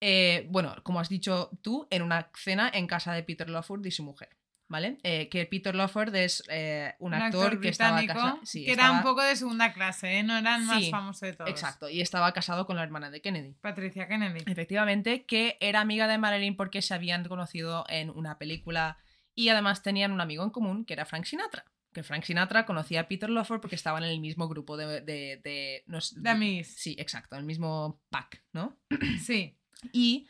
[0.00, 3.90] Eh, bueno, como has dicho tú, en una cena en casa de Peter Lawford y
[3.90, 4.28] su mujer,
[4.68, 4.98] ¿vale?
[5.02, 8.38] Eh, que Peter Lawford es eh, un, actor, que estaba casado...
[8.44, 10.22] sí, que era un poco de segunda clase, ¿eh?
[10.22, 11.50] no era el más Sí, famoso de todos.
[11.50, 13.54] Exacto, y estaba casado con la hermana de Kennedy.
[13.60, 14.44] Patricia Kennedy.
[14.46, 18.98] Efectivamente, que era amiga de Marilyn porque se habían conocido en una película
[19.38, 21.64] y además tenían un amigo en común que era Frank Sinatra.
[21.92, 25.00] Que Frank Sinatra conocía a Peter Lawford porque estaban en el mismo grupo de.
[25.00, 26.64] de, de- no sé- De.
[26.64, 28.76] Sí, exacto, el mismo pack, ¿no?
[29.24, 29.56] Sí.
[29.92, 30.26] Y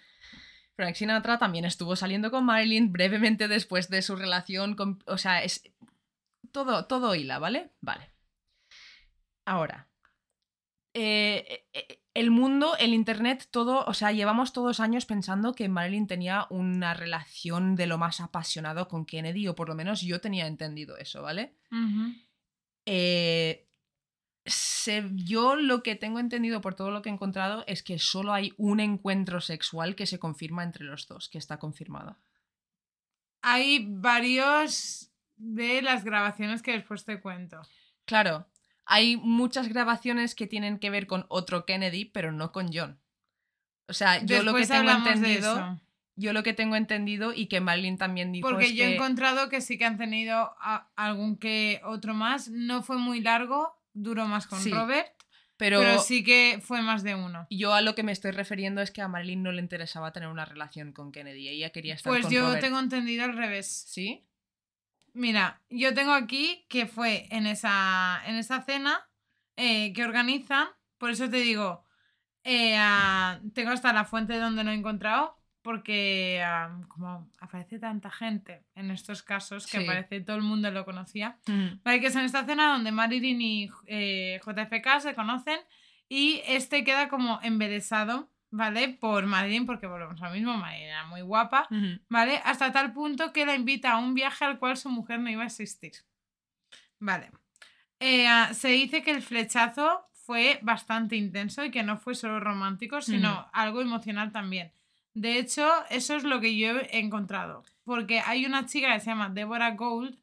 [0.76, 5.02] Frank Sinatra también estuvo saliendo con Marilyn brevemente después de su relación con...
[5.06, 5.62] O sea, es...
[6.52, 7.72] Todo, todo hila, ¿vale?
[7.80, 8.10] Vale.
[9.46, 9.88] Ahora.
[10.94, 16.06] eh, eh, el mundo, el internet, todo, o sea, llevamos todos años pensando que Marilyn
[16.06, 20.46] tenía una relación de lo más apasionado con Kennedy, o por lo menos yo tenía
[20.46, 21.54] entendido eso, ¿vale?
[22.86, 23.68] Eh,
[24.44, 28.32] se- yo lo que tengo entendido por todo lo que he encontrado es que solo
[28.32, 32.16] hay un encuentro sexual que se confirma entre los dos, que está confirmado.
[33.42, 37.60] Hay varios de las grabaciones que después te cuento.
[38.04, 38.46] Claro,
[38.90, 42.98] hay muchas grabaciones que tienen que ver con otro Kennedy, pero no con John.
[43.86, 45.78] O sea, yo lo que tengo entendido,
[46.16, 49.48] yo lo que tengo entendido y que Marilyn también dijo Porque es yo he encontrado
[49.48, 52.48] que sí que han tenido a- algún que otro más.
[52.48, 55.10] No fue muy largo, duró más con Sí, Robert,
[55.56, 55.98] pero, pero...
[56.00, 57.46] sí que fue más de uno.
[57.50, 60.28] yo a lo que me estoy refiriendo es que a Marilyn no le interesaba tener
[60.28, 62.60] una relación con Kennedy, ella quería estar Pues con yo Robert.
[62.60, 63.66] tengo entendido al revés.
[63.88, 64.24] ¿Sí?
[65.14, 69.08] Mira, yo tengo aquí que fue en esa, en esa cena
[69.56, 70.68] eh, que organizan,
[70.98, 71.84] por eso te digo,
[72.44, 72.78] eh,
[73.54, 76.42] tengo hasta la fuente donde lo he encontrado, porque
[76.88, 79.84] como aparece tanta gente en estos casos, que Sí.
[79.86, 81.80] parece todo el mundo lo conocía, Mm.
[81.84, 85.58] Vale, que es en esta cena donde Marilyn y eh, JFK se conocen
[86.08, 88.88] y este queda como embelesado, ¿vale?
[88.88, 91.68] Por Marilyn, porque volvemos a lo mismo, Marilyn era muy guapa.
[92.08, 92.40] ¿vale?
[92.44, 95.42] Hasta tal punto que la invita a un viaje al cual su mujer no iba
[95.42, 95.92] a asistir.
[96.98, 97.30] Vale.
[98.00, 102.40] Eh, ah, se dice que el flechazo fue bastante intenso y que no fue solo
[102.40, 104.72] romántico, sino algo emocional también.
[105.14, 107.64] De hecho, eso es lo que yo he encontrado.
[107.84, 110.18] Porque hay una chica que se llama Deborah Gold,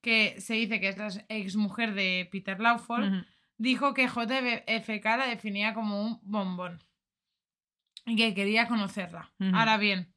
[0.00, 3.24] que se dice que es la ex mujer de Peter Lawford,
[3.56, 6.82] dijo que JFK la definía como un bombón
[8.08, 9.32] y que quería conocerla.
[9.52, 10.14] Ahora bien,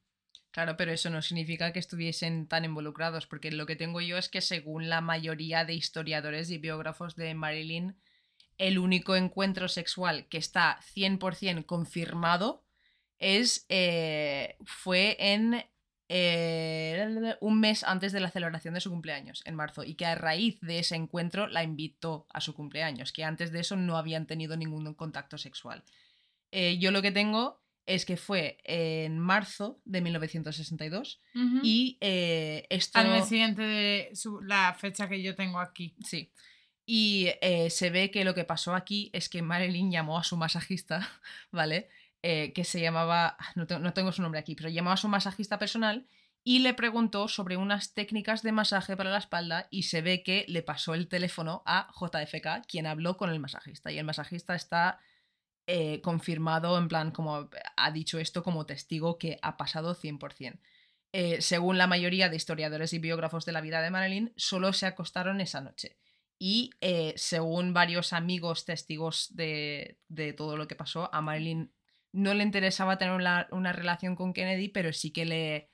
[0.52, 4.28] Claro, pero eso no significa que estuviesen tan involucrados, porque lo que tengo yo es
[4.28, 7.96] que según la mayoría de historiadores y biógrafos de Marilyn,
[8.58, 12.66] el único encuentro sexual que está 100% confirmado
[13.18, 15.64] es, eh, fue en
[16.10, 20.16] eh, un mes antes de la celebración de su cumpleaños, en marzo, y que a
[20.16, 24.28] raíz de ese encuentro la invitó a su cumpleaños, que antes de eso no habían
[24.28, 25.86] tenido ningún contacto sexual.
[26.52, 27.62] Eh, yo lo que tengo
[27.94, 33.00] es que fue en marzo de 1962 ujú, y eh, esto...
[33.00, 35.96] al mes siguiente de su- la fecha que yo tengo aquí.
[36.06, 36.32] Sí.
[36.86, 40.36] Y eh, se ve que lo que pasó aquí es que Marilyn llamó a su
[40.38, 41.08] masajista,
[41.52, 41.90] ¿vale?
[42.24, 45.08] Eh, que se llamaba, no, te- no tengo su nombre aquí, pero llamó a su
[45.08, 46.08] masajista personal
[46.44, 50.44] y le preguntó sobre unas técnicas de masaje para la espalda y se ve que
[50.48, 53.92] le pasó el teléfono a JFK, quien habló con el masajista.
[53.92, 55.00] Y el masajista está
[55.74, 60.60] eh, confirmado, en plan, como ha dicho esto como testigo que ha pasado 100%.
[61.14, 64.86] Eh, según la mayoría de historiadores y biógrafos de la vida de Marilyn, solo se
[64.86, 65.98] acostaron esa noche.
[66.38, 71.72] Y eh, según varios amigos testigos de, de todo lo que pasó, a Marilyn
[72.12, 75.71] no le interesaba tener una, una relación con Kennedy, pero sí que le,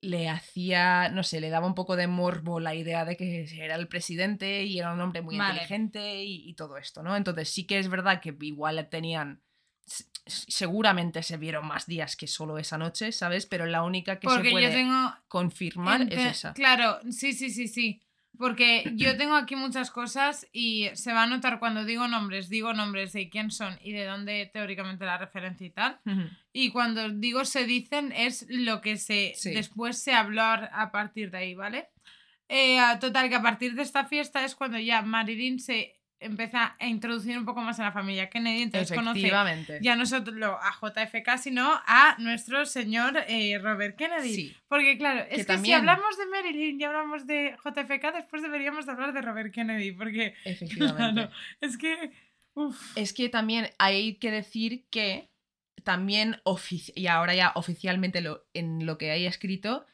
[0.00, 3.76] le hacía, no sé, le daba un poco de morbo la idea de que era
[3.76, 5.54] el presidente y era un hombre muy Vale.
[5.54, 7.16] inteligente y, y todo esto, ¿no?
[7.16, 9.42] Entonces sí que es verdad que igual tenían...
[10.26, 13.46] Seguramente se vieron más días que solo esa noche, ¿sabes?
[13.46, 16.52] Pero la única que Porque se puede yo tengo confirmar es esa.
[16.52, 18.02] Claro, sí, sí, sí, sí.
[18.38, 22.72] Porque yo tengo aquí muchas cosas y se va a notar cuando digo nombres, digo
[22.72, 26.00] nombres de quién son y de dónde teóricamente la referencia y tal.
[26.52, 29.52] Y cuando digo se dicen es lo que se Sí.
[29.52, 31.88] después se habló a, partir de ahí, ¿vale?
[32.48, 36.86] Eh, total, que a partir de esta fiesta es cuando ya Marilyn se empieza a
[36.86, 39.30] introducir un poco más en la familia Kennedy, entonces conoce
[39.80, 44.34] ya no solo a JFK, sino a nuestro señor eh, Robert Kennedy.
[44.34, 44.56] Sí.
[44.68, 48.86] Porque claro, es que, si también- hablamos de Marilyn y hablamos de JFK, después deberíamos
[48.86, 50.96] de hablar de Robert Kennedy, porque Efectivamente.
[51.22, 51.30] claro,
[51.60, 52.12] es que...
[52.54, 55.30] uf, Es que también hay que decir que
[55.84, 56.40] también,
[56.94, 59.86] y ahora ya oficialmente lo, en lo que hay escrito,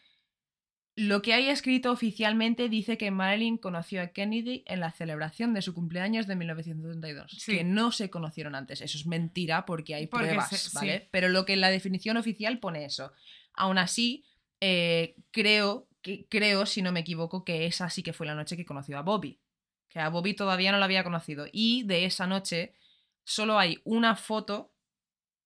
[0.94, 5.62] lo que hay escrito oficialmente dice que Marilyn conoció a Kennedy en la celebración de
[5.62, 7.56] su cumpleaños de 1932, Sí.
[7.56, 8.80] que no se conocieron antes.
[8.82, 10.70] Eso es mentira porque hay Porque pruebas, se- sí.
[10.74, 11.08] ¿vale?
[11.10, 13.12] Pero lo que en la definición oficial pone eso.
[13.54, 14.24] Aún así,
[14.60, 18.56] eh, creo, que, creo, si no me equivoco, que esa sí que fue la noche
[18.56, 19.40] que conoció a Bobby.
[19.88, 21.46] Que a Bobby todavía no la había conocido.
[21.52, 22.74] Y de esa noche
[23.24, 24.74] solo hay una foto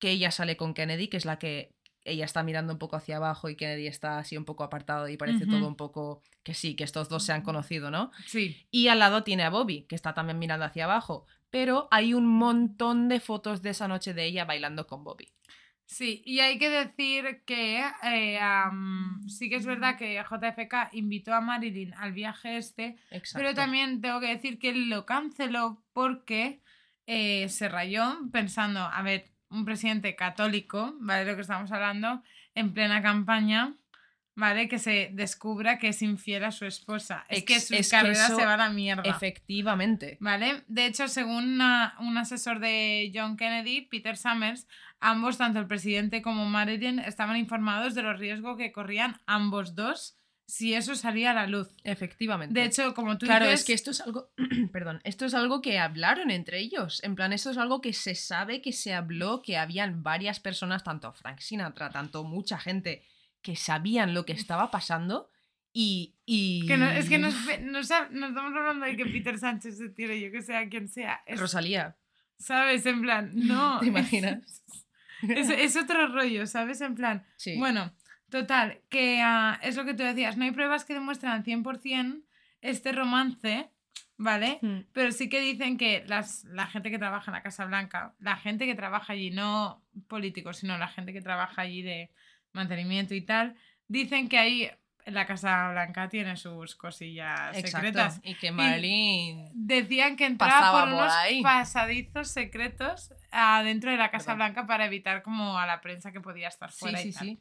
[0.01, 1.76] que ella sale con Kennedy, que es la que
[2.07, 5.17] ella está mirando un poco hacia abajo y Kennedy está así un poco apartado y
[5.17, 8.11] parece todo un poco que sí, que estos dos se han conocido, ¿no?
[8.27, 11.27] sí, Y al lado tiene a Bobby, que está también mirando hacia abajo.
[11.51, 15.33] Pero hay un montón de fotos de esa noche de ella bailando con Bobby.
[15.85, 16.23] sí.
[16.25, 18.39] Y hay que decir que eh,
[19.29, 23.39] sí que es verdad que JFK invitó a Marilyn al viaje este, Exacto.
[23.39, 26.61] pero también tengo que decir que él lo canceló porque
[27.07, 31.25] eh, se rayó pensando, a ver, un presidente católico, ¿vale?
[31.25, 32.23] Lo que estamos hablando,
[32.55, 33.75] en plena campaña,
[34.35, 34.69] ¿vale?
[34.69, 37.25] Que se descubra que es infiel a su esposa.
[37.29, 39.03] Es que su es carrera se va a la mierda.
[39.05, 40.19] Efectivamente.
[40.21, 40.65] ¿Vale?
[40.69, 44.67] De hecho, según una- un asesor de John Kennedy, Peter Summers,
[45.01, 50.19] ambos, tanto el presidente como Marilyn, estaban informados de los riesgos que corrían ambos dos
[50.47, 51.69] si eso salía a la luz.
[51.85, 52.59] Efectivamente.
[52.59, 54.31] De hecho, como tú Claro, dices, es que esto es algo,
[54.73, 57.03] perdón, esto es algo que hablaron entre ellos.
[57.03, 60.85] En plan, esto es algo que se sabe que se habló, que habían varias personas,
[60.85, 63.03] tanto Frank Sinatra, tanto mucha gente,
[63.43, 65.31] que sabían lo que estaba pasando
[65.73, 66.15] y...
[66.25, 66.67] y...
[66.67, 70.21] que no- es que nos, nos, nos estamos hablando de que Peter Sánchez se tire,
[70.21, 71.23] yo que sea quien sea.
[71.27, 71.97] Es- Rosalía,
[72.39, 72.85] ¿Sabes?
[72.87, 73.81] En plan, no.
[73.81, 74.63] ¿te imaginas?
[75.29, 76.83] Es, es otro rollo, ¿sabes?
[76.83, 77.57] En plan, Sí.
[77.57, 77.91] Bueno,
[78.31, 82.23] total, que ah, es lo que tú decías, no hay pruebas que demuestran al 100%
[82.63, 83.71] este romance,
[84.17, 84.59] ¿vale?
[84.63, 84.81] Mm.
[84.93, 88.37] Pero sí que dicen que las, la gente que trabaja en la Casa Blanca, la
[88.37, 92.11] gente que trabaja allí, no políticos, sino la gente que trabaja allí de
[92.53, 93.57] mantenimiento y tal,
[93.89, 94.71] dicen que ahí
[95.05, 97.69] en la Casa Blanca tiene sus cosillas Exacto.
[97.87, 98.21] secretas.
[98.25, 99.51] Y que Marilyn...
[99.55, 101.43] Decían que entraba por por unos ahí.
[101.43, 104.39] pasadizos secretos adentro de la Casa Perdón.
[104.39, 107.23] Blanca para evitar como a la prensa que podía estar Sí, fuera sí, y tal.
[107.25, 107.41] sí.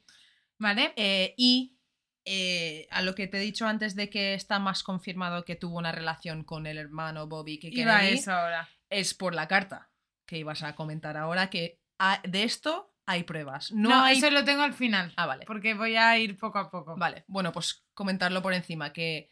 [0.60, 0.94] ¿Vale?
[0.96, 1.78] Eh, y
[2.26, 5.78] eh, a lo que te he dicho antes de que está más confirmado que tuvo
[5.78, 8.70] una relación con el hermano Bobby que Iba Kennedy, eso ahora.
[8.90, 9.92] es por la carta
[10.26, 11.80] que ibas a comentar ahora, que
[12.24, 13.72] de esto hay pruebas.
[13.72, 14.18] No, No, hay...
[14.18, 15.14] eso lo tengo al final.
[15.18, 15.46] Ah, vale.
[15.46, 16.96] Porque voy a ir poco a poco.
[16.98, 19.30] Vale, bueno, pues comentarlo por encima, que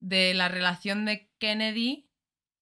[0.00, 2.07] de la relación de Kennedy,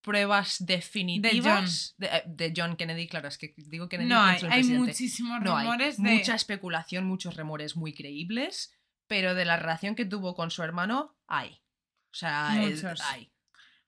[0.06, 4.08] pruebas definitivas de John, de, John Kennedy, claro, es que digo Kennedy.
[4.08, 6.10] No, hay, muchísimos No hay rumores de...
[6.10, 8.72] mucha especulación, muchos rumores muy creíbles,
[9.08, 11.60] pero de la relación que tuvo con su hermano, hay.
[12.12, 13.32] O sea, es- hay.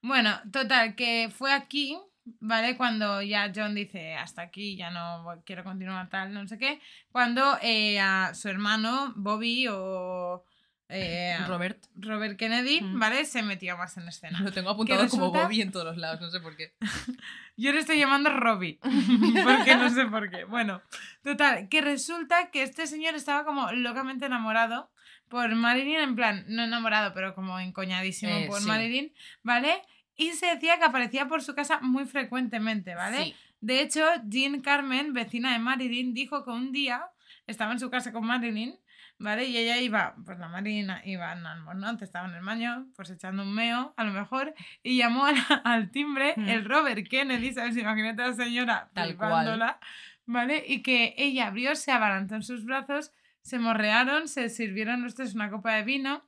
[0.02, 1.96] Bueno, total, que fue aquí,
[2.40, 2.76] ¿vale?
[2.76, 6.80] Cuando ya John dice, hasta aquí, ya no quiero continuar tal, no sé qué.
[7.12, 10.44] Cuando eh, a su hermano, Bobby o
[10.88, 12.98] eh, Robert, Robert Kennedy, Mm.
[12.98, 13.24] ¿vale?
[13.24, 14.40] Se metió más en escena.
[14.40, 15.30] lo tengo apuntado como?
[15.32, 16.74] Bobby en todos los lados, no sé por qué.
[17.56, 18.78] Yo le estoy llamando Robbie,
[19.44, 20.44] porque no sé por qué.
[20.44, 20.80] Bueno,
[21.22, 24.90] total, que resulta que este señor estaba como locamente enamorado
[25.28, 28.66] por Marilyn, en plan, no enamorado, pero como encoñadísimo Eh, por sí.
[28.66, 29.12] Marilyn,
[29.42, 29.82] ¿vale?
[30.16, 33.24] Y se decía que aparecía por su casa muy frecuentemente, ¿vale?
[33.24, 33.34] Sí.
[33.60, 37.02] De hecho, Jean Carmen, vecina de Marilyn, dijo que un día
[37.46, 38.74] estaba en su casa con Marilyn,
[39.18, 39.44] ¿vale?
[39.46, 43.42] Y ella iba, pues la Marilyn iba en almornante, estaba en el baño, pues echando
[43.42, 45.24] un meo, a lo mejor, y llamó
[45.64, 46.48] al timbre Mm.
[46.48, 47.76] el Robert Kennedy, ¿sabes?
[47.76, 49.78] Imagínate a la señora Tal flipándola,
[50.26, 50.64] ¿vale?
[50.66, 53.12] Y que ella abrió, se abalanzó en sus brazos,
[53.42, 56.24] se morrearon, se sirvieron los tres una copa de vino,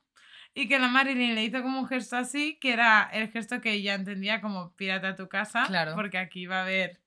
[0.53, 3.71] y que la Marilyn le hizo como un gesto así, que era el gesto que
[3.71, 5.93] ella entendía como pirata a tu casa, Claro.
[5.95, 6.99] porque aquí va a haber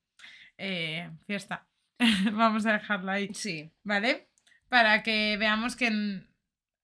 [0.57, 1.67] eh, fiesta.
[2.33, 3.69] Vamos a dejarlo ahí, Sí.
[3.83, 4.29] ¿vale?
[4.69, 6.21] Para que veamos que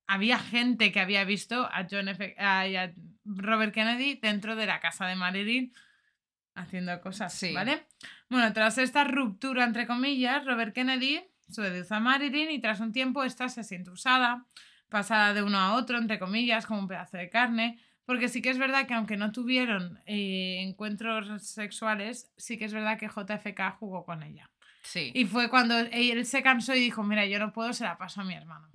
[0.07, 2.35] había gente que había visto a John F.
[2.37, 2.91] a-
[3.23, 5.73] Robert Kennedy dentro de la casa de Marilyn
[6.55, 7.53] haciendo cosas, Sí.
[7.53, 7.85] ¿vale?
[8.29, 13.23] Bueno, tras esta ruptura, entre comillas, Robert Kennedy seduce a Marilyn y tras un tiempo
[13.23, 14.45] esta se siente usada,
[14.89, 18.49] pasada de uno a otro, entre comillas, como un pedazo de carne, porque sí que
[18.49, 23.77] es verdad que aunque no tuvieron eh, encuentros sexuales, sí que es verdad que JFK
[23.79, 24.49] jugó con ella.
[24.83, 25.11] Sí.
[25.13, 28.21] Y fue cuando él se cansó y dijo, mira, yo no puedo, se la paso
[28.21, 28.69] a mi hermano.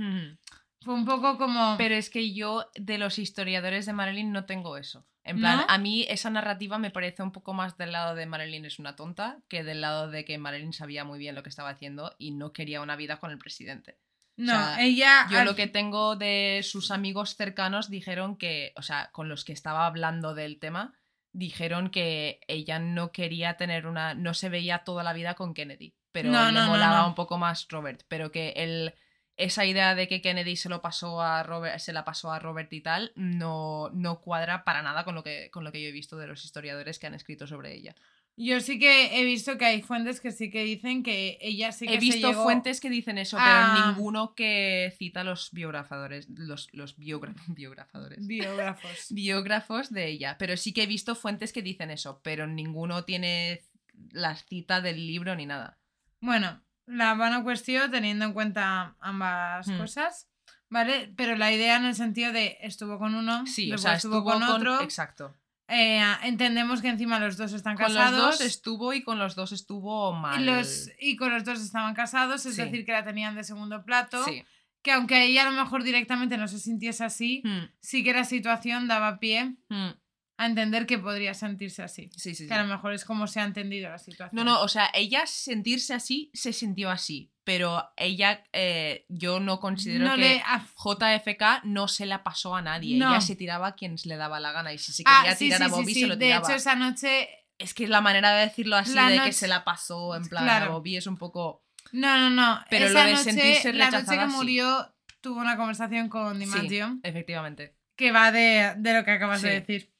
[0.82, 1.74] Fue un poco como...
[1.78, 5.04] Pero es que yo de los historiadores de Marilyn no tengo eso.
[5.24, 5.64] En plan, ¿No?
[5.68, 8.94] a mí esa narrativa me parece un poco más del lado de Marilyn es una
[8.94, 12.30] tonta que del lado de que Marilyn sabía muy bien lo que estaba haciendo y
[12.30, 13.98] no quería una vida con el presidente.
[14.36, 15.26] no, sea, ella...
[15.28, 19.44] Yo al- lo que tengo de sus amigos cercanos dijeron que, o sea, con los
[19.44, 20.94] que estaba hablando del tema,
[21.36, 25.94] dijeron que ella no quería tener una, no se veía toda la vida con Kennedy,
[26.12, 27.08] pero No, le no, molaba no.
[27.08, 28.94] un poco más Robert, pero que el,
[29.36, 32.72] esa idea de que Kennedy se lo pasó a Robert, se la pasó a Robert
[32.72, 35.92] y tal, no, no cuadra para nada con lo que, con lo que yo he
[35.92, 37.94] visto de los historiadores que han escrito sobre ella.
[38.38, 41.86] Yo sí que he visto que hay fuentes que sí que dicen que ella sí
[41.86, 45.50] que He se visto llegó- fuentes que dicen eso, pero a- ninguno que cita los
[45.52, 48.26] biografadores, los, los biogra- biografadores.
[48.26, 49.06] biógrafos.
[49.10, 53.62] biógrafos de ella, pero sí que he visto fuentes que dicen eso, pero ninguno tiene
[54.10, 55.78] la cita del libro ni nada.
[56.20, 59.78] Bueno, la buena cuestión teniendo en cuenta ambas Hmm.
[59.78, 60.28] cosas,
[60.68, 61.10] ¿vale?
[61.16, 64.30] Pero la idea en el sentido de estuvo con uno, Sí, o sea, estuvo, estuvo
[64.30, 64.82] con otro.
[64.82, 65.34] Exacto.
[65.68, 68.12] Eh, entendemos que encima los dos están Con casados.
[68.12, 70.40] los dos estuvo y con los dos estuvo mal.
[70.40, 72.62] y, los, y con los dos estaban casados, es Sí.
[72.62, 74.24] decir, que la tenían de segundo plato.
[74.24, 74.44] Sí.
[74.82, 78.24] Que aunque ella a lo mejor directamente no se sintiese así, Hmm, sí que la
[78.24, 79.90] situación daba pie hmm.
[80.38, 82.10] A entender que podría sentirse así.
[82.16, 82.46] Sí, sí, sí.
[82.48, 84.36] Que a lo mejor es como se ha entendido la situación.
[84.36, 89.60] No, no, o sea, ella sentirse así se sintió así, pero ella, eh, yo no
[89.60, 90.42] considero No que le
[90.76, 92.98] JFK no se la pasó a nadie.
[92.98, 93.10] No.
[93.12, 95.62] Ella se tiraba a quien le daba la gana y si se Ah, quería tirar
[95.62, 96.46] a Bobby se lo De tiraba.
[96.46, 99.48] hecho, esa noche Es que la manera de decirlo así La de noche- que se
[99.48, 100.66] la pasó en plan Claro.
[100.66, 101.64] a Bobby es un poco...
[101.92, 102.62] No, no, no.
[102.68, 106.40] Pero Esa lo de noche, sentirse La noche que murió tuvo una conversación con Sí,
[106.40, 107.74] DiMaggio efectivamente.
[107.96, 109.90] que va de, de lo que acabas de decir.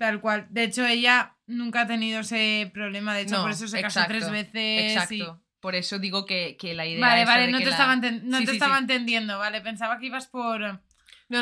[0.00, 0.46] Tal cual.
[0.48, 3.14] De hecho, ella nunca ha tenido ese problema.
[3.14, 4.92] De hecho, No, por eso se casó exacto, tres veces.
[4.92, 5.14] Exacto.
[5.14, 7.76] y- Por eso digo que, que la idea Vale, vale, de no que te, la-
[7.76, 8.80] estaba, enten- no Sí, te sí, estaba sí.
[8.80, 9.60] entendiendo, vale.
[9.60, 10.58] Pensaba que ibas por.
[10.62, 10.80] No,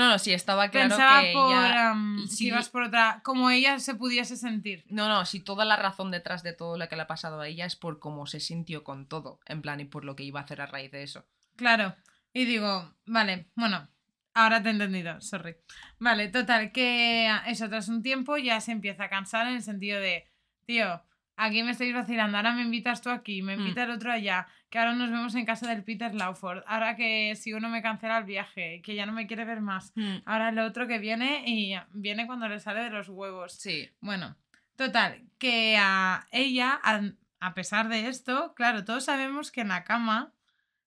[0.00, 1.52] no, no, sí, estaba claro pensaba que por.
[1.54, 1.94] ella...
[2.28, 3.20] sí- ibas por otra.
[3.22, 4.84] Como ella se pudiese sentir.
[4.88, 7.46] No, no, si toda la razón detrás de todo lo que le ha pasado a
[7.46, 10.40] ella es por cómo se sintió con todo, en plan, y por lo que iba
[10.40, 11.24] a hacer a raíz de eso.
[11.54, 11.94] Claro.
[12.32, 13.88] Y digo, vale, bueno,
[14.34, 15.56] ahora te he entendido, sorry.
[15.98, 20.00] Vale, total, que eso tras un tiempo ya se empieza a cansar en el sentido
[20.00, 20.24] de,
[20.66, 21.02] tío,
[21.36, 23.60] aquí me estáis vacilando, ahora me invitas tú aquí, me Mm.
[23.60, 27.34] invita el otro allá, que ahora nos vemos en casa del Peter Lawford, ahora que
[27.36, 29.92] si uno me cancela el viaje, que ya no me quiere ver más,
[30.24, 33.52] ahora el otro que viene y viene cuando le sale de los huevos.
[33.54, 34.36] Sí, Bueno,
[34.76, 37.00] total, que a ella, a,
[37.40, 40.32] a pesar de esto, claro, todos sabemos que en la cama,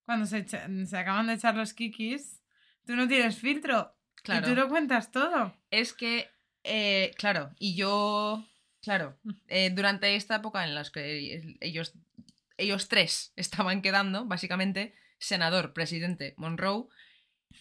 [0.04, 2.41] cuando se, echa- se acaban de echar los kikis,
[2.92, 3.96] tú no tienes filtro.
[4.24, 4.46] claro.
[4.46, 5.56] Y tú lo cuentas todo.
[5.72, 6.30] Es que,
[6.64, 8.46] eh, claro, y yo,
[8.82, 11.94] claro, eh, durante esta época en la que ellos,
[12.58, 16.88] ellos tres estaban quedando, básicamente, senador, presidente, Monroe,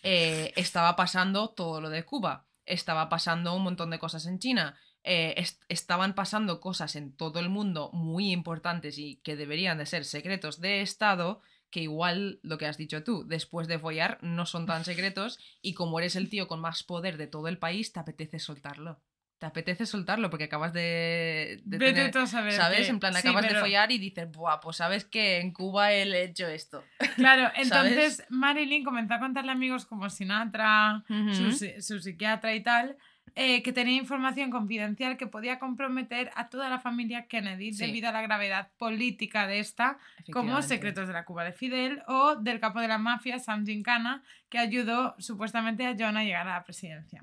[0.02, 2.46] eh, estaba pasando todo lo de Cuba.
[2.66, 4.78] Estaba pasando un montón de cosas en China.
[5.02, 9.86] eh, est- estaban pasando cosas en todo el mundo muy importantes y que deberían de
[9.86, 11.40] ser secretos de Estado,
[11.70, 15.74] que igual lo que has dicho tú, después de follar no son tan secretos y
[15.74, 19.00] como eres el tío con más poder de todo el país, te apetece soltarlo.
[19.38, 22.52] Te apetece soltarlo porque acabas de, de Vete tener- tú a saber.
[22.52, 22.88] ¿Sabes?
[22.90, 26.24] En plan, Sí, acabas de follar y dices, Buah, pues sabes que en Cuba he
[26.24, 26.84] hecho esto.
[27.16, 32.98] Claro, entonces Marilyn comenzó a contarle a amigos como Sinatra, su, su psiquiatra y tal,
[33.34, 37.86] eh, que tenía información confidencial que podía comprometer a toda la familia Kennedy Sí.
[37.86, 39.98] debido a la gravedad política de esta,
[40.32, 44.22] como secretos de la Cuba de Fidel o del capo de la mafia, Sam Gincana,
[44.48, 47.20] que ayudó supuestamente a John a llegar a la presidencia.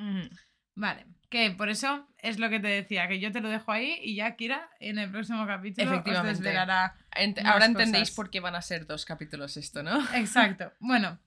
[0.75, 3.97] Vale, que por eso es lo que te decía, que yo te lo dejo ahí
[4.03, 6.29] y ya Kira en el próximo capítulo os Efectivamente.
[6.43, 9.97] desvelará Ent- Más ahora entendéis por qué van a ser dos capítulos esto, ¿no?
[10.13, 10.71] Exacto.
[10.79, 11.17] Bueno,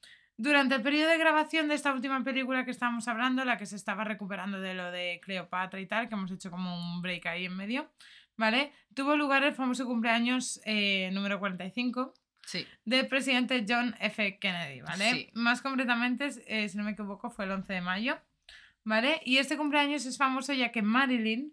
[0.40, 3.76] durante el periodo de grabación de esta última película que estábamos hablando, la que se
[3.76, 7.44] estaba recuperando de lo de Cleopatra y tal, que hemos hecho como un break ahí
[7.44, 7.90] en medio,
[8.38, 8.72] ¿vale?
[8.94, 12.14] Tuvo lugar el famoso cumpleaños eh, número 45
[12.46, 12.66] Sí.
[12.86, 14.38] del presidente John F.
[14.38, 15.10] Kennedy, ¿vale?
[15.10, 15.30] Sí.
[15.34, 18.18] Más concretamente, eh, si no me equivoco, fue el 11 de mayo,
[18.82, 19.20] ¿vale?
[19.26, 21.52] Y este cumpleaños es famoso ya que Marilyn,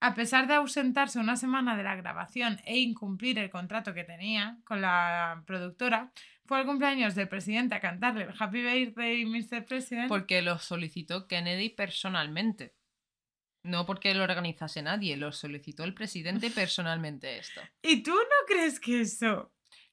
[0.00, 4.58] a pesar de ausentarse una semana de la grabación e incumplir el contrato que tenía
[4.64, 6.12] con la productora,
[6.46, 9.64] fue al cumpleaños del presidente a cantarle el Happy Birthday, Mr.
[9.64, 10.08] President.
[10.08, 12.74] Porque lo solicitó Kennedy personalmente.
[13.62, 17.60] No porque lo organizase nadie, lo solicitó el presidente personalmente esto.
[17.82, 19.52] ¿Y tú no crees que eso?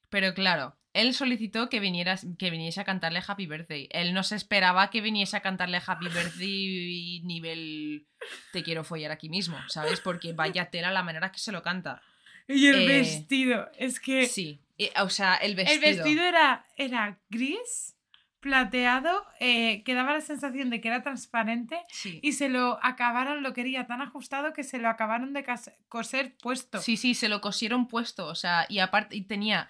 [0.10, 3.90] Pero claro, él solicitó que, vinieras, que viniese a cantarle Happy Birthday.
[3.92, 8.06] Él no se esperaba que viniese a cantarle Happy Birthday nivel
[8.52, 10.00] te quiero follar aquí mismo, ¿sabes?
[10.00, 12.02] Porque vaya tela la manera que se lo canta.
[12.48, 14.28] Y el Eh, vestido, es que...
[14.28, 14.60] Sí,
[15.02, 15.76] o sea, el vestido.
[15.88, 17.96] El vestido era, era gris,
[18.40, 22.20] plateado, eh, que daba la sensación de que era transparente Sí.
[22.22, 25.46] y se lo acabaron, lo quería tan ajustado que se lo acabaron de
[25.88, 26.82] coser puesto.
[26.82, 29.70] Sí, sí, se lo cosieron puesto, o sea, y aparte y tenía,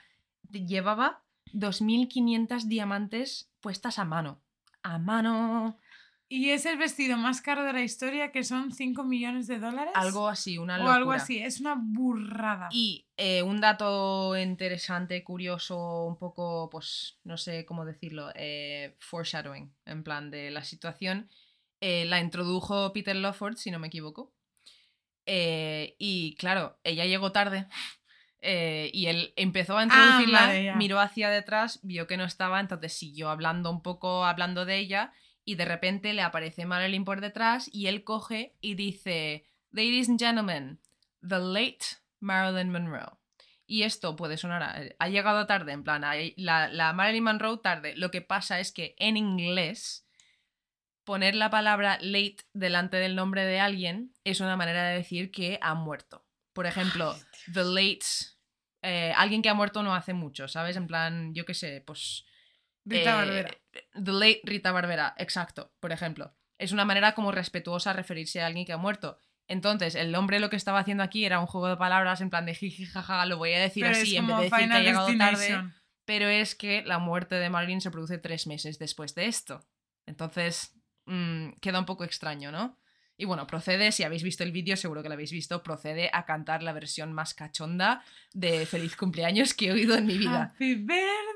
[0.49, 1.23] llevaba
[1.53, 4.41] 2.500 diamantes puestas a mano.
[4.81, 5.77] A mano.
[6.35, 9.93] Y es el vestido más caro de la historia, que son 5 millones de dólares.
[9.93, 10.95] Algo así, una o locura.
[10.95, 12.69] algo así, es una burrada.
[12.71, 19.71] Y eh, un dato interesante, curioso, un poco, pues, no sé cómo decirlo, eh, foreshadowing,
[19.85, 21.29] en plan de la situación,
[21.81, 24.33] eh, la introdujo Peter Lawford, si no me equivoco.
[25.27, 27.67] Eh, y claro, ella llegó tarde.
[28.41, 30.75] eh, y él empezó a introducirla, Ah, vale, ya.
[30.77, 35.13] miró hacia detrás, vio que no estaba, entonces siguió hablando un poco, hablando de ella,
[35.45, 40.19] y de repente le aparece Marilyn por detrás y él coge y dice, Ladies and
[40.19, 40.79] gentlemen,
[41.27, 41.85] the late
[42.19, 43.17] Marilyn Monroe.
[43.65, 47.57] Y esto puede sonar, a- ha llegado tarde, en plan, a- la, la Marilyn Monroe
[47.63, 47.95] tarde.
[47.95, 50.05] Lo que pasa es que en inglés,
[51.03, 55.59] poner la palabra late delante del nombre de alguien es una manera de decir que
[55.61, 56.25] ha muerto.
[56.53, 57.15] Por ejemplo,
[57.53, 58.05] the late,
[58.83, 60.77] eh, alguien que ha muerto no hace mucho, ¿sabes?
[60.77, 62.25] En plan, yo qué sé, pues...
[62.85, 63.57] Rita eh, Barbera.
[63.93, 66.35] The late Rita Barbera, exacto, por ejemplo.
[66.57, 69.17] Es una manera como respetuosa referirse a alguien que ha muerto.
[69.47, 72.45] Entonces, el hombre lo que estaba haciendo aquí era un juego de palabras en plan
[72.45, 74.79] de jiji jaja, lo voy a decir Pero así en vez de decir que ha
[74.79, 75.63] llegado tarde.
[76.05, 79.65] Pero es que la muerte de Marilyn se produce tres meses después de esto.
[80.05, 80.73] Entonces,
[81.05, 82.77] mm, queda un poco extraño, ¿no?
[83.15, 86.25] Y bueno, procede, si habéis visto el vídeo, seguro que lo habéis visto, procede a
[86.25, 90.51] cantar la versión más cachonda de Feliz cumpleaños que he oído en mi vida.
[90.53, 91.32] Happy birthday,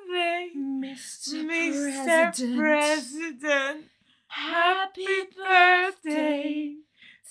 [0.57, 1.43] Mr.
[1.45, 2.57] Mr.
[2.57, 3.85] President.
[4.27, 5.05] Happy
[5.35, 6.77] birthday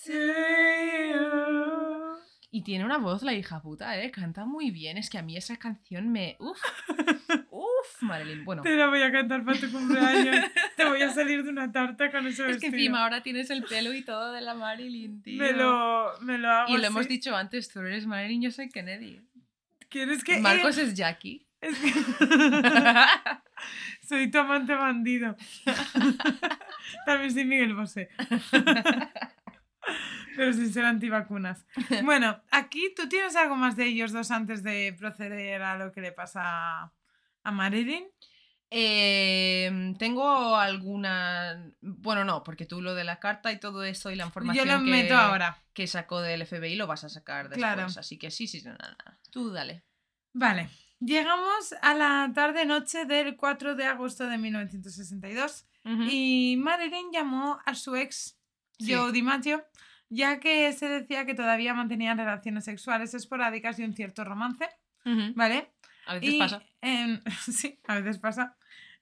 [0.05, 2.16] to you.
[2.51, 4.11] Y tiene una voz la hija puta, ¿eh?
[4.11, 4.97] Canta muy bien.
[4.97, 6.36] Es que a mí esa canción me...
[6.39, 6.59] Uf,
[7.51, 8.44] uf, Marilyn.
[8.47, 10.47] Bueno, Te la voy a cantar para tu cumpleaños.
[10.77, 12.73] Te voy a salir de una tarta con ese es que vestido.
[12.74, 15.39] encima ahora tienes el pelo y todo de la Marilyn, tío.
[15.39, 17.09] me lo, me lo hago Y lo hemos así.
[17.11, 19.20] dicho antes, tú eres Marilyn, yo soy Kennedy.
[19.90, 21.45] ¿Quieres que Marcos es Jackie.
[21.61, 21.93] Es que-
[24.09, 25.37] soy tu amante bandido.
[27.07, 28.09] También soy Miguel Bosé.
[30.37, 31.65] Pero sin ser antivacunas.
[32.05, 36.01] Bueno, aquí tú tienes algo más de ellos dos antes de proceder a lo que
[36.03, 36.93] le pasa
[37.43, 38.05] a Marilyn.
[38.70, 41.73] Eh, tengo alguna...
[41.81, 44.69] Bueno, no, porque tú lo de la carta y todo eso y la Yo información
[44.69, 45.57] lo que, meto ahora.
[45.73, 47.59] que sacó del FBI lo vas a sacar después.
[47.59, 47.87] Claro.
[47.97, 49.19] Así que sí, sí, no, no, no.
[49.31, 49.85] Tú dale.
[50.35, 50.69] Vale.
[51.01, 56.02] Llegamos a la tarde-noche del 4 de agosto de 1962 Ujú.
[56.10, 58.39] y Marilyn llamó a su ex,
[58.78, 58.93] Sí.
[58.93, 59.64] Joe DiMaggio,
[60.10, 64.68] ya que se decía que todavía mantenían relaciones sexuales esporádicas y un cierto romance.
[65.35, 65.70] ¿vale?
[66.06, 66.62] A veces Y pasa.
[66.81, 68.56] en- sí, a veces pasa.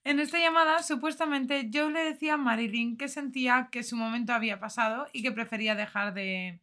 [0.04, 4.60] En esta llamada, supuestamente, Joe le decía a Marilyn que sentía que su momento había
[4.60, 6.60] pasado y que prefería dejar de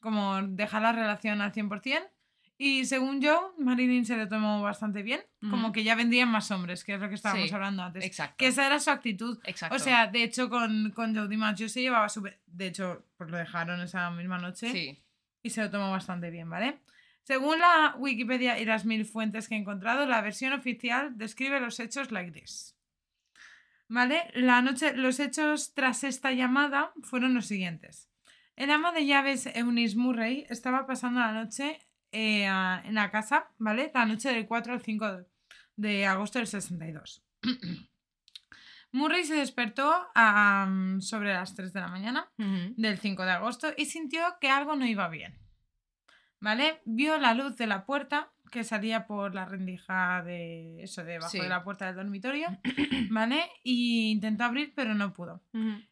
[0.00, 2.06] como dejar la relación al 100%.
[2.64, 5.20] Y según yo, Marilyn se lo tomó bastante bien,
[5.50, 8.04] como que ya vendrían más hombres, que es lo que estábamos Sí, hablando antes.
[8.04, 8.36] Exacto.
[8.38, 9.40] Que esa era su actitud.
[9.42, 9.74] Exacto.
[9.74, 12.40] O sea, de hecho, con, con Jodie Macho se llevaba súper.
[12.46, 15.04] De hecho, pues lo dejaron esa misma noche sí.
[15.42, 16.78] y se lo tomó bastante bien, ¿vale?
[17.24, 21.80] Según la Wikipedia y las mil fuentes que he encontrado, la versión oficial describe los
[21.80, 22.76] hechos like this.
[23.88, 24.30] ¿Vale?
[24.34, 28.08] La noche, los hechos tras esta llamada fueron los siguientes.
[28.54, 31.80] El ama de llaves Eunice Murray estaba pasando la noche
[32.12, 33.90] eh, en la casa, ¿vale?
[33.94, 35.24] La noche del 4 al 5
[35.76, 37.24] de- agosto del 62.
[38.92, 40.68] Murray se despertó a,
[41.00, 44.86] sobre las 3 de la mañana del 5 de agosto y sintió que algo no
[44.86, 45.38] iba bien.
[46.40, 46.82] ¿Vale?
[46.84, 51.40] Vio la luz de la puerta que salía por la rendija de eso, debajo Sí.
[51.40, 52.48] de la puerta del dormitorio,
[53.10, 53.48] ¿vale?
[53.62, 55.42] Y intentó abrir, pero no pudo.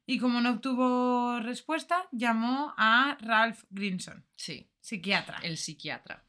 [0.04, 4.69] Y como no obtuvo respuesta, llamó a Ralph Grinson, Sí.
[4.80, 5.38] Psiquiatra.
[5.42, 6.24] El psiquiatra.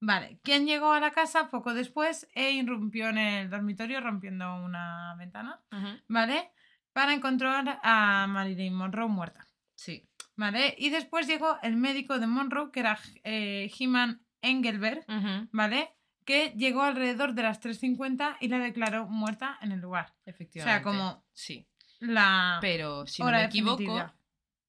[0.00, 5.14] Vale, quien llegó a la casa poco después e irrumpió en el dormitorio rompiendo una
[5.18, 5.60] ventana.
[6.06, 6.52] ¿vale?
[6.92, 9.46] Para encontrar a Marilyn Monroe muerta.
[9.74, 10.08] Sí.
[10.36, 10.74] ¿Vale?
[10.78, 15.04] Y después llegó el médico de Monroe, que era eh, Hyman Engelberg.
[15.52, 15.94] ¿vale?
[16.24, 20.14] Que llegó alrededor de las 3.50 y la declaró muerta en el lugar.
[20.24, 20.84] Efectivamente.
[20.84, 21.66] como- Sí.
[22.00, 24.14] La Pero si no me equivoco, definitiva.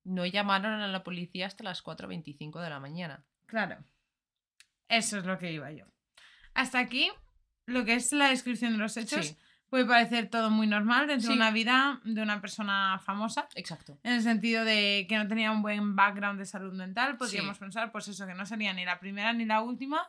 [0.09, 3.23] No llamaron a la policía hasta las 4.25 de la mañana.
[3.45, 3.77] Claro.
[4.87, 5.85] Eso es lo que iba yo.
[6.53, 7.09] Hasta aquí,
[7.65, 9.37] lo que es la descripción de los hechos, Sí.
[9.69, 11.39] puede parecer todo muy normal dentro de Sí.
[11.39, 13.47] una vida de una persona famosa.
[13.53, 13.99] Exacto.
[14.03, 17.59] En el sentido de que no tenía un buen background de salud mental, podríamos Sí.
[17.61, 20.01] pensar, pues eso, que no sería ni la primera ni la última,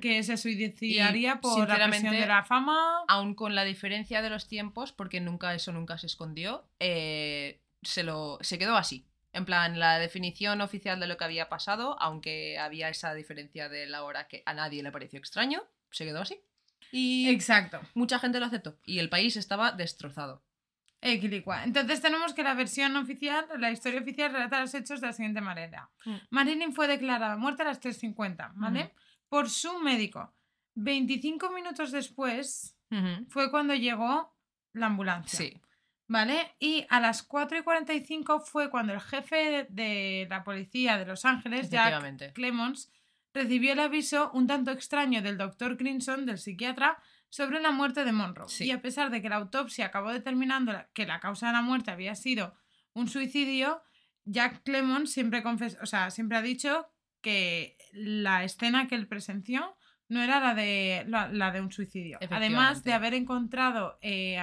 [0.00, 3.04] que se suicidaría Y, por la presión de la fama.
[3.08, 8.02] Aún con la diferencia de los tiempos, porque nunca eso nunca se escondió, eh, se,
[8.02, 9.06] lo, se quedó así.
[9.32, 13.86] En plan, la definición oficial de lo que había pasado, aunque había esa diferencia de
[13.86, 16.38] la hora que a nadie le pareció extraño, se quedó así.
[16.90, 17.80] Y Exacto.
[17.94, 18.78] mucha gente lo aceptó.
[18.84, 20.42] Y el país estaba destrozado.
[21.00, 21.64] Equilicua.
[21.64, 25.40] Entonces tenemos que la versión oficial, la historia oficial relata los hechos de la siguiente
[25.40, 25.90] manera.
[26.04, 26.14] Mm.
[26.30, 28.94] Marilyn fue declarada muerta a las 3.50, ¿vale?
[29.28, 30.32] Por su médico.
[30.74, 32.76] 25 minutos después
[33.28, 34.36] fue cuando llegó
[34.74, 35.38] la ambulancia.
[35.38, 35.61] Sí.
[36.12, 36.54] ¿Vale?
[36.58, 41.24] Y a las 4 y 45 fue cuando el jefe de la policía de Los
[41.24, 41.90] Ángeles, Jack.
[42.34, 42.92] Clemons,
[43.32, 46.98] recibió el aviso un tanto extraño del doctor Grinson, del psiquiatra,
[47.30, 48.48] sobre la muerte de Monroe.
[48.50, 48.66] Sí.
[48.66, 51.90] Y a pesar de que la autopsia acabó determinando que la causa de la muerte
[51.90, 52.54] había sido
[52.92, 53.82] un suicidio,
[54.26, 56.86] Jack Clemons siempre, confes- o sea, siempre ha dicho
[57.22, 59.78] que la escena que él presenció
[60.08, 62.18] no era la de, la, la de un suicidio.
[62.30, 64.38] Además de haber encontrado eh,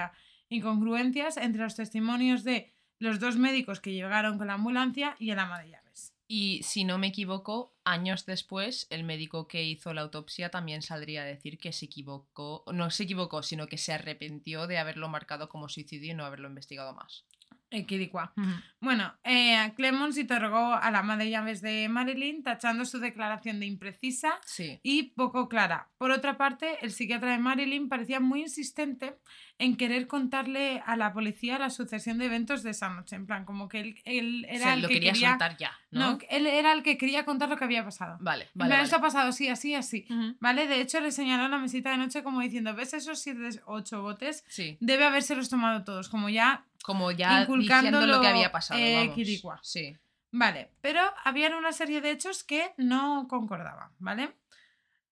[0.50, 5.38] incongruencias entre los testimonios de los dos médicos que llegaron con la ambulancia y el
[5.38, 6.14] ama de llaves.
[6.28, 11.22] Y si no me equivoco, años después, el médico que hizo la autopsia también saldría
[11.22, 15.48] a decir que se equivocó, no se equivocó, sino que se arrepintió de haberlo marcado
[15.48, 17.24] como suicidio y no haberlo investigado más.
[17.72, 18.32] Equidicua.
[18.80, 23.66] Bueno, eh, Clemons interrogó a la ama de llaves de Marilyn, tachando su declaración de
[23.66, 24.80] imprecisa Sí.
[24.82, 25.88] y poco clara.
[25.96, 29.18] Por otra parte, el psiquiatra de Marilyn parecía muy insistente
[29.60, 33.14] en querer contarle a la policía la sucesión de eventos de esa noche.
[33.14, 35.28] En plan, como que él, él era Se el lo que quería, quería.
[35.30, 36.12] soltar ya, ¿no?
[36.12, 38.16] No, él era el que quería contar lo que había pasado.
[38.20, 38.68] Vale, En vale.
[38.68, 38.82] plan, vale.
[38.82, 40.06] esto ha pasado así, así, así.
[40.40, 40.66] ¿Vale?
[40.66, 44.44] De hecho, le señaló la mesita de noche como diciendo, ¿ves esos siete, ocho botes?
[44.48, 44.76] Sí.
[44.80, 48.80] Debe habérselos tomado todos, como ya Como ya diciendo Inculcándolo, lo que había pasado.
[48.80, 49.12] eh,
[49.44, 49.60] vamos.
[49.62, 49.96] Sí.
[50.32, 54.30] Vale, pero había una serie de hechos que no concordaban, ¿vale?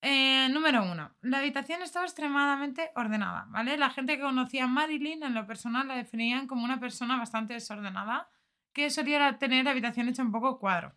[0.00, 3.76] Eh, número uno, la habitación estaba extremadamente ordenada, ¿vale?
[3.76, 7.54] La gente que conocía a Marilyn en lo personal la definían como una persona bastante
[7.54, 8.28] desordenada
[8.72, 10.94] que solía tener la habitación hecha un poco cuadro.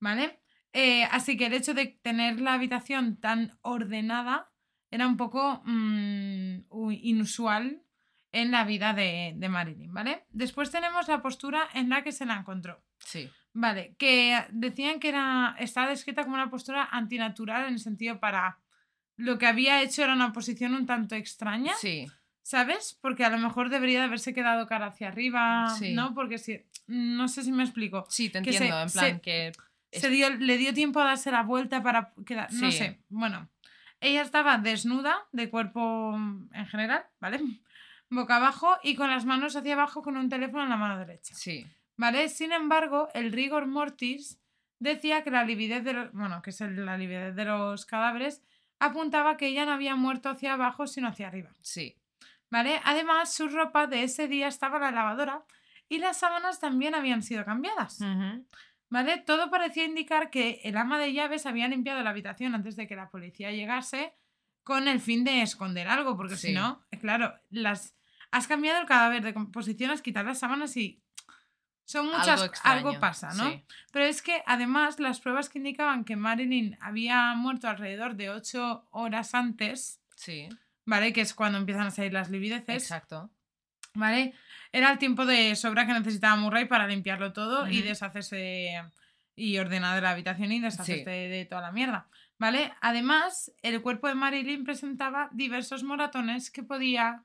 [0.00, 0.40] ¿vale?
[0.72, 4.50] Eh, así que el hecho de tener la habitación tan ordenada
[4.90, 7.82] era un poco mm, inusual
[8.32, 10.26] en la vida de, de Marilyn, ¿vale?
[10.30, 12.82] Después tenemos la postura en la que se la encontró.
[13.04, 13.30] Sí.
[13.52, 18.58] Vale, que decían que era, estaba descrita como una postura antinatural en el sentido para
[19.16, 22.06] lo que había hecho era una posición un tanto extraña, Sí.
[22.42, 22.98] ¿sabes?
[23.00, 25.94] Porque a lo mejor debería de haberse quedado cara hacia arriba, Sí.
[25.94, 26.14] ¿no?
[26.14, 28.06] Porque si, no sé si me explico.
[28.08, 28.82] Sí, te Que se- entiendo.
[28.82, 29.52] en plan se- que.
[29.92, 33.48] Se dio, le dio tiempo a darse la vuelta para quedar, no sé, bueno.
[34.00, 37.38] Ella estaba desnuda de cuerpo mm, en general, ¿vale?
[38.10, 41.32] Boca abajo y con las manos hacia abajo con un teléfono en la mano derecha.
[41.36, 41.64] Sí.
[41.96, 42.28] ¿Vale?
[42.28, 44.40] Sin embargo, el rigor mortis
[44.78, 48.42] decía que la lividez de los, bueno, que es la lividez de los cadáveres,
[48.78, 51.50] apuntaba que ella no había muerto hacia abajo, sino hacia arriba.
[51.62, 51.96] Sí.
[52.50, 52.80] ¿Vale?
[52.84, 55.44] Además, su ropa de ese día estaba en la lavadora
[55.88, 58.00] y las sábanas también habían sido cambiadas.
[58.90, 59.18] ¿Vale?
[59.18, 62.96] Todo parecía indicar que el ama de llaves había limpiado la habitación antes de que
[62.96, 64.14] la policía llegase
[64.62, 67.96] con el fin de esconder algo, porque si no, claro, las
[68.30, 71.03] has cambiado el cadáver de composición, has quitado las sábanas y
[71.84, 73.50] son muchas Algo algo, pasa, ¿no?
[73.50, 73.64] sí.
[73.92, 78.86] Pero es que además las pruebas que indicaban que Marilyn había muerto alrededor de ocho
[78.90, 80.48] horas antes, Sí,
[80.86, 81.12] ¿vale?
[81.12, 82.82] Que es cuando empiezan a salir las livideces.
[82.84, 83.30] exacto.
[83.96, 84.34] ¿vale?
[84.72, 88.82] Era el tiempo de sobra que necesitaba Murray para limpiarlo todo y deshacerse
[89.36, 91.30] y ordenar la habitación y deshacerse Sí.
[91.30, 92.08] de toda la mierda,
[92.38, 92.72] ¿vale?
[92.80, 97.22] Además, el cuerpo de Marilyn presentaba diversos moratones que podía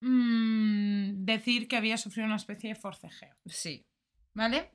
[0.00, 3.84] mm, decir que había sufrido una especie de forcejeo, Sí.
[4.34, 4.70] ¿vale?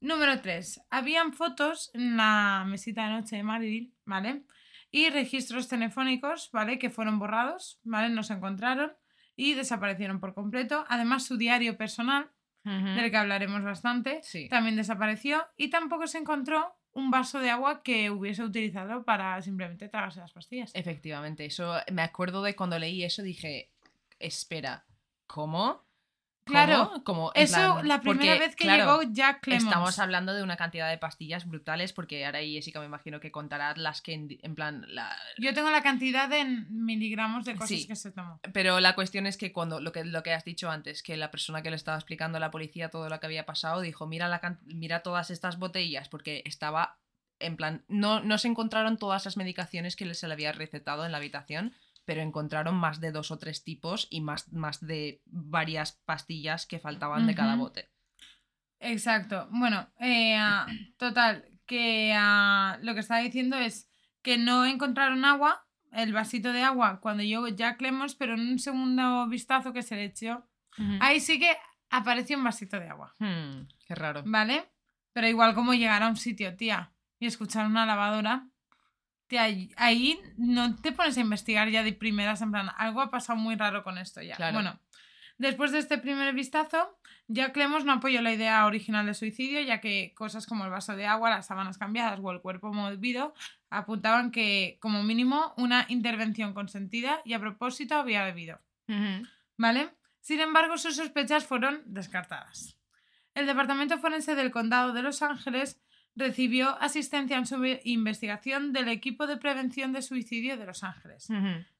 [0.00, 0.80] Número 3.
[0.90, 4.44] Habían fotos en la mesita de noche de Marilyn, ¿vale?
[4.90, 6.78] Y registros telefónicos, ¿vale?
[6.78, 8.08] Que fueron borrados, ¿vale?
[8.08, 8.92] No se encontraron
[9.36, 10.84] y desaparecieron por completo.
[10.88, 12.30] Además, su diario personal,
[12.62, 14.46] del que hablaremos bastante, Sí.
[14.50, 19.88] también desapareció y tampoco se encontró un vaso de agua que hubiese utilizado para simplemente
[19.88, 20.70] tragarse las pastillas.
[20.74, 23.70] Efectivamente, eso me acuerdo de cuando leí eso dije,
[24.20, 24.86] espera,
[25.26, 25.88] ¿cómo?
[26.44, 27.02] Claro.
[27.04, 29.64] Como, Eso, plan, la primera porque, vez que claro, llegó Jack Clemons.
[29.64, 33.74] Estamos hablando de una cantidad de pastillas brutales porque ahora Jessica me imagino que contará
[33.76, 35.16] las que en, en plan la...
[35.38, 37.86] Yo tengo la cantidad de miligramos de cosas Sí.
[37.86, 38.40] que se tomó.
[38.52, 41.30] Pero la cuestión es que cuando lo que, lo que has dicho antes, que la
[41.30, 44.26] persona que le estaba explicando a la policía todo lo que había pasado dijo, mira,
[44.26, 46.98] la, mira todas estas botellas porque estaba
[47.38, 51.12] en plan, no, no se encontraron todas las medicaciones que se le había recetado en
[51.12, 51.74] la habitación,
[52.10, 56.80] pero encontraron más de dos o tres tipos y más, más de varias pastillas que
[56.80, 57.88] faltaban de cada bote.
[58.80, 59.46] Exacto.
[59.52, 60.66] Bueno, eh, ah,
[60.98, 63.88] total, que ah, lo que estaba diciendo es
[64.22, 68.58] que no encontraron agua, el vasito de agua, cuando llegó Jack Lemmons, pero en un
[68.58, 70.48] segundo vistazo que se le echó,
[70.98, 71.56] ahí sí que
[71.90, 74.24] apareció un vasito de agua, Hmm, qué raro.
[74.26, 74.68] ¿vale?
[75.12, 78.48] Pero igual como llegar a un sitio, tía, y escuchar una lavadora,
[79.30, 79.44] tía,
[79.76, 83.54] ahí- no te pones a investigar ya de primeras, en plan, algo ha pasado muy
[83.56, 84.36] raro con esto ya.
[84.36, 84.52] Claro.
[84.54, 84.80] Bueno,
[85.38, 86.98] después de este primer vistazo,
[87.28, 90.96] Jack Lemmons no apoyó la idea original de suicidio, ya que cosas como el vaso
[90.96, 93.32] de agua, las sábanas cambiadas o el cuerpo movido
[93.70, 98.60] apuntaban que, como mínimo, una intervención consentida y a propósito había bebido.
[99.56, 99.90] ¿Vale?
[100.20, 102.76] Sin embargo, sus sospechas fueron descartadas.
[103.34, 105.80] El Departamento Forense del Condado de Los Ángeles
[106.16, 111.28] recibió asistencia en su investigación del equipo de prevención de suicidio de Los Ángeles.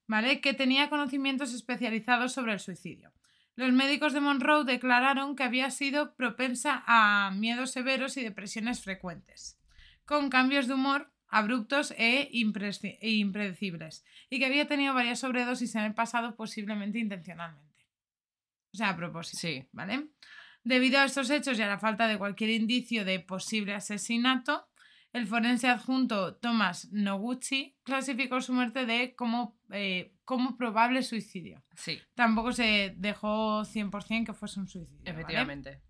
[0.06, 0.40] ¿vale?
[0.40, 3.12] Que tenía conocimientos especializados sobre el suicidio.
[3.54, 9.58] Los médicos de Monroe declararon que había sido propensa a miedos severos y depresiones frecuentes,
[10.04, 15.82] con cambios de humor abruptos e e impredecibles, y que había tenido varias sobredosis en
[15.82, 17.86] el pasado, posiblemente intencionalmente.
[18.72, 19.38] O sea, a propósito.
[19.38, 19.68] Sí.
[19.72, 20.08] ¿vale?
[20.62, 24.68] Debido a estos hechos y a la falta de cualquier indicio de posible asesinato,
[25.12, 31.64] el forense adjunto Thomas Noguchi clasificó su muerte de como, eh, como probable suicidio.
[31.74, 35.00] Sí, Tampoco se dejó 100% que fuese un suicidio.
[35.04, 35.10] ¿vale?
[35.10, 35.80] efectivamente.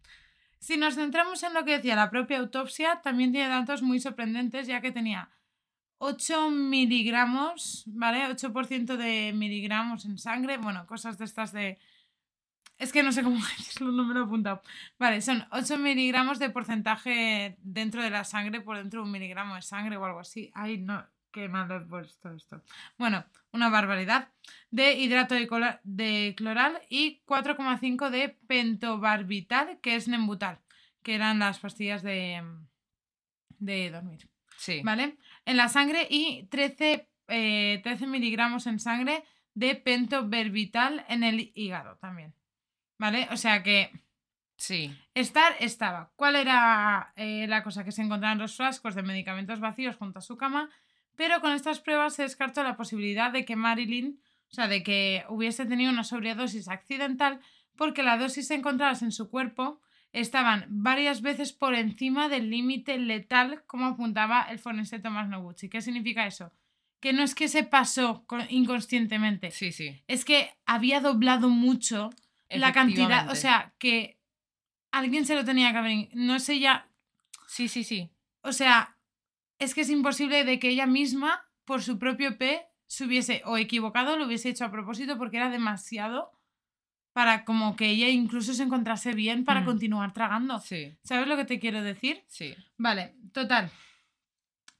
[0.58, 4.66] Si nos centramos en lo que decía la propia autopsia, también tiene datos muy sorprendentes,
[4.66, 5.30] ya que tenía
[5.98, 8.26] 8 miligramos, ¿vale?
[8.28, 11.78] 8% de miligramos en sangre, bueno, cosas de estas de...
[12.80, 14.62] Es que no sé cómo decirlo, no me lo he apuntado.
[14.98, 19.54] Vale, son 8 miligramos de porcentaje dentro de la sangre por dentro de un miligramo
[19.54, 20.50] de sangre o algo así.
[20.54, 22.62] Ay, no, qué mal he puesto esto.
[22.98, 24.30] Bueno, una barbaridad.
[24.70, 30.58] De hidrato de, cola- de cloral y 4,5 de pentobarbital, que es nembutal,
[31.02, 32.42] que eran las pastillas de,
[33.58, 34.28] de dormir.
[34.56, 34.80] Sí.
[34.84, 35.16] ¿Vale?
[35.44, 39.24] En la sangre y 13, eh, 13 miligramos en sangre
[39.54, 42.34] de pentobarbital en el hígado también.
[43.00, 43.26] ¿Vale?
[43.30, 43.90] O sea que
[44.56, 44.94] Sí.
[45.14, 46.12] estar estaba.
[46.16, 47.82] ¿Cuál era eh, la cosa?
[47.82, 50.68] Que se encontraban los frascos de medicamentos vacíos junto a su cama,
[51.16, 54.20] pero con estas pruebas se descartó la posibilidad de que Marilyn,
[54.50, 57.40] o sea, de que hubiese tenido una sobredosis accidental,
[57.74, 59.80] porque las dosis encontradas en su cuerpo
[60.12, 65.70] estaban varias veces por encima del límite letal, como apuntaba el forense Tomás Noguchi.
[65.70, 66.52] ¿Qué significa eso?
[67.00, 70.02] Que no es que se pasó con- inconscientemente, Sí, sí.
[70.06, 72.10] es que había doblado mucho
[72.50, 74.18] la cantidad, o sea, que
[74.92, 76.88] alguien se lo tenía que haber, no sé ya,
[77.46, 78.10] Sí, sí, sí.
[78.42, 78.96] o sea,
[79.58, 83.56] es que es imposible de que ella misma, por su propio P, se hubiese o
[83.56, 86.32] equivocado lo hubiese hecho a propósito porque era demasiado
[87.12, 89.64] para como que ella incluso se encontrase bien para Mm.
[89.64, 90.58] continuar tragando.
[90.60, 92.24] Sí, ¿Sabes lo que te quiero decir?
[92.28, 92.54] sí.
[92.78, 93.70] Vale, total.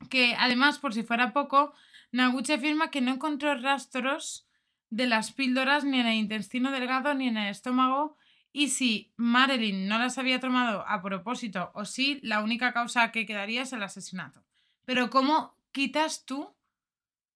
[0.09, 1.73] Que además, por si fuera poco,
[2.13, 4.49] Naguchi afirma que no encontró rastros
[4.91, 8.17] de las píldoras ni en el intestino delgado ni en el estómago
[8.53, 13.27] y si Marilyn no las había tomado a propósito o si la única causa que
[13.27, 14.45] quedaría es el asesinato.
[14.85, 16.55] Pero ¿cómo quitas tú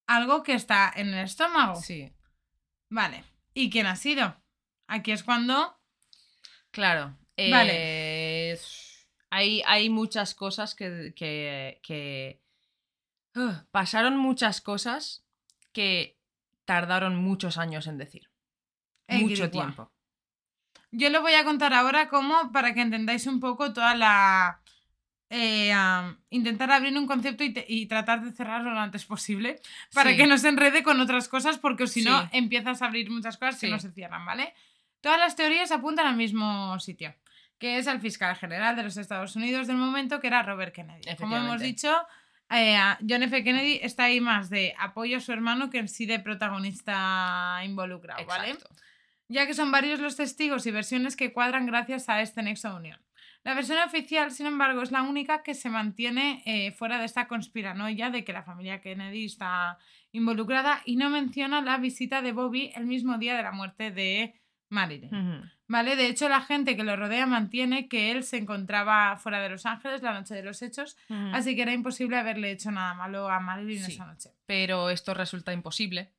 [0.07, 1.77] algo que está en el estómago?
[1.77, 2.13] Sí.
[2.89, 3.25] Vale.
[3.55, 4.37] ¿Y quién ha sido?
[4.89, 5.79] Aquí es cuando...
[6.73, 7.17] Claro.
[7.37, 7.73] Vale.
[8.53, 8.59] eh,
[9.35, 11.13] hay, hay muchas cosas que.
[11.17, 12.41] que,
[13.73, 15.25] pasaron muchas cosas
[15.73, 16.21] que
[16.65, 18.31] tardaron muchos años en decir.
[19.09, 19.91] Mucho tiempo.
[20.91, 24.61] Yo lo voy a contar ahora como para que entendáis un poco toda la...
[25.31, 25.73] eh,
[26.31, 29.61] intentar abrir un concepto y, te- y tratar de cerrarlo lo antes posible
[29.93, 30.17] para Sí.
[30.17, 32.29] que no se enrede con otras cosas porque si no Sí.
[32.33, 33.73] empiezas a abrir muchas cosas que Sí.
[33.73, 34.55] no se cierran, ¿vale?
[35.01, 37.15] Todas las teorías apuntan al mismo sitio,
[37.59, 41.17] que es al fiscal general de los Estados Unidos del momento, que era Robert Kennedy.
[41.17, 41.93] Como hemos dicho,
[42.51, 43.43] eh, John F.
[43.43, 48.25] Kennedy está ahí más de apoyo a su hermano que en sí de protagonista involucrado,
[48.27, 48.57] ¿vale?
[49.29, 52.77] Ya que son varios los testigos y versiones que cuadran gracias a este nexo de
[52.77, 53.01] unión.
[53.43, 57.29] La versión oficial, sin embargo, es la única que se mantiene eh, fuera de esta
[57.29, 59.79] conspiranoia de que la familia Kennedy está
[60.13, 64.35] involucrada y no menciona la visita de Bobby el mismo día de la muerte de
[64.69, 65.51] Marilyn.
[65.67, 65.97] ¿Vale?
[65.97, 69.67] De hecho, la gente que lo rodea mantiene que él se encontraba fuera de Los
[69.67, 70.97] Ángeles la noche de los hechos,
[71.33, 73.93] así que era imposible haberle hecho nada malo a Marilyn Sí.
[73.93, 74.31] esa noche.
[74.47, 76.13] Pero esto resulta imposible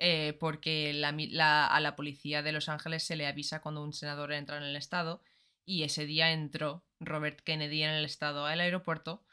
[0.00, 3.82] eh, porque la mi- la- a la policía de Los Ángeles se le avisa cuando
[3.82, 5.22] un senador entra en el estado
[5.64, 9.24] y ese día entró Robert Kennedy en el estado al aeropuerto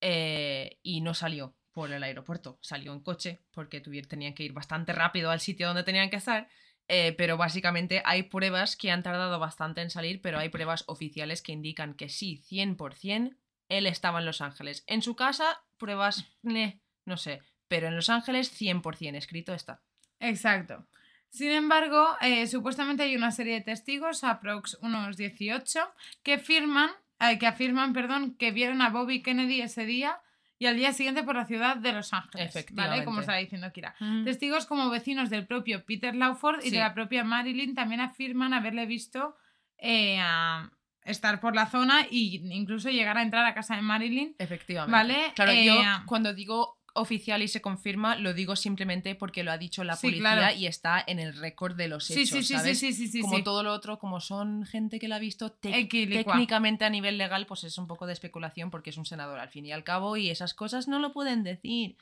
[0.00, 4.92] eh, y no salió por el aeropuerto, salió en coche porque tenían que ir bastante
[4.92, 6.48] rápido al sitio donde tenían que estar.
[6.88, 11.42] Eh, pero básicamente hay pruebas que han tardado bastante en salir, pero hay pruebas oficiales
[11.42, 13.36] que indican que sí, 100%,
[13.68, 14.84] él estaba en Los Ángeles.
[14.86, 19.82] En su casa, pruebas, no sé, pero en Los Ángeles 100% escrito está.
[20.20, 20.86] Exacto.
[21.30, 25.80] Sin embargo, eh, supuestamente hay una serie de testigos, aprox unos 18,
[26.22, 30.20] que firman, eh, que afirman, perdón, que vieron a Bobby Kennedy ese día
[30.64, 32.32] y al día siguiente por la ciudad de Los Ángeles.
[32.32, 32.48] ¿Vale?
[32.48, 33.04] Efectivamente.
[33.04, 33.94] Como estaba diciendo Kira.
[34.24, 36.70] Testigos como vecinos del propio Peter Lawford y Sí.
[36.70, 39.36] de la propia Marilyn también afirman haberle visto
[39.76, 40.70] eh, a
[41.04, 44.34] estar por la zona e incluso llegar a entrar a casa de Marilyn.
[44.38, 44.92] Efectivamente.
[44.92, 45.74] Vale, Claro, eh, yo
[46.06, 50.06] cuando digo oficial y se confirma, lo digo simplemente porque lo ha dicho la Sí,
[50.06, 50.56] policía claro.
[50.56, 52.78] y está en el récord de los hechos, sí, sí, ¿sabes?
[52.78, 56.32] sí, sí, sí, como todo lo otro, como son gente que la ha visto Equilicua.
[56.34, 59.48] técnicamente a nivel legal, pues es un poco de especulación porque es un senador al
[59.48, 61.96] fin y al cabo y esas cosas no lo pueden decir.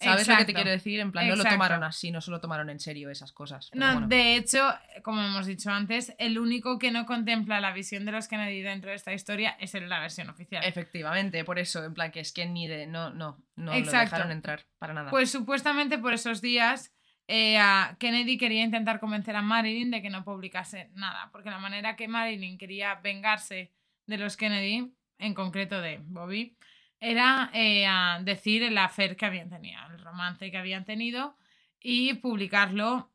[0.00, 1.00] ¿Sabes lo que te quiero decir?
[1.00, 3.68] En plan, no lo tomaron así, no se lo tomaron en serio esas cosas.
[3.70, 4.08] pero No, bueno.
[4.08, 4.72] de hecho,
[5.02, 8.90] como hemos dicho antes, el único que no contempla la visión de los Kennedy dentro
[8.90, 10.64] de esta historia es en la versión oficial.
[10.64, 12.86] Efectivamente, por eso, en plan que es que ni de.
[12.86, 14.16] No, no, no lo Exacto.
[14.16, 15.10] dejaron entrar para nada.
[15.10, 16.92] Pues supuestamente por esos días
[17.28, 21.58] eh, a Kennedy quería intentar convencer a Marilyn de que no publicase nada, porque la
[21.58, 23.72] manera que Marilyn quería vengarse
[24.06, 26.56] de los Kennedy, en concreto de Bobby,
[27.00, 31.36] era eh, a decir el affair que habían tenido, el romance que habían tenido
[31.80, 33.10] y publicarlo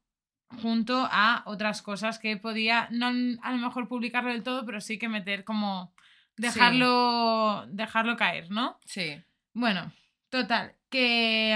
[0.62, 3.08] junto a otras cosas que podía, no
[3.42, 5.94] a lo mejor publicarlo del todo, pero sí que meter como
[6.36, 8.80] dejarlo, dejarlo caer, ¿no?
[8.86, 9.22] sí.
[9.54, 9.94] Bueno,
[10.30, 11.56] total, que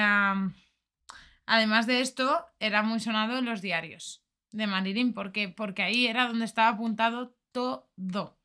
[1.46, 6.28] además de esto era muy sonado en los diarios de Marilyn, porque, porque ahí era
[6.28, 8.39] donde estaba apuntado todo.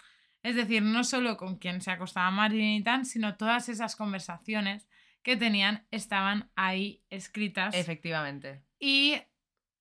[0.44, 4.86] Es decir, no solo con quien se acostaba Marilyn y tan, sino todas esas conversaciones
[5.22, 7.74] que tenían estaban ahí escritas.
[7.74, 8.62] Efectivamente.
[8.78, 9.14] Y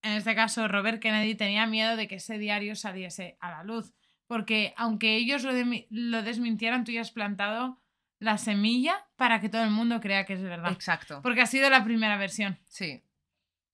[0.01, 3.93] en este caso, Robert Kennedy tenía miedo de que ese diario saliese a la luz.
[4.25, 5.51] Porque aunque ellos lo,
[5.89, 7.81] lo desmintieran, tú ya has plantado
[8.19, 10.71] la semilla para que todo el mundo crea que es verdad.
[10.71, 11.21] Exacto.
[11.21, 12.57] Porque ha sido la primera versión.
[12.67, 13.03] Sí,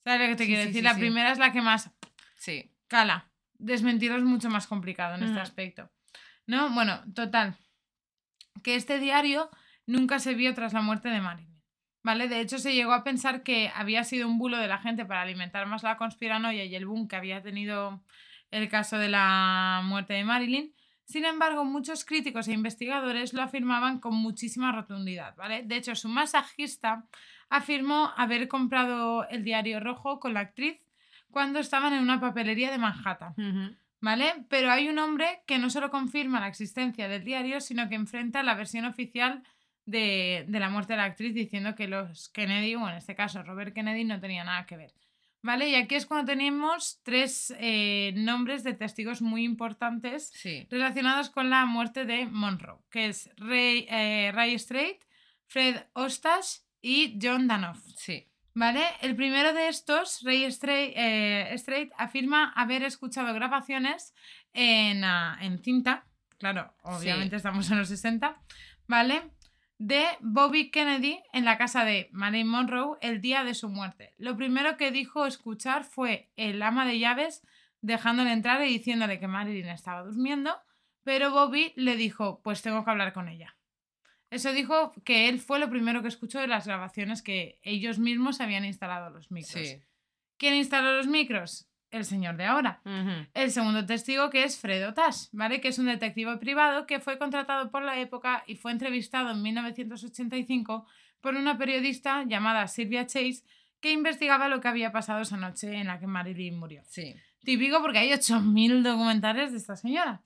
[0.04, 0.82] ¿Sabes lo que te Sí, quiero sí, decir?
[0.82, 1.92] sí, la primera es la que más
[2.36, 2.72] sí.
[2.88, 3.30] cala.
[3.60, 5.42] Desmentirlo es mucho más complicado en este Ujú.
[5.42, 5.92] aspecto.
[6.50, 6.72] ¿No?
[6.72, 7.56] Bueno, total.
[8.64, 9.52] Que este diario
[9.86, 11.62] nunca se vio tras la muerte de Marilyn.
[12.02, 12.28] ¿Vale?
[12.28, 15.22] De hecho, se llegó a pensar que había sido un bulo de la gente para
[15.22, 18.02] alimentar más la conspiranoia y el boom que había tenido
[18.50, 20.74] el caso de la muerte de Marilyn.
[21.06, 25.62] Sin embargo, muchos críticos e investigadores lo afirmaban con muchísima rotundidad, ¿vale?
[25.62, 27.06] De hecho, su masajista
[27.52, 30.82] afirmó haber comprado el diario rojo con la actriz
[31.30, 33.36] cuando estaban en una papelería de Manhattan.
[34.02, 34.46] ¿Vale?
[34.50, 38.44] Pero hay un hombre que no solo confirma la existencia del diario, sino que enfrenta
[38.44, 39.44] la versión oficial
[39.86, 43.42] de, de la muerte de la actriz diciendo que los Kennedy, o en este caso
[43.44, 44.94] Robert Kennedy, no tenía nada que ver.
[45.42, 45.70] ¿Vale?
[45.70, 50.68] Y aquí es cuando tenemos tres eh, nombres de testigos muy importantes Sí.
[50.70, 54.98] relacionados con la muerte de Monroe, que es Ray, eh, Ray Strait,
[55.48, 57.80] Fred Ostash y John Danoff.
[57.96, 58.28] Sí.
[58.54, 58.84] ¿Vale?
[59.02, 64.14] El primero de estos, Ray Strait, eh, Strait, afirma haber escuchado grabaciones
[64.54, 66.06] en, ah, en cinta,
[66.38, 68.42] claro, obviamente estamos en los 60,
[68.88, 69.32] ¿vale?
[69.78, 74.14] De Bobby Kennedy en la casa de Marilyn Monroe el día de su muerte.
[74.18, 77.44] Lo primero que dijo escuchar fue el ama de llaves
[77.82, 80.58] dejándole entrar y diciéndole que Marilyn estaba durmiendo,
[81.04, 83.56] pero Bobby le dijo, pues tengo que hablar con ella.
[84.30, 88.42] Eso dijo que él fue lo primero que escuchó de las grabaciones que ellos mismos
[88.42, 89.68] habían instalado los micros.
[89.68, 89.82] Sí.
[90.38, 91.68] ¿Quién instaló los micros?
[91.92, 92.82] El señor de ahora.
[93.34, 95.60] El segundo testigo que es Fredo Tash, ¿vale?
[95.60, 99.42] Que es un detective privado que fue contratado por la época y fue entrevistado en
[99.42, 100.86] 1985
[101.20, 103.44] por una periodista llamada Sylvia Chase
[103.80, 106.84] que investigaba lo que había pasado esa noche en la que Marilyn murió.
[106.86, 107.16] Sí.
[107.44, 110.22] Típico porque hay 8.000 documentales de esta señora.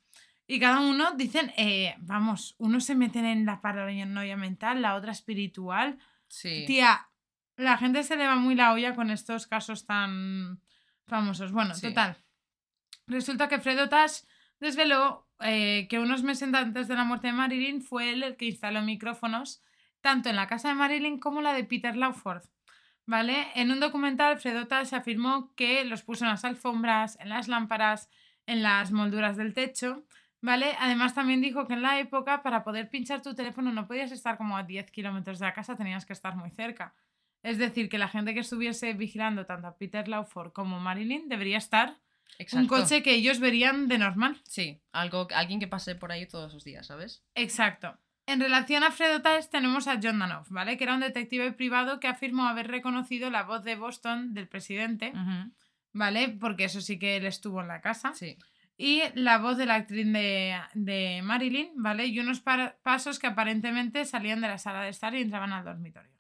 [0.48, 5.12] Y cada uno dicen, eh, vamos, uno se mete en la paranoia mental, la otra
[5.12, 5.98] espiritual.
[6.28, 6.66] Sí.
[6.68, 7.08] Tía,
[7.56, 10.62] la gente se le va muy la olla con estos casos tan
[11.08, 11.52] famosos.
[11.52, 11.88] Bueno, Sí.
[11.88, 12.18] total.
[13.08, 14.22] Resulta que Fredo Tash
[14.60, 18.46] desveló eh, que unos meses antes de la muerte de Marilyn fue él el que
[18.46, 19.62] instaló micrófonos
[20.02, 22.44] tanto en la casa de Marilyn como la de Peter Lawford.
[23.06, 23.48] ¿Vale?
[23.56, 28.10] En un documental, Fredo Tash afirmó que los puso en las alfombras, en las lámparas,
[28.46, 30.06] en las molduras del techo.
[30.44, 30.76] ¿Vale?
[30.78, 34.36] Además también dijo que en la época para poder pinchar tu teléfono no podías estar
[34.36, 36.94] como a 10 kilómetros de la casa, tenías que estar muy cerca.
[37.44, 41.58] Es decir, que la gente que estuviese vigilando tanto a Peter Lawford como Marilyn debería
[41.58, 41.98] estar
[42.40, 42.62] Exacto.
[42.62, 44.42] un coche que ellos verían de normal.
[44.44, 47.24] Sí, algo, alguien que pase por ahí todos los días, ¿sabes?
[47.36, 47.98] Exacto.
[48.26, 50.76] En relación a Fredo Tash tenemos a John Danoff, ¿vale?
[50.76, 55.14] Que era un detective privado que afirmó haber reconocido la voz de Boston del presidente.
[55.94, 56.30] ¿vale?
[56.30, 58.14] Porque eso sí que él estuvo en la casa.
[58.14, 58.38] Sí.
[58.78, 62.08] Y la voz de la actriz de, de Marilyn, ¿vale?
[62.08, 65.64] Y unos pa- pasos que aparentemente salían de la sala de estar y entraban al
[65.66, 66.12] dormitorio.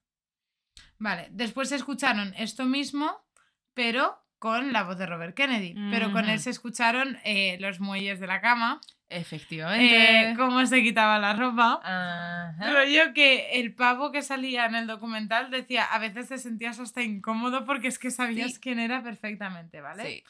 [0.99, 3.25] Vale, después escucharon esto mismo,
[3.73, 5.73] pero con la voz de Robert Kennedy.
[5.89, 10.31] Pero con él se escucharon eh, los muelles de la cama, Efectivamente.
[10.31, 11.79] eh, cómo se quitaba la ropa.
[11.83, 12.73] Ajá.
[12.73, 17.01] Rollo que el pavo que salía en el documental decía, a veces te sentías hasta
[17.03, 18.59] incómodo porque es que sabías Sí.
[18.59, 20.03] quién era perfectamente, ¿vale?
[20.03, 20.23] Sí.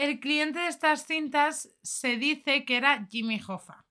[0.00, 3.84] El cliente de estas cintas se dice que era Jimmy Hoffa.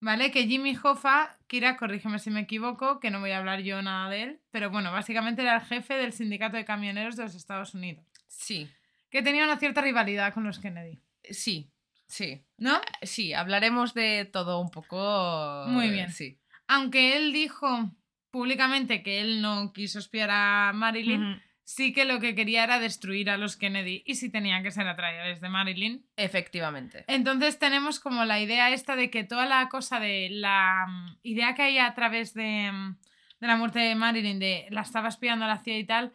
[0.00, 0.30] ¿Vale?
[0.30, 4.08] Que Jimmy Hoffa, Kira, corrígeme si me equivoco, que no voy a hablar yo nada
[4.10, 7.74] de él, pero bueno, básicamente era el jefe del sindicato de camioneros de los Estados
[7.74, 8.70] Unidos, Sí.
[9.10, 11.00] que tenía una cierta rivalidad con los Kennedy,
[11.30, 11.70] Sí.
[12.06, 12.44] Sí.
[12.58, 12.78] ¿no?
[13.02, 15.64] Sí, hablaremos de todo un poco.
[15.66, 16.12] Muy bien.
[16.12, 16.38] Sí.
[16.68, 17.90] Aunque él dijo
[18.30, 21.42] públicamente que él no quiso espiar a Marilyn.
[21.66, 24.86] Sí que lo que quería era destruir a los Kennedy y si tenían que ser
[24.86, 27.04] a través de Marilyn, Efectivamente.
[27.08, 31.54] Entonces tenemos como la idea esta de que toda la cosa de la mm, idea
[31.54, 32.98] que hay a través de, mm,
[33.40, 36.12] de la muerte de Marilyn, de la estaba espiando a la CIA y tal,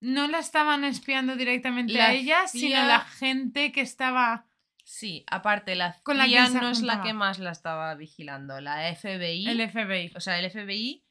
[0.00, 4.46] no la estaban espiando directamente La a ella, sino CIA la gente que estaba...
[4.82, 8.60] Sí, aparte, la Con la que CIA no es la que más la estaba vigilando.
[8.60, 9.46] La FBI.
[9.46, 10.10] El FBI.
[10.16, 11.04] O sea, el FBI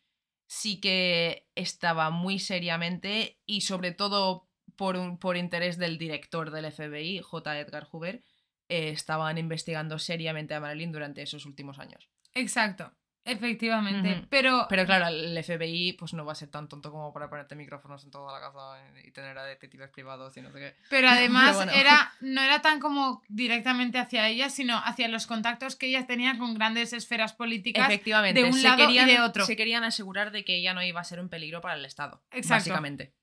[0.50, 6.72] sí que estaba muy seriamente y sobre todo por, un, por interés del director del
[6.72, 7.60] FBI, J.
[7.60, 8.24] Edgar Hoover,
[8.68, 12.10] eh, estaban investigando seriamente a Marilyn durante esos últimos años.
[12.34, 12.92] Exacto,
[13.32, 14.26] efectivamente.
[14.30, 17.56] Pero, Pero claro, el FBI pues no va a ser tan tonto como para ponerte
[17.56, 18.60] micrófonos en toda la casa
[19.06, 20.76] y tener a detectives privados y no sé qué.
[20.90, 21.72] pero además bueno.
[21.72, 26.38] era, no era tan como directamente hacia ella, sino hacia los contactos que ella tenía
[26.38, 27.88] con grandes esferas políticas.
[27.88, 29.46] Efectivamente, de un se lado y querían, de otro.
[29.46, 32.22] Se querían asegurar de que ella no iba a ser un peligro para el Estado.
[32.32, 32.70] Exacto.
[32.70, 33.14] Básicamente.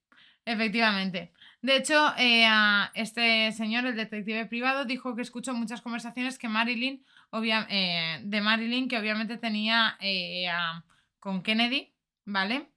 [0.47, 1.33] Efectivamente.
[1.61, 2.47] De hecho, eh,
[2.95, 8.41] este señor, el detective privado, dijo que escuchó muchas conversaciones que Marilyn, obvia- eh, de
[8.41, 10.85] Marilyn, que obviamente tenía eh, a-
[11.19, 11.93] con Kennedy,
[12.25, 12.71] ¿vale?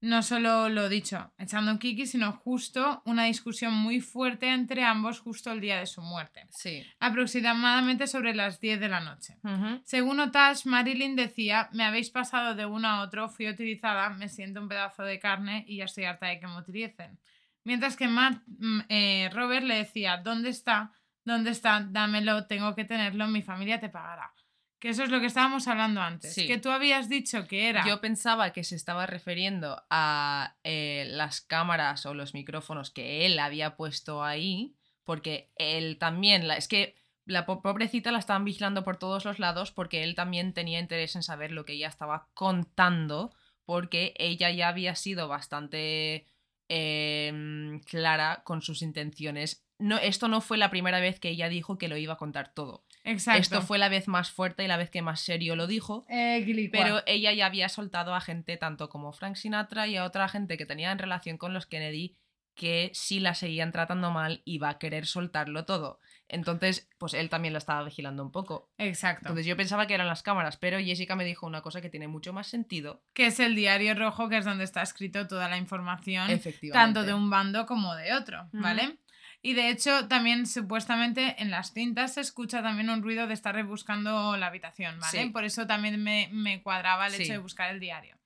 [0.00, 5.20] No solo lo dicho, echando un kiki, sino justo una discusión muy fuerte entre ambos
[5.20, 6.84] justo el día de su muerte, Sí.
[7.00, 9.38] aproximadamente sobre las 10 de la noche.
[9.84, 14.60] Según Otash, Marilyn decía, me habéis pasado de uno a otro, fui utilizada, me siento
[14.60, 17.18] un pedazo de carne y ya estoy harta de que me utilicen.
[17.64, 20.92] Mientras que Mar- mm, eh, Robert le decía, ¿dónde está?
[21.26, 21.86] ¿Dónde está?
[21.86, 24.32] Dámelo, tengo que tenerlo, mi familia te pagará.
[24.78, 26.32] Que eso es lo que estábamos hablando antes.
[26.34, 26.46] Sí.
[26.46, 27.84] Que tú habías dicho que era...
[27.86, 33.38] Yo pensaba que se estaba refiriendo a eh, las cámaras o los micrófonos que él
[33.38, 36.94] había puesto ahí, porque él también, la, es que
[37.24, 41.16] la po- pobrecita la estaban vigilando por todos los lados porque él también tenía interés
[41.16, 43.34] en saber lo que ella estaba contando,
[43.64, 46.26] porque ella ya había sido bastante
[46.68, 49.65] em, clara con sus intenciones.
[49.78, 52.52] No, esto no fue la primera vez que ella dijo que lo iba a contar
[52.54, 52.84] todo.
[53.04, 53.40] Exacto.
[53.40, 56.06] Esto fue la vez más fuerte y la vez que más serio lo dijo.
[56.08, 56.68] Eh.
[56.72, 60.56] Pero ella ya había soltado a gente tanto como Frank Sinatra y a otra gente
[60.56, 62.16] que tenía en relación con los Kennedy
[62.56, 66.00] que si la seguían tratando mal iba a querer soltarlo todo.
[66.26, 68.72] Entonces, pues él también la estaba vigilando un poco.
[68.78, 69.26] Exacto.
[69.26, 72.08] Entonces yo pensaba que eran las cámaras, pero Jessica me dijo una cosa que tiene
[72.08, 73.02] mucho más sentido.
[73.12, 76.28] que es el diario rojo, que es donde está escrito toda la información,
[76.72, 78.48] tanto de un bando como de otro.
[78.52, 78.98] ¿vale?
[79.46, 83.54] Y de hecho, también supuestamente en las cintas se escucha también un ruido de estar
[83.54, 85.22] rebuscando la habitación, ¿vale?
[85.22, 85.30] Sí.
[85.30, 87.22] Por eso también me, me cuadraba el Sí.
[87.22, 88.18] hecho de buscar el diario.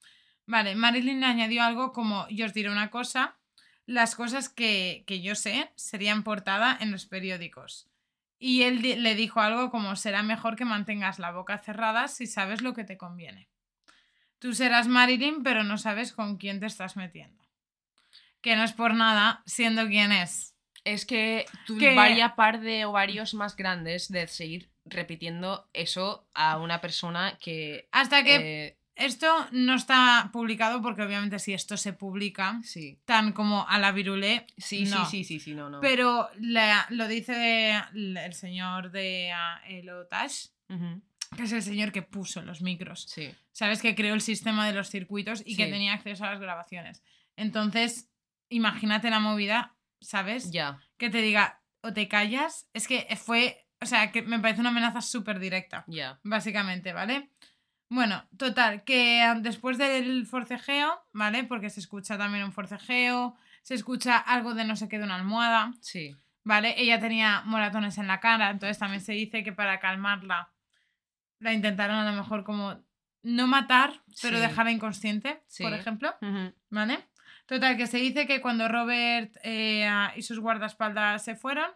[0.47, 3.37] Vale, Marilyn añadió algo como, yo os diré una cosa,
[3.85, 7.87] las cosas que, que yo sé serían portada en los periódicos.
[8.39, 12.63] Y él le dijo algo como, será mejor que mantengas la boca cerrada si sabes
[12.63, 13.51] lo que te conviene.
[14.39, 17.45] Tú serás Marilyn, pero no sabes con quién te estás metiendo.
[18.41, 20.57] Que no es por nada, siendo quien es.
[20.85, 26.59] Es que tú Que- vaya par de ovarios más grandes de seguir repitiendo eso a
[26.59, 27.89] una persona que...
[27.93, 28.37] Hasta que
[28.67, 32.99] eh, esto no está publicado, porque obviamente si esto se publica, sí.
[33.05, 35.05] tan como a la virulé, Sí, no.
[35.07, 35.81] sí, sí, sí, sí, no, no.
[35.81, 39.33] Pero la- lo dice el señor de
[39.69, 41.01] el Otash, Ujú,
[41.37, 43.05] que es el señor que puso los micros.
[43.09, 43.31] Sí.
[43.53, 43.81] ¿Sabes?
[43.83, 47.03] Que creó el sistema de los circuitos y que tenía acceso a las grabaciones.
[47.37, 48.09] Entonces,
[48.49, 50.51] imagínate la movida, ¿sabes?
[50.51, 50.81] Ya.
[50.97, 52.69] Que te diga, o te callas.
[52.73, 56.19] Es que fue, o sea, que me parece una amenaza súper directa, Ya.
[56.23, 57.31] básicamente, ¿vale?
[57.89, 61.43] Bueno, total, que después del forcejeo, ¿vale?
[61.45, 65.17] Porque se escucha también un forcejeo, se escucha algo de no sé qué de una
[65.17, 66.17] almohada, Sí.
[66.45, 66.75] ¿vale?
[66.81, 70.53] Ella tenía moratones en la cara, entonces también se dice que para calmarla
[71.41, 72.81] la intentaron a lo mejor como
[73.23, 74.43] no matar, pero Sí.
[74.43, 75.63] dejarla inconsciente, Sí.
[75.65, 76.15] por ejemplo,
[76.71, 77.09] ¿vale?
[77.51, 81.69] Total, que se dice que cuando Robert eh, y sus guardaespaldas se fueron,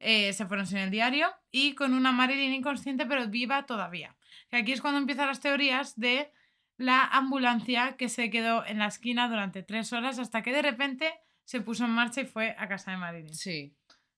[0.00, 4.16] eh, se fueron sin el diario y con una Marilyn inconsciente pero viva todavía.
[4.48, 6.32] Que aquí es cuando empiezan las teorías de
[6.78, 11.14] la ambulancia que se quedó en la esquina durante tres horas hasta que de repente
[11.44, 13.32] se puso en marcha y fue a casa de Marilyn.
[13.32, 13.72] Sí.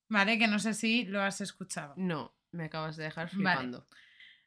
[0.09, 1.93] Vale, que no sé si lo has escuchado.
[1.98, 3.36] No, me acabas de dejar Vale.
[3.36, 3.86] flipando.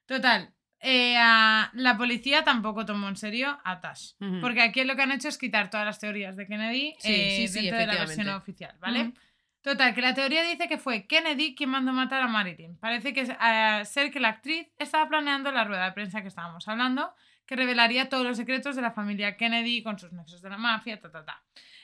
[0.08, 4.14] Total, eh, a- la policía tampoco tomó en serio a Tash.
[4.42, 7.34] Porque aquí lo que han hecho es quitar todas las teorías de Kennedy Sí, eh,
[7.38, 9.14] sí, sí, dentro de la versión oficial, ¿vale?
[9.62, 12.78] Total, que la teoría dice que fue Kennedy quien mandó matar a Marilyn.
[12.78, 16.68] Parece que eh, ser que la actriz estaba planeando la rueda de prensa que estábamos
[16.68, 17.16] hablando,
[17.48, 21.00] que revelaría todos los secretos de la familia Kennedy con sus nexos de la mafia,
[21.00, 21.42] ta, ta, ta.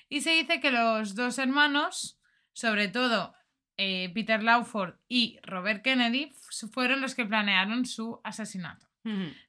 [0.09, 2.19] Y se dice que los dos hermanos,
[2.53, 3.33] sobre todo
[3.77, 6.31] eh, Peter Lawford y Robert Kennedy,
[6.71, 8.87] fueron los que planearon su asesinato.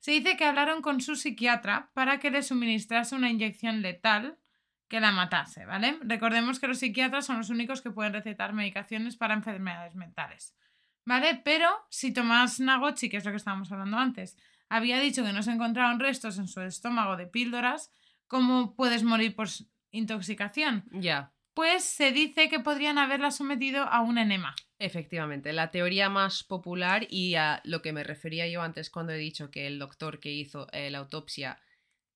[0.01, 4.39] Se dice que hablaron con su psiquiatra para que le suministrase una inyección letal
[4.89, 5.99] que la matase, ¿vale?
[6.03, 10.55] Recordemos que los psiquiatras son los únicos que pueden recetar medicaciones para enfermedades mentales,
[11.05, 11.41] ¿vale?
[11.45, 14.39] Pero si Tomás Nagochi, que es lo que estábamos hablando antes,
[14.69, 17.91] había dicho que no se encontraban restos en su estómago de píldoras,
[18.27, 19.49] ¿cómo puedes morir por
[19.91, 20.85] intoxicación?
[20.93, 21.33] Ya.
[21.55, 24.55] Pues se dice que podrían haberla sometido a un enema.
[24.79, 29.19] Efectivamente, la teoría más popular y a lo que me refería yo antes cuando he
[29.19, 31.61] dicho que el doctor que hizo eh, la autopsia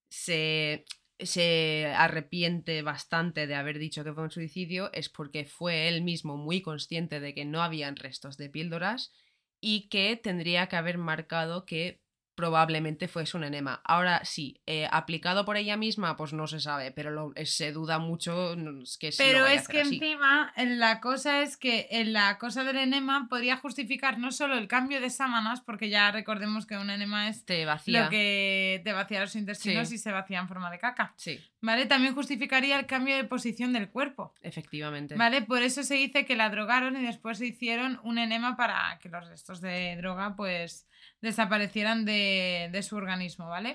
[0.08, 0.84] se,
[1.18, 6.36] se arrepiente bastante de haber dicho que fue un suicidio es porque fue él mismo
[6.36, 9.12] muy consciente de que no habían restos de píldoras
[9.60, 12.00] y que tendría que haber marcado que
[12.36, 13.80] probablemente fuese un enema.
[13.84, 17.72] Ahora sí, eh, aplicado por ella misma, pues no se sabe, pero lo- eh, se
[17.72, 18.54] duda mucho
[19.00, 19.94] que sí lo Pero a es hacer que así.
[19.96, 24.56] encima en la cosa es que en la cosa del enema podría justificar no solo
[24.58, 28.04] el cambio de sábanas, porque ya recordemos que un enema es te vacía.
[28.04, 29.94] lo que te vacía los intestinos Sí.
[29.96, 31.14] y se vacía en forma de caca.
[31.16, 31.86] Sí, ¿Vale?
[31.86, 34.34] También justificaría el cambio de posición del cuerpo.
[34.42, 35.14] efectivamente.
[35.16, 35.42] ¿Vale?
[35.42, 39.08] Por eso se dice que la drogaron y después se hicieron un enema para que
[39.08, 40.86] los restos de droga pues
[41.26, 43.72] desaparecieran de, de su organismo, ¿vale?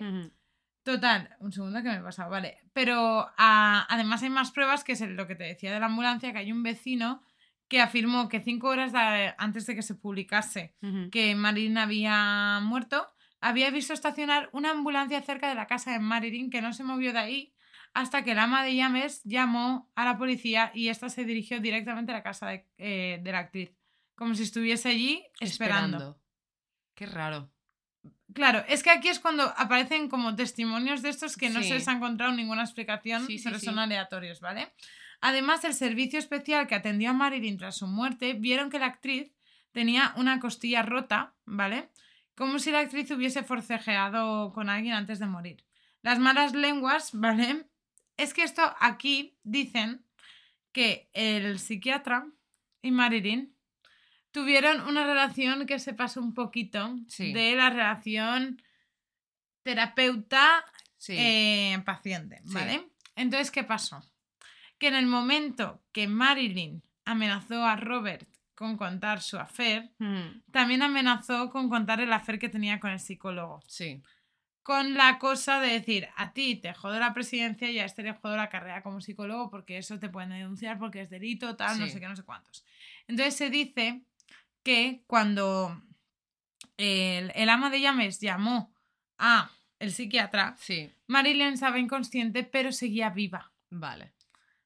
[0.83, 2.57] Total, un segundo que me he pasado, vale.
[2.73, 6.39] Pero además hay más pruebas, que es lo que te decía de la ambulancia, que
[6.39, 7.21] hay un vecino
[7.67, 10.75] que afirmó que cinco horas de- antes de que se publicase
[11.11, 13.07] que Marilyn había muerto,
[13.39, 17.13] había visto estacionar una ambulancia cerca de la casa de Marilyn que no se movió
[17.13, 17.53] de ahí
[17.93, 22.11] hasta que el ama de llaves llamó a la policía y esta se dirigió directamente
[22.11, 23.71] a la casa de, eh, de la actriz,
[24.15, 26.20] como si estuviese allí esperando.
[27.01, 27.49] Qué raro.
[28.31, 31.69] Claro, es que aquí es cuando aparecen como testimonios de estos que no Sí.
[31.69, 34.71] se les ha encontrado ninguna explicación, Sí, sí, pero son aleatorios, ¿vale?
[35.19, 39.33] Además, el servicio especial que atendió a Marilyn tras su muerte vieron que la actriz
[39.71, 41.89] tenía una costilla rota, ¿vale?
[42.35, 45.65] Como si la actriz hubiese forcejeado con alguien antes de morir.
[46.03, 47.65] Las malas lenguas, ¿vale?
[48.15, 50.05] Es que esto aquí dicen
[50.71, 52.27] que el psiquiatra
[52.83, 53.50] y Marilyn
[54.31, 57.33] tuvieron una relación que se pasó un poquito Sí.
[57.33, 58.61] de la relación
[59.63, 60.63] terapeuta
[60.97, 61.15] Sí.
[61.17, 62.53] eh, paciente, Sí.
[62.53, 62.87] ¿vale?
[63.15, 64.03] Entonces, ¿qué pasó?
[64.77, 70.83] Que en el momento que Marilyn amenazó a Robert con contar su affair, Mm, también
[70.83, 73.61] amenazó con contar el affair que tenía con el psicólogo.
[73.67, 74.01] sí.
[74.63, 78.13] Con la cosa de decir, a ti te jodo la presidencia y a este le
[78.13, 81.87] jodo la carrera como psicólogo porque eso te pueden denunciar porque es delito, tal, no
[81.87, 82.63] sé qué, no sé cuántos.
[83.07, 84.03] Entonces se dice
[84.63, 85.81] que cuando
[86.77, 88.73] el, el ama de llaves llamó
[89.17, 90.91] a el psiquiatra, Sí.
[91.07, 94.13] Marilyn estaba inconsciente pero seguía viva, Vale.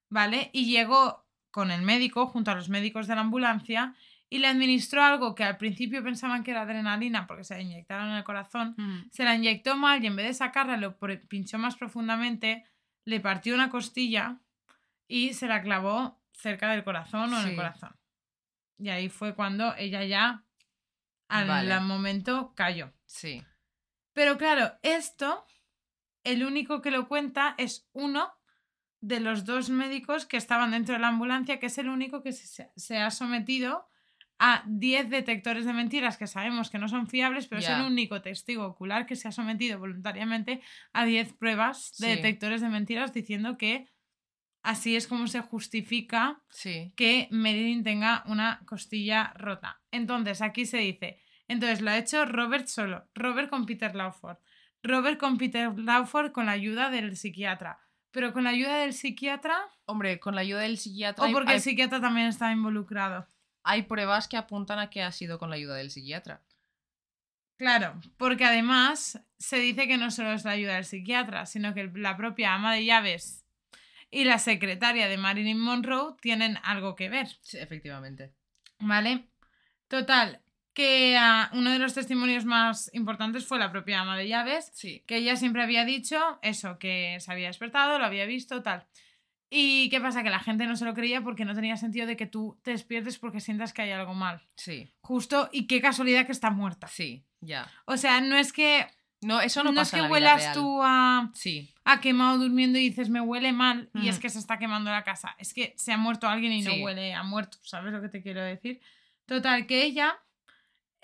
[0.10, 0.50] ¿vale?
[0.54, 3.96] Y llegó con el médico, junto a los médicos de la ambulancia,
[4.30, 8.10] y le administró algo que al principio pensaban que era adrenalina porque se la inyectaron
[8.10, 10.98] en el corazón, Mm, se la inyectó mal y en vez de sacarla lo
[11.30, 12.66] pinchó más profundamente,
[13.06, 14.40] le partió una costilla
[15.08, 17.96] y se la clavó cerca del corazón o en el corazón.
[18.78, 20.44] Y ahí fue cuando ella ya
[21.28, 21.80] al Vale.
[21.80, 22.94] momento cayó.
[23.06, 23.44] Sí.
[24.14, 25.46] Pero claro, esto,
[26.24, 28.32] el único que lo cuenta es uno
[29.02, 32.32] de los dos médicos que estaban dentro de la ambulancia, que es el único que
[32.32, 33.88] se, se ha sometido
[34.38, 38.22] a 10 detectores de mentiras que sabemos que no son fiables, pero es el único
[38.22, 40.62] testigo ocular que se ha sometido voluntariamente
[40.92, 42.16] a 10 pruebas de Sí.
[42.16, 43.88] detectores de mentiras diciendo que
[44.66, 46.92] así es como se justifica Sí.
[46.96, 49.82] que Marilyn tenga una costilla rota.
[49.92, 54.38] Entonces, aquí se dice, entonces lo ha hecho Robert solo, Robert con Peter Lawford,
[54.84, 57.80] Robert con Peter Lawford con la ayuda del psiquiatra,
[58.12, 61.56] pero con la ayuda del psiquiatra Hombre, con la ayuda del psiquiatra o porque hay,
[61.58, 63.28] el psiquiatra también está involucrado.
[63.64, 66.42] hay pruebas que apuntan a que ha sido con la ayuda del psiquiatra.
[67.58, 71.90] Claro, porque además se dice que no solo es la ayuda del psiquiatra, sino que
[71.96, 73.45] la propia ama de llaves
[74.12, 77.28] y la secretaria de Marilyn Monroe tienen algo que ver.
[77.42, 78.34] Sí, efectivamente.
[78.80, 79.28] ¿Vale?
[79.88, 80.42] Total,
[80.74, 85.04] que ah, uno de los testimonios más importantes fue la propia ama de llaves, Sí.
[85.08, 88.86] que ella siempre había dicho eso, que se había despertado, lo había visto, tal.
[89.50, 90.24] ¿Y qué pasa?
[90.24, 92.72] Que la gente no se lo creía porque no tenía sentido de que tú te
[92.72, 94.42] despiertes porque sientas que hay algo mal.
[94.58, 94.92] Sí.
[95.02, 96.88] Justo, y qué casualidad que está muerta.
[96.88, 97.24] Sí.
[97.42, 97.72] Ya.
[97.86, 98.88] O sea, no es que
[99.26, 101.74] No, eso no, no, es pasa que huelas tú a, Sí.
[101.84, 104.22] a quemado durmiendo y dices me huele mal y es Ujú.
[104.22, 105.36] que se está quemando la casa.
[105.40, 106.68] Es que se ha muerto alguien y Sí.
[106.78, 108.80] no huele a muerto, ¿sabes lo que te quiero decir?
[109.26, 110.16] Total, que ella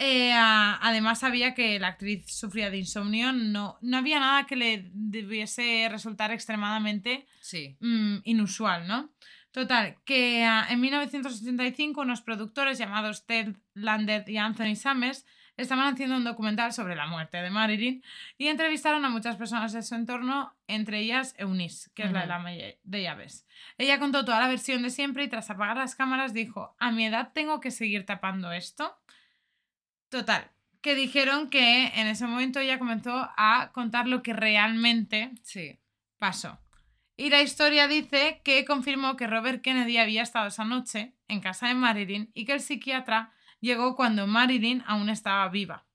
[0.04, 4.90] eh, además sabía que la actriz sufría de insomnio, no, no había nada que le
[4.94, 7.78] debiese resultar extremadamente Sí.
[7.82, 9.12] mm, inusual, ¿no?
[9.52, 15.26] Total, que ah, en 1985 unos productores llamados Ted Lander y Anthony Summers
[15.62, 18.04] estaban haciendo un documental sobre la muerte de Marilyn
[18.38, 22.28] y entrevistaron a muchas personas de su entorno, entre ellas Eunice, que es la de
[22.28, 22.44] la
[22.84, 23.46] de llaves.
[23.78, 27.06] Ella contó toda la versión de siempre y tras apagar las cámaras dijo, a mi
[27.06, 28.98] edad tengo que seguir tapando esto.
[30.10, 30.50] Total,
[30.82, 35.80] que dijeron que en ese momento ella comenzó a contar lo que realmente Sí.
[36.18, 36.60] pasó.
[37.18, 41.68] Y la historia dice que confirmó que Robert Kennedy había estado esa noche en casa
[41.68, 43.32] de Marilyn y que el psiquiatra
[43.62, 45.86] llegó cuando Marilyn aún estaba viva.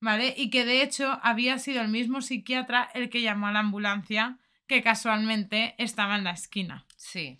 [0.00, 0.34] ¿Vale?
[0.36, 4.38] Y que de hecho había sido el mismo psiquiatra el que llamó a la ambulancia
[4.66, 6.86] que casualmente estaba en la esquina.
[6.96, 7.38] Sí.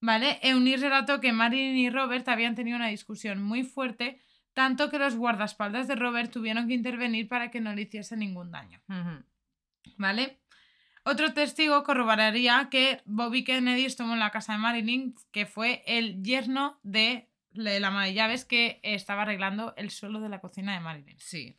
[0.00, 0.40] ¿Vale?
[0.42, 4.20] Eunice relató que Marilyn y Robert habían tenido una discusión muy fuerte,
[4.52, 8.50] tanto que los guardaespaldas de Robert tuvieron que intervenir para que no le hiciese ningún
[8.50, 8.80] daño.
[9.96, 10.40] ¿Vale?
[11.04, 16.22] Otro testigo corroboraría que Bobby Kennedy estuvo en la casa de Marilyn, que fue el
[16.22, 20.80] yerno de la ama de llaves que estaba arreglando el suelo de la cocina de
[20.80, 21.18] Marilyn.
[21.18, 21.58] Sí.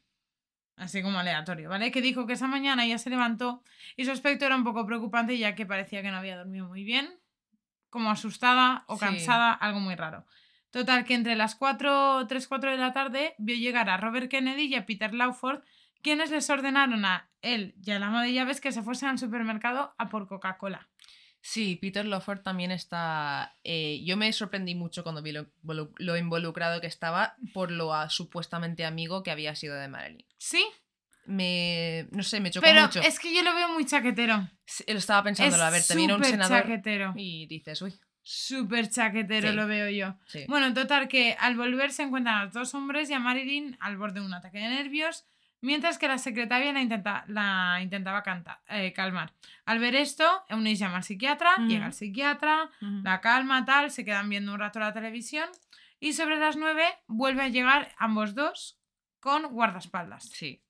[0.76, 1.92] Así como aleatorio, ¿vale?
[1.92, 3.64] Que dijo que esa mañana ella se levantó
[3.96, 6.84] y su aspecto era un poco preocupante ya que parecía que no había dormido muy
[6.84, 7.20] bien,
[7.90, 9.02] como asustada o Sí.
[9.02, 10.26] cansada, algo muy raro.
[10.72, 14.64] Total, que entre las 4, 3, 4 de la tarde vio llegar a Robert Kennedy
[14.64, 15.62] y a Peter Lawford,
[16.02, 19.94] quienes les ordenaron a él y al ama de llaves que se fuesen al supermercado
[20.00, 20.90] a por Coca-Cola.
[21.46, 23.58] Sí, Peter Lawford también está.
[23.66, 27.92] eh, yo me sorprendí mucho cuando vi lo, volu- lo involucrado que estaba por lo
[28.10, 30.26] supuestamente amigo que había sido de Marilyn.
[30.38, 30.66] Sí,
[31.26, 32.08] Me.
[32.12, 33.02] No sé, me chocó pero mucho.
[33.02, 34.50] es que yo lo veo muy chaquetero.
[34.66, 37.14] Sí, Lo estaba pensando, a ver, te viene un senador chaquetero.
[37.16, 37.94] y dices, uy.
[38.26, 39.56] Súper chaquetero Sí.
[39.56, 40.16] lo veo yo.
[40.28, 40.46] Sí.
[40.48, 43.98] Bueno, total, que al volver se encuentran a los dos hombres y a Marilyn al
[43.98, 45.26] borde de un ataque de nervios,
[45.64, 49.34] mientras que la secretaria la, intenta- la intentaba canta- eh, calmar.
[49.66, 52.70] Al ver esto, Eunice llama al psiquiatra, llega el psiquiatra,
[53.04, 55.50] la calma, tal, se quedan viendo un rato la televisión
[56.00, 58.78] y sobre las nueve vuelve a llegar ambos dos
[59.20, 60.26] con guardaespaldas.
[60.30, 60.62] Sí.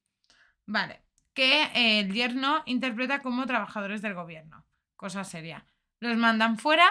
[0.66, 1.02] Vale,
[1.34, 4.66] que eh, el yerno interpreta como trabajadores del gobierno.
[4.96, 5.66] Cosa seria.
[6.00, 6.86] Los mandan fuera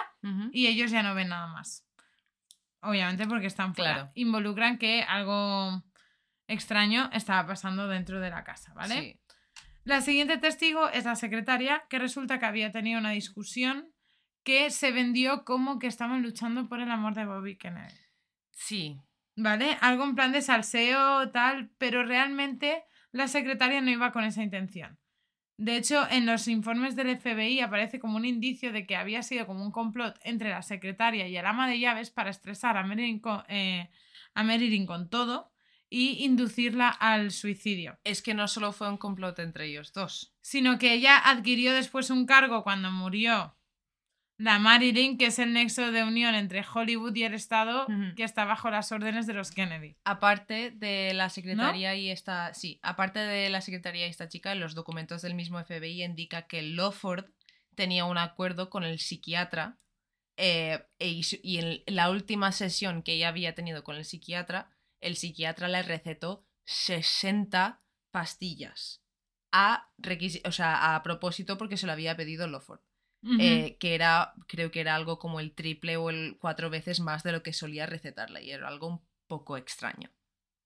[0.51, 1.85] y ellos ya no ven nada más.
[2.81, 3.93] Obviamente porque están fuera.
[3.93, 4.11] Claro.
[4.15, 5.81] Involucran que algo
[6.53, 8.95] extraño estaba pasando dentro de la casa, ¿vale?
[8.95, 9.19] Sí.
[9.83, 13.93] La siguiente testigo es la secretaria, que resulta que había tenido una discusión
[14.43, 17.93] que se vendió como que estaban luchando por el amor de Bobby Kennedy.
[18.51, 18.97] Sí.
[19.35, 19.77] ¿Vale?
[19.81, 24.99] Algo en plan de salseo, tal, pero realmente la secretaria no iba con esa intención.
[25.57, 29.45] De hecho, en los informes del FBI aparece como un indicio de que había sido
[29.45, 33.19] como un complot entre la secretaria y el ama de llaves para estresar a Marilyn
[33.19, 33.89] con, eh,
[34.33, 35.52] a Marilyn con todo
[35.93, 37.99] y inducirla al suicidio.
[38.03, 40.33] Es que no solo fue un complot entre ellos dos.
[40.41, 43.55] Sino que ella adquirió después un cargo cuando murió
[44.37, 48.43] la Marilyn, que es el nexo de unión entre Hollywood y el Estado, que está
[48.43, 49.95] bajo las órdenes de los Kennedy.
[50.03, 52.55] Aparte de la secretaría y esta.
[52.55, 56.63] Sí, aparte de la secretaría y esta chica, los documentos del mismo FBI indica que
[56.63, 57.25] Lawford
[57.75, 59.77] tenía un acuerdo con el psiquiatra.
[60.37, 64.71] eh, e y en la última sesión que ella había tenido con el psiquiatra,
[65.03, 67.81] el psiquiatra le recetó 60
[68.11, 69.01] pastillas.
[69.51, 69.91] A,
[70.45, 72.81] o sea, a propósito porque se lo había pedido Lawford.
[73.23, 73.37] Ujú.
[73.39, 77.23] eh, que era, creo que era algo como el triple o el cuatro veces más
[77.23, 80.11] de lo que solía recetarle y era algo un poco extraño.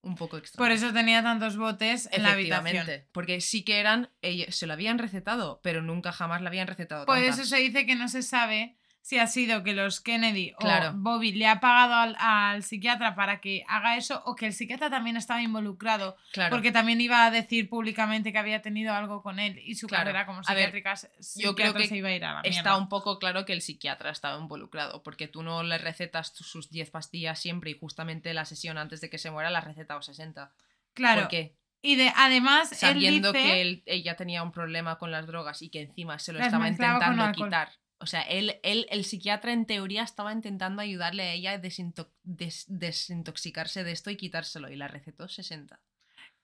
[0.01, 0.65] Un poco extraño.
[0.65, 2.88] Por eso tenía tantos botes en la habitación.
[3.11, 7.05] Porque sí que eran, ellos se lo habían recetado, pero nunca jamás le habían recetado
[7.05, 7.39] Por tantas.
[7.39, 8.77] eso se dice que no se sabe
[9.07, 10.89] si ha sido que los Kennedy Claro.
[10.89, 14.51] o Bobby le ha pagado al, al psiquiatra para que haga eso o que el
[14.53, 16.53] psiquiatra también estaba involucrado Claro.
[16.53, 20.01] porque también iba a decir públicamente que había tenido algo con él y su Claro.
[20.03, 20.95] carrera como ver, psiquiátrica
[21.38, 22.77] yo creo que se iba a ir a la Está mierda.
[22.77, 26.89] un poco claro que el psiquiatra estaba involucrado, porque tú no le recetas sus 10
[26.91, 30.51] pastillas siempre y justamente la sesión antes de que se muera la has recetado 60.
[30.93, 31.21] Claro.
[31.21, 31.55] ¿Por qué?
[31.81, 35.61] Y de, además, Sabiendo él dice, que él- ella tenía un problema con las drogas
[35.61, 37.69] y que encima se lo estaba intentando quitar.
[37.99, 42.11] O sea, él, él, el psiquiatra en teoría estaba intentando ayudarle a ella a desinto-
[42.23, 45.79] des- desintoxicarse de esto y quitárselo y la recetó 60.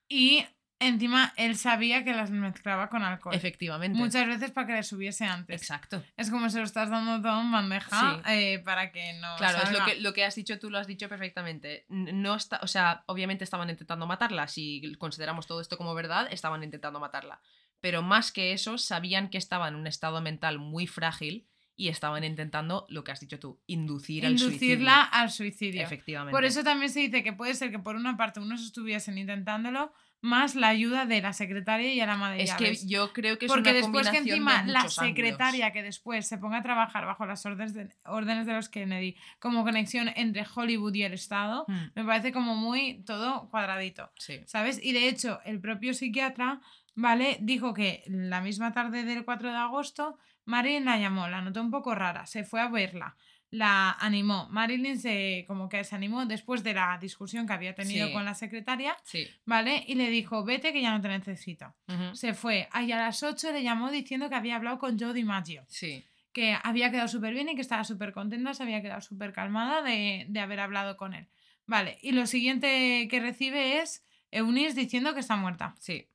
[0.09, 0.45] y
[0.79, 3.33] encima él sabía que las mezclaba con alcohol.
[3.33, 3.97] Efectivamente.
[3.97, 5.61] Muchas veces para que le subiese antes.
[5.61, 6.03] Exacto.
[6.17, 8.31] Es como se lo estás dando todo en bandeja Sí.
[8.33, 9.33] eh, para que no.
[9.37, 9.85] Claro, es lo salga.
[9.93, 11.85] que, lo que has dicho tú, lo has dicho perfectamente.
[11.87, 14.47] No está, o sea, obviamente estaban intentando matarla.
[14.49, 17.39] Si consideramos todo esto como verdad, estaban intentando matarla.
[17.83, 21.45] Pero más que eso, sabían que estaba en un estado mental muy frágil
[21.75, 24.75] y estaban intentando, lo que has dicho tú, inducir al suicidio.
[24.75, 25.81] Inducirla al suicidio.
[25.83, 26.31] Efectivamente.
[26.31, 29.91] Por eso también se dice que puede ser que por una parte unos estuviesen intentándolo,
[30.21, 33.47] más la ayuda de la secretaria y el ama de es que yo creo que
[33.47, 35.73] es Porque una después que encima de la secretaria ángulos.
[35.73, 39.65] que después se ponga a trabajar bajo las órdenes de, órdenes de los Kennedy como
[39.65, 44.09] conexión entre Hollywood y el Estado, Mm, me parece como muy todo cuadradito.
[44.17, 44.39] sí.
[44.45, 44.79] ¿Sabes?
[44.81, 46.61] Y de hecho, el propio psiquiatra,
[46.95, 47.37] ¿vale?
[47.41, 51.71] Dijo que la misma tarde del 4 de agosto, Marilyn la llamó, la notó un
[51.71, 53.15] poco rara, se fue a verla,
[53.49, 54.47] la animó.
[54.49, 58.13] Marilyn se como que se animó después de la discusión que había tenido Sí.
[58.13, 59.27] con la secretaria, Sí.
[59.45, 59.83] ¿vale?
[59.87, 61.73] Y le dijo, vete que ya no te necesito.
[62.13, 62.67] Se fue.
[62.81, 66.03] Y a las 8 le llamó diciendo que había hablado con Joe DiMaggio, Sí.
[66.33, 69.83] que había quedado súper bien y que estaba súper contenta, se había quedado súper calmada
[69.83, 71.27] de, de haber hablado con él.
[71.67, 75.75] Vale, y lo siguiente que recibe es Eunice diciendo que está muerta.
[75.79, 76.07] Sí.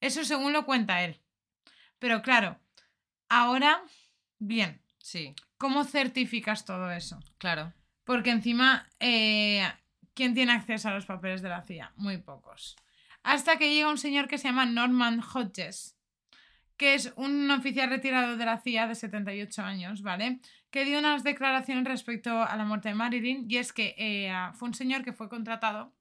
[0.00, 1.20] Eso según lo cuenta él.
[1.98, 2.58] Pero claro,
[3.28, 3.82] ahora,
[4.38, 5.34] bien, Sí.
[5.58, 7.18] ¿cómo certificas todo eso?
[7.38, 7.72] Claro.
[8.04, 9.62] Porque encima, eh,
[10.14, 11.92] ¿quién tiene acceso a los papeles de la CIA?
[11.96, 12.76] Muy pocos.
[13.22, 15.96] Hasta que llega un señor que se llama Norman Hodges,
[16.76, 20.40] que es un oficial retirado de la CIA de 78 años, ¿vale?
[20.70, 24.68] Que dio unas declaraciones respecto a la muerte de Marilyn, y es que eh, fue
[24.68, 25.92] un señor que fue contratado,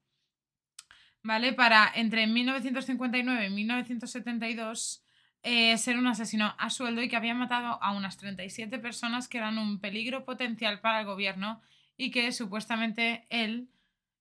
[1.23, 1.53] ¿vale?
[1.53, 5.03] Para entre 1959 y 1972
[5.43, 9.37] eh, ser un asesino a sueldo y que había matado a unas 37 personas que
[9.37, 11.61] eran un peligro potencial para el gobierno
[11.95, 13.69] y que supuestamente él,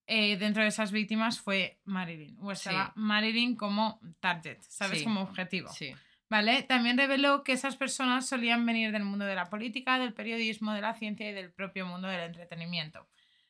[0.07, 2.37] eh, dentro de esas víctimas, fue Marilyn.
[2.41, 2.93] O estaba Sí.
[2.97, 4.99] Marilyn como target, ¿sabes?
[4.99, 5.05] Sí.
[5.05, 5.69] Como objetivo.
[5.73, 5.93] Sí.
[6.31, 6.63] ¿Vale?
[6.63, 10.83] También reveló que esas personas solían venir del mundo de la política, del periodismo, de
[10.83, 13.07] la ciencia y del propio mundo del entretenimiento.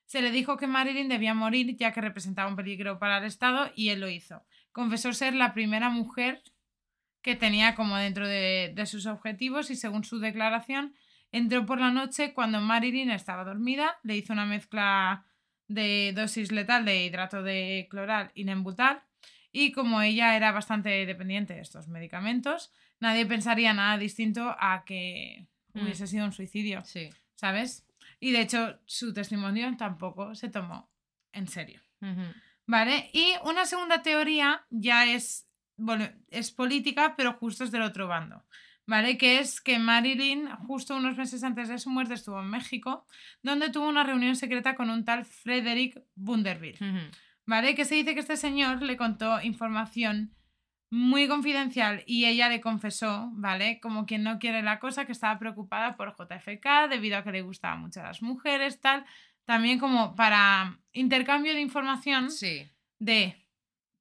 [0.08, 3.70] Se le dijo que Marilyn debía morir ya que representaba un peligro para el Estado
[3.76, 4.42] y él lo hizo.
[4.72, 6.42] Confesó ser la primera mujer
[7.20, 10.94] que tenía como dentro de, de sus objetivos y según su declaración
[11.30, 15.26] entró por la noche cuando Marilyn estaba dormida, le hizo una mezcla
[15.66, 19.02] de dosis letal de hidrato de cloral y nembutal
[19.52, 25.46] y como ella era bastante dependiente de estos medicamentos, nadie pensaría nada distinto a que
[25.74, 25.82] Mm.
[25.82, 27.10] hubiese sido un suicidio, Sí.
[27.34, 27.84] ¿sabes?
[28.20, 30.90] Y de hecho su testimonio tampoco se tomó
[31.32, 31.80] en serio.
[32.66, 33.10] ¿Vale?
[33.12, 38.44] Y una segunda teoría ya es, bueno, es política, pero justo es del otro bando.
[38.88, 39.18] ¿vale?
[39.18, 43.06] Que es que Marilyn, justo unos meses antes de su muerte, estuvo en México,
[43.42, 47.10] donde tuvo una reunión secreta con un tal Frederick Bunderville.
[47.44, 47.74] ¿vale?
[47.74, 50.34] Que se dice que este señor le contó información
[50.90, 53.78] muy confidencial y ella le confesó, ¿vale?
[53.80, 57.42] Como quien no quiere la cosa, que estaba preocupada por JFK debido a que le
[57.42, 59.04] gustaban mucho a las mujeres, tal.
[59.44, 63.46] También como para intercambio de información Sí, de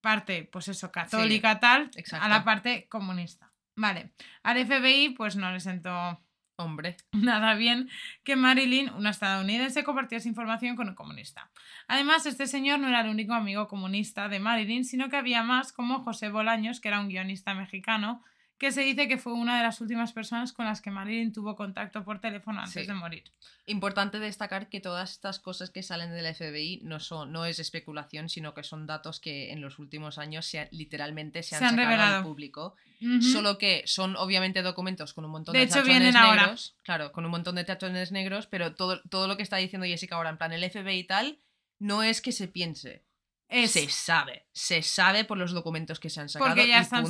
[0.02, 2.28] parte, pues eso, católica, tal, a exacto.
[2.28, 3.52] la parte comunista.
[3.76, 4.14] Vale.
[4.44, 6.22] Al FBI, pues no le sentó
[6.58, 6.98] hombre.
[7.14, 7.90] nada bien
[8.24, 11.50] que Marilyn, una estadounidense, compartiese información con un comunista.
[11.88, 15.72] Además, este señor no era el único amigo comunista de Marilyn, sino que había más
[15.72, 18.24] como José Bolaños, que era un guionista mexicano,
[18.58, 21.56] que se dice que fue una de las últimas personas con las que Marilyn tuvo
[21.56, 22.88] contacto por teléfono antes Sí.
[22.88, 23.24] de morir.
[23.68, 28.30] Importante destacar que todas estas cosas que salen del FBI no son no es especulación,
[28.30, 31.72] sino que son datos que en los últimos años se literalmente se han, Se han
[31.72, 32.18] sacado revelado.
[32.18, 32.76] al público.
[33.22, 36.42] Solo que son obviamente documentos con un montón De de, hecho, vienen ahora.
[36.44, 36.76] negros.
[36.84, 40.16] Claro, con un montón de tachones negros, pero todo, todo lo que está diciendo Jessica
[40.16, 41.38] ahora, en plan el FBI y tal,
[41.78, 43.04] no es que se piense.
[43.50, 44.48] Es Se sabe.
[44.52, 46.50] Se sabe por los documentos que se han sacado.
[46.56, 47.06] porque ya están...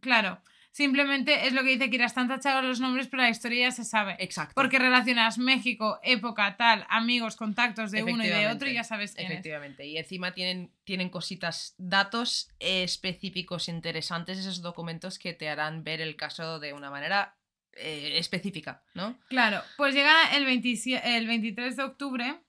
[0.00, 0.40] Claro.
[0.72, 3.84] Simplemente es lo que dice que están tachados los nombres, pero la historia ya se
[3.84, 4.16] sabe.
[4.18, 4.54] Exacto.
[4.54, 9.12] Porque relacionas México, época, tal, amigos, contactos de uno y de otro y ya sabes
[9.14, 9.32] quién es.
[9.32, 9.86] Efectivamente.
[9.86, 16.16] Y encima tienen, tienen cositas, datos específicos interesantes, esos documentos que te harán ver el
[16.16, 17.36] caso de una manera
[17.74, 19.18] eh, específica, ¿no?
[19.28, 22.40] Claro, pues llega el, 27 el 23 de octubre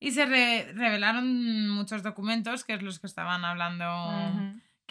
[0.00, 3.84] y se re- revelaron muchos documentos, que es los que estaban hablando.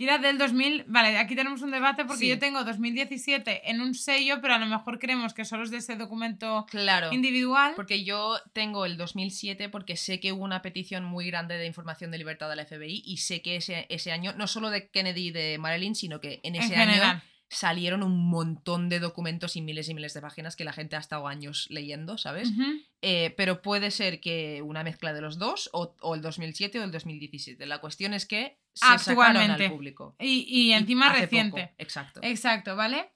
[0.02, 2.28] Kira del 2000, vale, aquí tenemos un debate porque Sí.
[2.30, 5.78] yo tengo 2017 en un sello, pero a lo mejor creemos que solo es de
[5.78, 7.14] ese documento Claro.
[7.14, 7.74] individual.
[7.76, 12.10] Porque yo tengo el 2007 porque sé que hubo una petición muy grande de información
[12.10, 15.32] de libertad del FBI y sé que ese, ese año, no solo de Kennedy y
[15.32, 19.94] de Marilyn, sino que en ese año salieron un montón de documentos y miles y
[19.94, 22.50] miles de páginas que la gente ha estado años leyendo, ¿sabes?
[23.04, 26.84] Eh, pero puede ser que una mezcla de los dos, o, o el 2007 o
[26.86, 27.66] el 2017.
[27.68, 29.66] La cuestión es que se sacaron Actualmente.
[29.66, 30.16] al público.
[30.20, 31.62] Y, y encima reciente.
[31.64, 32.20] poco, Exacto.
[32.24, 33.12] Exacto, ¿vale?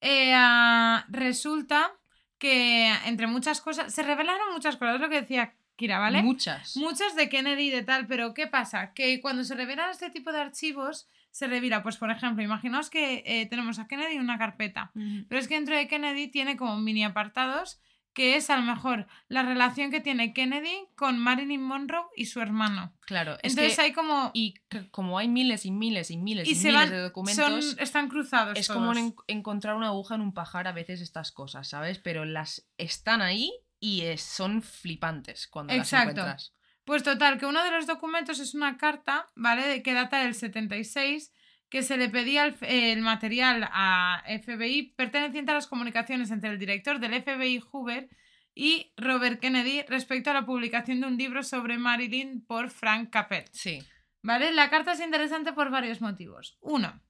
[0.00, 1.92] Eh, ah, resulta
[2.38, 6.22] que entre muchas cosas, se revelaron muchas cosas, es lo que decía Kira, ¿vale?
[6.22, 6.76] Muchas.
[6.76, 8.92] Muchas de Kennedy y de tal, pero ¿qué pasa?
[8.94, 13.22] Que cuando se revelan este tipo de archivos, se revela, pues por ejemplo, imaginaos que
[13.26, 14.90] eh, tenemos a Kennedy en una carpeta,
[15.28, 17.80] pero es que dentro de Kennedy tiene como mini apartados
[18.18, 22.40] que es a lo mejor la relación que tiene Kennedy con Marilyn Monroe y su
[22.40, 22.92] hermano.
[23.06, 23.34] Claro.
[23.42, 24.32] es Entonces que- hay como...
[24.34, 24.54] Y
[24.90, 26.90] como hay miles y miles y miles y, y se miles van...
[26.90, 28.80] de documentos, son- están cruzados es todos.
[28.80, 31.98] como en- encontrar una aguja en un pajar a veces estas cosas, ¿sabes?
[32.00, 36.06] Pero las están ahí y es- son flipantes cuando Exacto.
[36.06, 36.54] las encuentras.
[36.84, 39.64] Pues total, que uno de los documentos es una carta, ¿vale?
[39.68, 41.32] De que data del 76,
[41.68, 46.58] que se le pedía el, el material a FBI perteneciente a las comunicaciones entre el
[46.58, 48.08] director del FBI Hoover
[48.54, 53.44] y Robert Kennedy respecto a la publicación de un libro sobre Marilyn por Frank Capel.
[53.52, 53.82] Sí.
[54.22, 54.52] ¿Vale?
[54.52, 56.58] La carta es interesante por varios motivos.
[56.60, 57.00] Uno,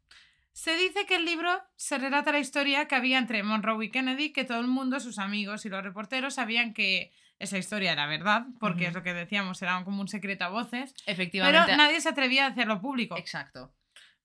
[0.52, 4.32] se dice que el libro se relata la historia que había entre Monroe y Kennedy,
[4.32, 8.46] que todo el mundo, sus amigos y los reporteros sabían que esa historia era verdad,
[8.58, 11.76] porque es lo que decíamos, era como un secreto a voces, pero Efectivamente.
[11.76, 13.16] nadie se atrevía a hacerlo público.
[13.16, 13.72] Exacto.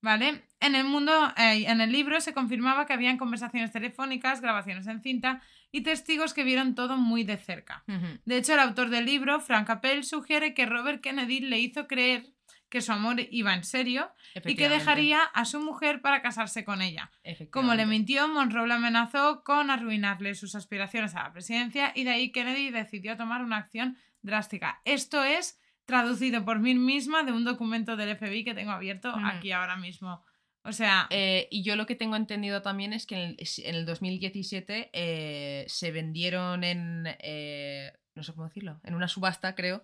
[0.04, 0.44] ¿Vale?
[0.60, 5.02] En el mundo, eh, en el libro se confirmaba que habían conversaciones telefónicas, grabaciones en
[5.02, 7.86] cinta y testigos que vieron todo muy de cerca.
[8.26, 12.34] De hecho, el autor del libro, Frank Appel, sugiere que Robert Kennedy le hizo creer
[12.68, 14.12] que su amor iba en serio
[14.46, 17.10] y que dejaría a su mujer para casarse con ella.
[17.50, 22.12] Como le mintió, Monroe le amenazó con arruinarle sus aspiraciones a la presidencia y de
[22.12, 24.82] ahí Kennedy decidió tomar una acción drástica.
[24.84, 29.52] Esto es traducido por mí misma de un documento del FBI que tengo abierto aquí
[29.52, 30.22] ahora mismo.
[30.66, 33.60] O sea, Eh, y yo lo que tengo entendido también es que en el, es-
[33.60, 39.56] en el 2017 eh, se vendieron en, eh, no sé cómo decirlo, en una subasta
[39.56, 39.84] creo,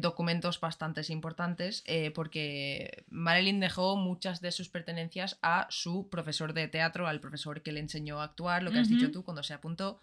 [0.00, 6.68] documentos bastante importantes eh, porque Marilyn dejó muchas de sus pertenencias a su profesor de
[6.68, 9.54] teatro, al profesor que le enseñó a actuar, lo que has dicho tú cuando se
[9.54, 9.98] apuntó,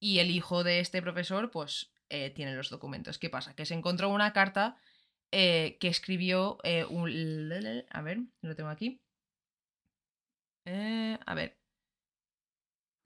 [0.00, 3.18] y el hijo de este profesor pues eh, tiene los documentos.
[3.18, 3.54] ¿Qué pasa?
[3.56, 4.76] Que se encontró una carta
[5.30, 7.08] eh, que escribió eh, un...
[7.90, 9.00] A ver, lo tengo aquí.
[10.66, 11.58] A ver.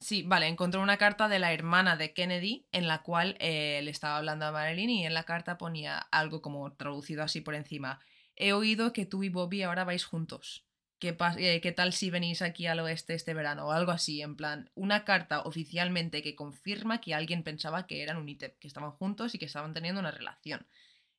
[0.00, 4.18] Sí, vale, encontró una carta de la hermana de Kennedy en la cual le estaba
[4.18, 8.00] hablando a Marilyn y en la carta ponía algo como traducido así por encima.
[8.34, 10.66] He oído que tú y Bobby ahora vais juntos.
[10.98, 13.66] ¿Qué, eh, ¿Qué tal si venís aquí al oeste este verano?
[13.66, 18.16] O algo así, en plan, una carta oficialmente que confirma que alguien pensaba que eran
[18.16, 20.66] un ITEP, que estaban juntos y que estaban teniendo una relación.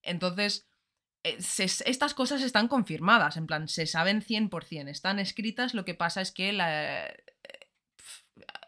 [0.02, 0.68] Entonces,
[1.24, 5.94] eh, se- estas cosas están confirmadas, en plan, se saben 100%, están escritas, lo que
[5.94, 7.06] pasa es que la...
[7.08, 7.24] eh,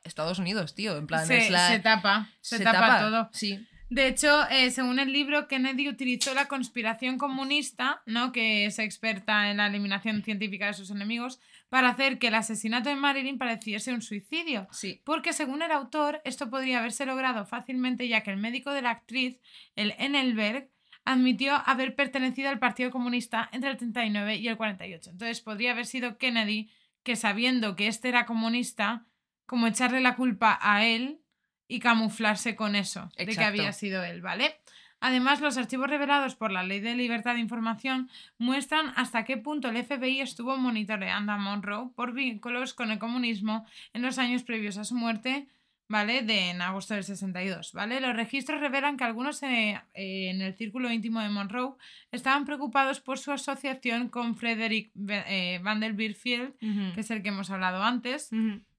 [0.03, 0.97] Estados Unidos, tío.
[0.97, 1.67] En plan, se, es la...
[1.69, 3.29] se tapa, se, tapa, todo.
[3.33, 3.67] Sí.
[3.89, 8.31] De hecho, eh, según el libro, Kennedy utilizó la conspiración comunista, ¿no?
[8.31, 11.39] que es experta en la eliminación científica de sus enemigos,
[11.69, 14.67] para hacer que el asesinato de Marilyn pareciese un suicidio.
[14.71, 15.01] Sí.
[15.03, 18.91] Porque según el autor, esto podría haberse logrado fácilmente ya que el médico de la
[18.91, 19.39] actriz,
[19.75, 20.69] el Engelberg,
[21.03, 25.09] admitió haber pertenecido al Partido Comunista entre el 39 y el 48.
[25.09, 26.69] Entonces podría haber sido Kennedy
[27.01, 29.07] que sabiendo que este era comunista,
[29.47, 31.21] como echarle la culpa a él
[31.69, 34.55] y camuflarse con eso, de que había sido él, ¿vale?
[35.01, 39.69] Además, los archivos revelados por la Ley de Libertad de Información muestran hasta qué punto
[39.69, 44.77] el FBI estuvo monitoreando a Monroe por vínculos con el comunismo en los años previos
[44.77, 45.47] a su muerte,
[45.87, 46.23] ¿vale?
[46.23, 48.01] De en agosto del 62, ¿vale?
[48.01, 51.75] Los registros revelan que algunos eh, eh, en el círculo íntimo de Monroe
[52.11, 56.57] estaban preocupados por su asociación con Frederick eh, Vanderbilt Field,
[56.93, 58.31] que es el que hemos hablado antes.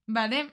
[0.07, 0.51] ¿vale?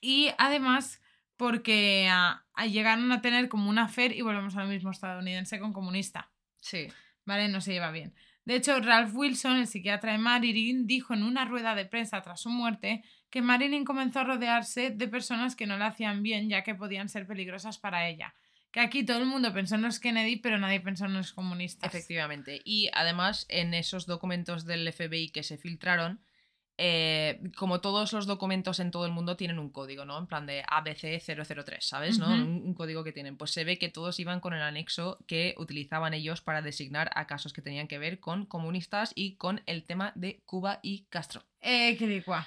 [0.00, 1.00] Y además
[1.36, 5.58] porque ah, ah, llegaron a tener como una fer y volvemos a lo mismo estadounidense
[5.58, 6.88] con comunista, Sí.
[7.24, 7.48] ¿vale?
[7.48, 8.14] No se lleva bien.
[8.44, 12.40] De hecho, Ralph Wilson, el psiquiatra de Marilyn, dijo en una rueda de prensa tras
[12.40, 16.62] su muerte que Marilyn comenzó a rodearse de personas que no le hacían bien ya
[16.62, 18.34] que podían ser peligrosas para ella.
[18.70, 21.88] Que aquí todo el mundo pensó en los Kennedy, pero nadie pensó en los comunistas.
[21.92, 22.60] Efectivamente.
[22.64, 26.20] Y además, en esos documentos del FBI que se filtraron,
[26.82, 30.18] eh, como todos los documentos en todo el mundo tienen un código, ¿no?
[30.18, 32.18] En plan de ABC003, ¿sabes?
[32.18, 32.26] ¿no?
[32.26, 32.34] Ujú.
[32.34, 33.36] un, un código que tienen.
[33.36, 37.26] Pues se ve que todos iban con el anexo que utilizaban ellos para designar a
[37.26, 41.42] casos que tenían que ver con comunistas y con el tema de Cuba y Castro.
[41.60, 42.46] Eh, licua.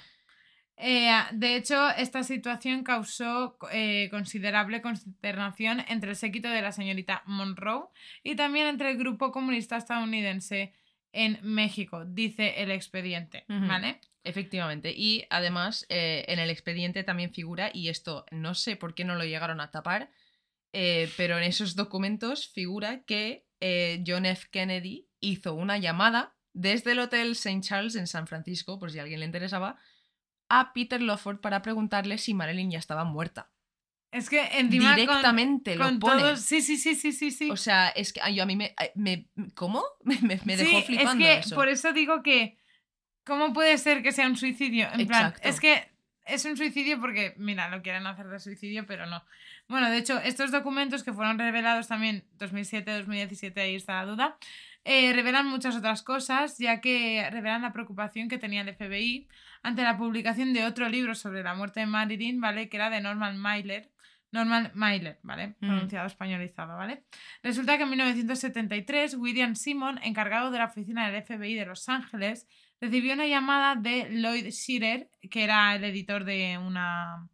[0.76, 7.22] Eh, de hecho, esta situación causó eh, considerable consternación entre el séquito de la señorita
[7.26, 7.86] Monroe
[8.24, 10.72] y también entre el grupo comunista estadounidense
[11.14, 13.44] en México, dice el expediente.
[13.48, 14.00] ¿vale?
[14.24, 14.92] Efectivamente.
[14.94, 19.14] Y además, eh, en el expediente también figura, y esto no sé por qué no
[19.14, 20.10] lo llegaron a tapar,
[20.72, 24.48] eh, pero en esos documentos figura que eh, John F.
[24.50, 27.60] Kennedy hizo una llamada desde el Hotel St.
[27.60, 29.78] Charles en San Francisco, por si a alguien le interesaba,
[30.48, 33.53] a Peter Lawford para preguntarle si Marilyn ya estaba muerta.
[34.14, 36.20] Es que encima con- Directamente con, lo pone.
[36.22, 37.50] todos- Sí, sí, sí, sí, sí, sí.
[37.50, 38.74] O sea, es que yo a mí me...
[38.94, 39.82] me- ¿Cómo?
[40.04, 41.54] Me, dejó Sí, flipando es que eso.
[41.54, 42.56] por eso digo que
[43.24, 44.86] ¿cómo puede ser que sea un suicidio?
[44.92, 45.90] En plan, es que
[46.26, 49.24] es un suicidio porque, mira, lo quieren hacer de suicidio, pero no.
[49.68, 54.38] Bueno, de hecho, estos documentos que fueron revelados también 2007-2017, ahí está la duda,
[54.84, 59.28] eh, revelan muchas otras cosas, ya que revelan la preocupación que tenía el FBI
[59.62, 62.68] ante la publicación de otro libro sobre la muerte de Marilyn, ¿vale?
[62.68, 63.90] Que era de Norman Mailer.
[64.34, 65.54] Norman Mailer, ¿vale?
[65.60, 65.66] Mm.
[65.66, 67.04] Pronunciado españolizado, ¿vale?
[67.42, 72.48] Resulta que en 1973, William Simon, encargado de la oficina del FBI de Los Ángeles,
[72.80, 77.28] recibió una llamada de Lloyd Shearer, que era el editor de una,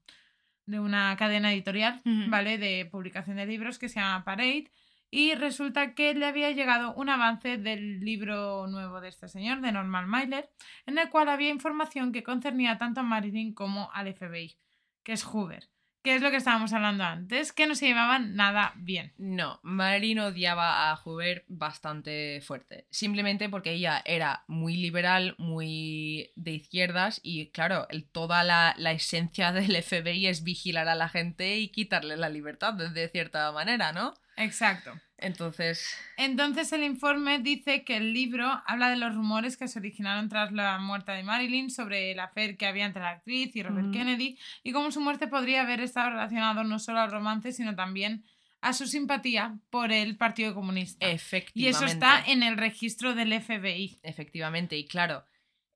[0.66, 2.02] de una cadena editorial.
[2.04, 2.58] ¿vale?
[2.58, 4.70] De publicación de libros que se llama Parade.
[5.10, 9.72] Y resulta que le había llegado un avance del libro nuevo de este señor, de
[9.72, 10.50] Norman Mailer,
[10.86, 14.56] en el cual había información que concernía tanto a Marilyn como al FBI,
[15.02, 15.68] que es Hoover,
[16.02, 19.12] que es lo que estábamos hablando antes, que no se llevaban nada bien.
[19.18, 22.86] No, Marilyn odiaba a Hoover bastante fuerte.
[22.90, 28.92] Simplemente porque ella era muy liberal, muy de izquierdas y, claro, el- toda la, la
[28.92, 33.50] esencia del FBI es vigilar a la gente y quitarle la libertad de, de cierta
[33.52, 34.14] manera, ¿no?
[34.36, 34.92] Exacto.
[35.18, 40.28] Entonces, Entonces el informe dice que el libro habla de los rumores que se originaron
[40.30, 43.92] tras la muerte de Marilyn sobre el afer que había entre la actriz y Robert.
[43.92, 48.24] Kennedy y cómo su muerte podría haber estado relacionado no solo al romance sino también
[48.62, 51.06] a su simpatía por el Partido Comunista.
[51.06, 51.70] Y efectivamente.
[51.70, 53.98] eso está en el registro del FBI.
[54.02, 55.24] Efectivamente, y claro,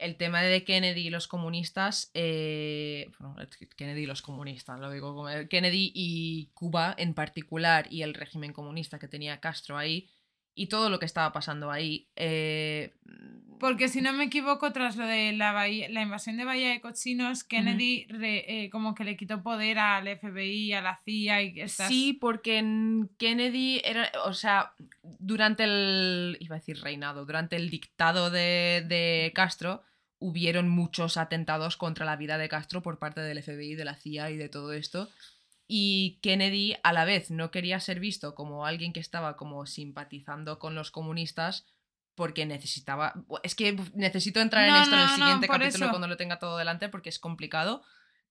[0.05, 3.37] el tema de Kennedy y los comunistas, eh, bueno,
[3.77, 8.53] Kennedy y los comunistas, lo digo como Kennedy y Cuba en particular y el régimen
[8.53, 10.09] comunista que tenía Castro ahí
[10.55, 12.09] y todo lo que estaba pasando ahí.
[12.17, 12.93] eh,
[13.59, 16.81] Porque si no me equivoco, tras lo de la, bahía- la invasión de Bahía de
[16.81, 21.61] Cochinos, Kennedy re- eh, como que le quitó poder al FBI, a la CIA y
[21.61, 21.89] estas...
[21.89, 27.71] Sí, porque en Kennedy era, o sea, durante el, iba a decir reinado, durante el
[27.71, 29.83] dictado de, de Castro,
[30.25, 34.31] hubieron muchos atentados contra la vida de Castro por parte del FBI, de la CIA
[34.31, 35.11] y de todo esto.
[35.69, 40.59] Y Kennedy a la vez no quería ser visto como alguien que estaba como simpatizando
[40.59, 41.67] con los comunistas
[42.15, 43.13] porque necesitaba...
[43.43, 45.91] Es que necesito entrar en No, esto en el no, siguiente capítulo eso.
[45.91, 47.83] cuando lo tenga todo delante porque es complicado,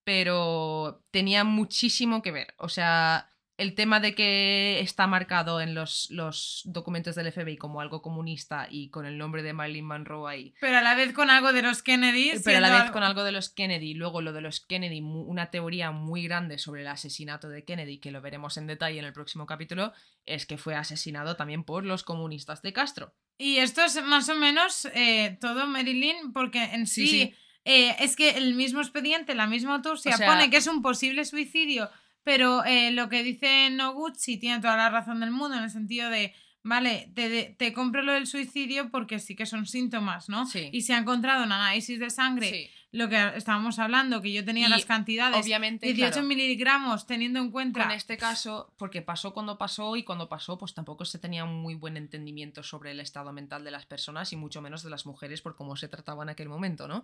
[0.04, 2.56] pero tenía muchísimo que ver.
[2.58, 7.82] O sea, el tema de que está marcado en los, los documentos del FBI como
[7.82, 11.30] algo comunista y con el nombre de Marilyn Monroe ahí, Pero a la vez con
[11.30, 12.32] algo de los Kennedy.
[12.44, 15.02] pero a la vez algo- con algo de los Kennedy, luego lo de los Kennedy,
[15.02, 19.06] una teoría muy grande sobre el asesinato de Kennedy, que lo veremos en detalle en
[19.06, 19.94] el próximo capítulo,
[20.26, 23.14] es que fue asesinado también por los comunistas de Castro.
[23.38, 27.36] Y esto es más o menos eh, todo Marilyn, porque en Sí, sí, sí.
[27.66, 30.82] eh, es que el mismo expediente, la misma autopsia, O sea- pone que es un
[30.82, 31.90] posible suicidio,
[32.24, 36.10] pero eh, lo que dice Noguchi tiene toda la razón del mundo en el sentido
[36.10, 36.34] de,
[36.64, 40.46] vale, te, te compro lo del suicidio porque sí que son síntomas, ¿no?
[40.46, 40.70] Sí.
[40.72, 42.70] Y se ha encontrado un análisis de sangre, Sí.
[42.92, 47.40] lo que estábamos hablando, que yo tenía Y las cantidades, Obviamente, 18 claro, miligramos, teniendo
[47.40, 47.84] en cuenta...
[47.84, 51.62] con este caso, porque pasó cuando pasó y cuando pasó, pues tampoco se tenía un
[51.62, 55.06] muy buen entendimiento sobre el estado mental de las personas y mucho menos de las
[55.06, 57.04] mujeres por cómo se trataba en aquel momento, ¿no?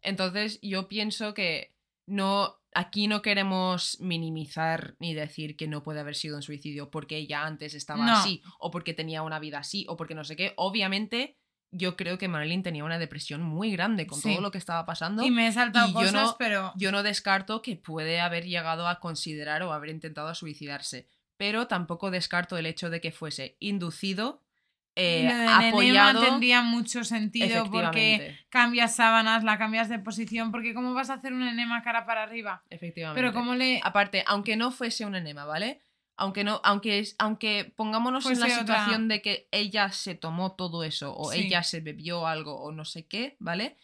[0.00, 1.74] Entonces, yo pienso que
[2.06, 7.16] no, aquí no queremos minimizar ni decir que no puede haber sido un suicidio porque
[7.16, 8.12] ella antes estaba No.
[8.18, 10.52] así o porque tenía una vida así o porque no sé qué.
[10.56, 11.38] Obviamente,
[11.70, 14.30] yo creo que Marilyn tenía una depresión muy grande con Sí.
[14.32, 15.24] todo lo que estaba pasando.
[15.24, 16.72] Y me he saltado y yo cosas, no- pero...
[16.76, 22.10] Yo no descarto que puede haber llegado a considerar o haber intentado suicidarse, pero tampoco
[22.10, 24.42] descarto el hecho de que fuese inducido,
[24.96, 26.20] eh, apoyado.
[26.20, 31.32] tendría mucho sentido porque cambias sábanas, la cambias de posición, porque ¿cómo vas a hacer
[31.32, 32.62] un enema cara para arriba?
[32.70, 33.20] efectivamente.
[33.20, 33.80] Pero como le...
[33.82, 35.80] Aparte, aunque no fuese un enema, ¿vale?
[36.16, 40.84] Aunque no, aunque, aunque pongámonos en la otra- situación de que ella se tomó todo
[40.84, 41.40] eso, o Sí.
[41.46, 43.76] ella se bebió algo, o no sé qué, ¿vale?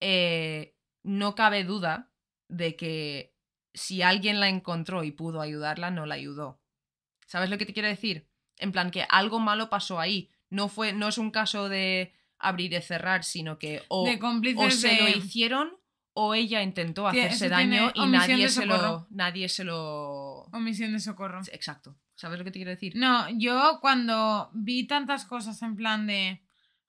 [0.00, 2.10] Eh, no cabe duda
[2.48, 3.34] de que
[3.74, 6.60] si alguien la encontró y pudo ayudarla, no la ayudó.
[7.26, 8.26] ¿Sabes lo que te quiero decir?
[8.56, 10.30] En plan, que algo malo pasó ahí.
[10.50, 14.18] No fue, no es un caso de abrir y cerrar, sino que o, de
[14.56, 15.00] o se de...
[15.00, 15.76] lo hicieron
[16.14, 21.00] o ella intentó hacerse daño tiene y nadie se lo nadie se lo Omisión de
[21.00, 21.40] socorro.
[21.52, 26.06] exacto sabes lo que te quiero decir No, yo cuando vi tantas cosas en plan
[26.06, 26.42] de...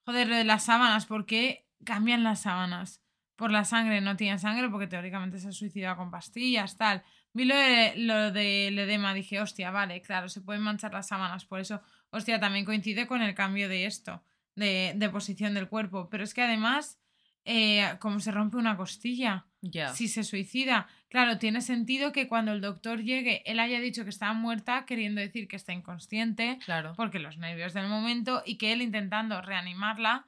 [0.05, 3.03] Joder, lo de las sábanas, ¿por qué cambian las sábanas?
[3.35, 7.03] Por la sangre, no tienen sangre porque teóricamente se ha suicidado con pastillas, tal.
[7.33, 11.45] Vi lo, de, lo del edema, dije, hostia, vale, claro, se pueden manchar las sábanas,
[11.45, 14.23] por eso, hostia, también coincide con el cambio de esto,
[14.55, 16.09] de, de posición del cuerpo.
[16.09, 16.99] Pero es que además,
[17.45, 19.93] eh, como se rompe una costilla, ya.
[19.93, 24.09] si se suicida, claro, tiene sentido que cuando el doctor llegue, él haya dicho que
[24.09, 26.93] estaba muerta, queriendo decir que está inconsciente, claro.
[26.95, 30.25] porque los nervios del momento, y que él intentando reanimarla,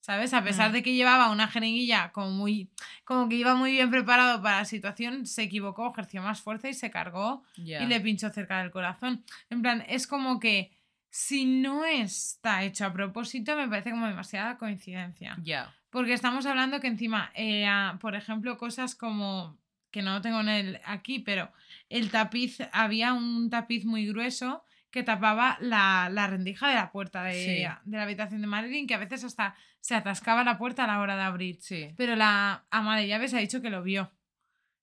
[0.00, 0.32] ¿sabes?
[0.34, 0.72] A pesar Mm.
[0.72, 2.68] de que llevaba una jeringuilla como muy,
[3.04, 6.74] como que iba muy bien preparado para la situación, se equivocó, ejerció más fuerza y
[6.74, 9.24] se cargó y le pinchó cerca del corazón.
[9.50, 10.72] En plan, es como que
[11.10, 15.36] si no está hecho a propósito, me parece como demasiada coincidencia.
[15.42, 17.66] ya Porque estamos hablando que encima, eh,
[18.00, 19.58] por ejemplo, cosas como,
[19.90, 21.50] que no tengo en el, aquí, pero
[21.88, 27.22] el tapiz, había un tapiz muy grueso que tapaba la, la rendija de la puerta
[27.24, 27.64] de, Sí.
[27.90, 31.00] de la habitación de Marilyn, que a veces hasta se atascaba la puerta a la
[31.00, 31.58] hora de abrir.
[31.60, 34.12] sí Pero la ama de llaves ha dicho que lo vio.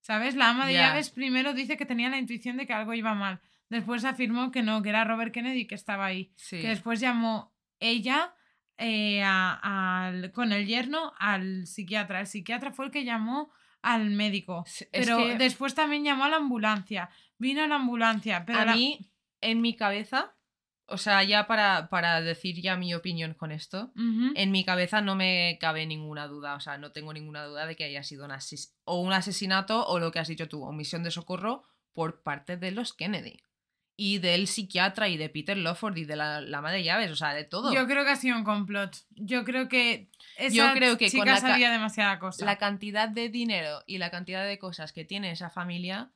[0.02, 0.36] ¿Sabes?
[0.36, 3.42] La ama de llaves primero dice que tenía la intuición de que algo iba mal.
[3.70, 7.54] Después afirmó que no, que era Robert Kennedy que estaba ahí sí que después llamó
[7.82, 8.34] ella
[8.78, 12.22] eh, a- al- con el yerno al psiquiatra.
[12.22, 13.52] El psiquiatra fue el que llamó
[13.82, 14.64] al médico.
[14.66, 17.10] Es Pero que después también llamó a la ambulancia.
[17.38, 18.46] Vino a la ambulancia.
[18.46, 19.00] Pero a la- mí
[19.42, 20.34] en mi cabeza
[20.90, 23.92] o sea ya para, para decir ya mi opinión con esto
[24.38, 27.76] en mi cabeza no me cabe ninguna duda, o sea, no tengo ninguna duda de
[27.76, 31.04] que haya sido un ases- o un asesinato o lo que has dicho tú, omisión
[31.04, 33.42] de socorro por parte de los Kennedy.
[34.00, 37.16] Y del psiquiatra y de Peter Lawford y de la, la ama de llaves, o
[37.16, 37.74] sea, de todo.
[37.74, 38.96] Yo creo que ha sido un complot.
[39.10, 42.46] Yo creo que esa Yo creo que chica con la ca- sabía demasiada cosa.
[42.46, 46.12] La cantidad de dinero y la cantidad de cosas que tiene esa familia,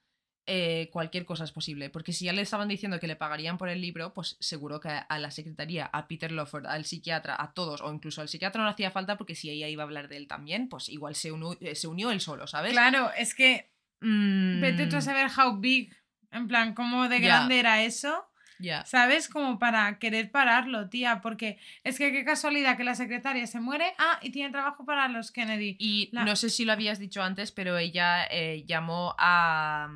[0.53, 1.89] eh, cualquier cosa es posible.
[1.89, 4.89] Porque si ya le estaban diciendo que le pagarían por el libro, pues seguro que
[4.89, 8.65] a la secretaría, a Peter Lawford, al psiquiatra, a todos, o incluso al psiquiatra no
[8.67, 11.31] le hacía falta porque si ella iba a hablar de él también, pues igual se,
[11.31, 12.73] unu- eh, se unió él solo, ¿sabes?
[12.73, 13.71] Claro, es que
[14.03, 15.95] Mm, vete tú a saber how big,
[16.31, 18.25] en plan, cómo de grande era eso.
[18.57, 18.83] ya.
[18.85, 19.27] ¿Sabes?
[19.29, 21.21] Como para querer pararlo, tía.
[21.21, 23.93] Porque es que qué casualidad que la secretaria se muere.
[23.99, 25.75] Ah, y tiene trabajo para los Kennedy.
[25.79, 29.89] Y La- no sé si lo habías dicho antes, pero ella eh, llamó a...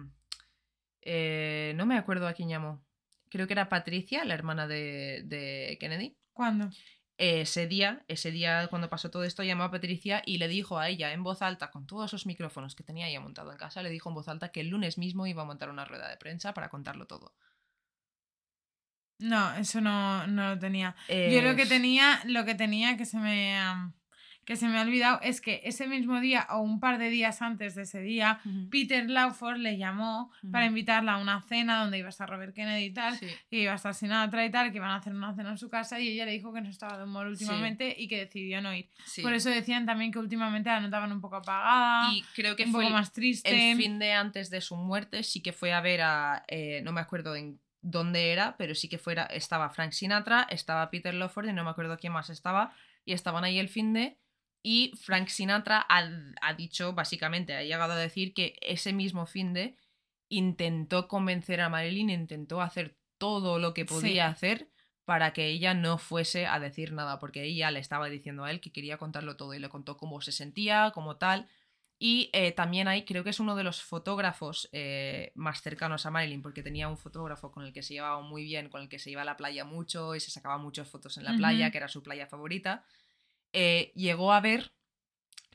[1.06, 2.84] eh, no me acuerdo a quién llamó.
[3.30, 6.18] Creo que era Patricia, la hermana de, de Kennedy.
[6.34, 6.70] ¿Cuándo?
[7.18, 10.90] ese día, ese día cuando pasó todo esto, llamó a Patricia y le dijo a
[10.90, 13.90] ella en voz alta, con todos los micrófonos que tenía ya montado en casa, le
[13.90, 16.54] dijo en voz alta que el lunes mismo iba a montar una rueda de prensa
[16.54, 17.34] para contarlo todo.
[19.20, 20.94] No, eso no, no lo tenía.
[21.08, 23.58] Yo lo que tenía, lo que tenía que se me.
[24.46, 27.42] Que se me ha olvidado es que ese mismo día o un par de días
[27.42, 28.40] antes de ese día.
[28.70, 32.86] Peter Lawford le llamó para invitarla a una cena donde iba a estar Robert Kennedy
[32.86, 33.28] y tal, Sí.
[33.50, 35.70] y iba a estar Sinatra y tal, que iban a hacer una cena en su
[35.70, 38.74] casa y ella le dijo que no estaba de humor últimamente y que decidió no
[38.74, 38.90] ir.
[39.06, 39.22] Sí.
[39.24, 42.72] Por eso decían también que últimamente la notaban un poco apagada, Y creo que un
[42.72, 43.72] fue poco el- más triste.
[43.72, 46.92] el fin de antes de su muerte sí que fue a ver a eh, no
[46.92, 51.48] me acuerdo en dónde era pero sí que fuera estaba Frank Sinatra estaba Peter Lawford
[51.50, 52.74] y no me acuerdo quién más estaba
[53.06, 54.18] y estaban ahí el fin de
[54.68, 56.10] y Frank Sinatra ha,
[56.42, 59.78] ha dicho básicamente ha llegado a decir que ese mismo fin de
[60.28, 64.32] intentó convencer a Marilyn intentó hacer todo lo que podía Sí.
[64.34, 64.70] hacer
[65.06, 68.60] para que ella no fuese a decir nada, porque ella le estaba diciendo a él
[68.60, 71.48] que quería contarlo todo y le contó cómo se sentía, como tal.
[72.00, 76.12] Y eh, también hay, creo que es uno de los fotógrafos eh, más cercanos a
[76.12, 78.98] Marilyn, porque tenía un fotógrafo con el que se llevaba muy bien, con el que
[78.98, 81.78] se iba a la playa mucho y se sacaba muchas fotos en la playa, que
[81.78, 82.84] era su playa favorita.
[83.58, 84.74] Eh, llegó a ver,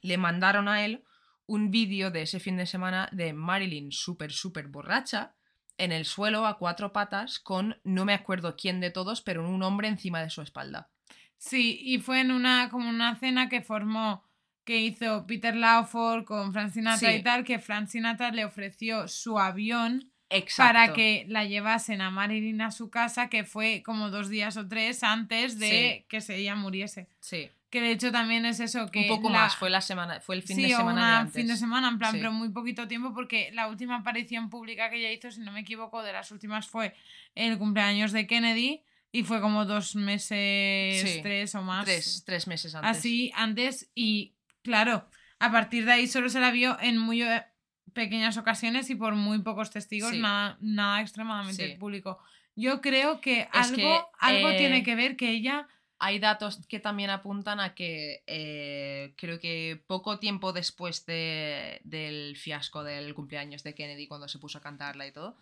[0.00, 1.04] le mandaron a él
[1.46, 5.34] un vídeo de ese fin de semana de Marilyn súper, súper borracha
[5.76, 9.62] en el suelo a cuatro patas con no me acuerdo quién de todos, pero un
[9.62, 10.90] hombre encima de su espalda.
[11.36, 14.22] Sí, y fue en una como una cena que formó
[14.64, 17.16] que hizo Peter Lawford con Frank Sinatra Sí.
[17.16, 20.72] y tal, que Frank Sinatra le ofreció su avión Exacto.
[20.72, 24.68] para que la llevasen a Marilyn a su casa, que fue como dos días o
[24.68, 25.68] tres antes de
[26.00, 26.06] Sí.
[26.08, 27.08] que se ella muriese.
[27.20, 30.20] Sí, Que de hecho también es eso, que un poco la- más, fue la semana,
[30.20, 31.34] fue el fin sí, de semana de antes.
[31.36, 32.18] fin de semana, en plan, Sí.
[32.18, 35.60] pero muy poquito tiempo, porque la última aparición pública que ella hizo, si no me
[35.60, 36.94] equivoco, de las últimas fue
[37.36, 38.82] el cumpleaños de Kennedy
[39.12, 41.84] y fue como dos meses, Sí, tres o más.
[41.84, 42.90] Tres, tres meses antes.
[42.98, 47.44] Así antes y claro, a partir de ahí solo se la vio en muy eh,
[47.92, 50.18] pequeñas ocasiones y por muy pocos testigos, Sí.
[50.20, 51.74] nada, nada extremadamente Sí.
[51.76, 52.18] público.
[52.56, 55.66] Yo creo que Es algo, que, algo eh, tiene que ver que ella
[56.02, 62.36] Hay datos que también apuntan a que eh, creo que poco tiempo después de- del
[62.38, 65.36] fiasco del cumpleaños de Kennedy, cuando se puso a cantarla y todo,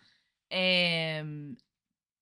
[0.49, 1.57] em,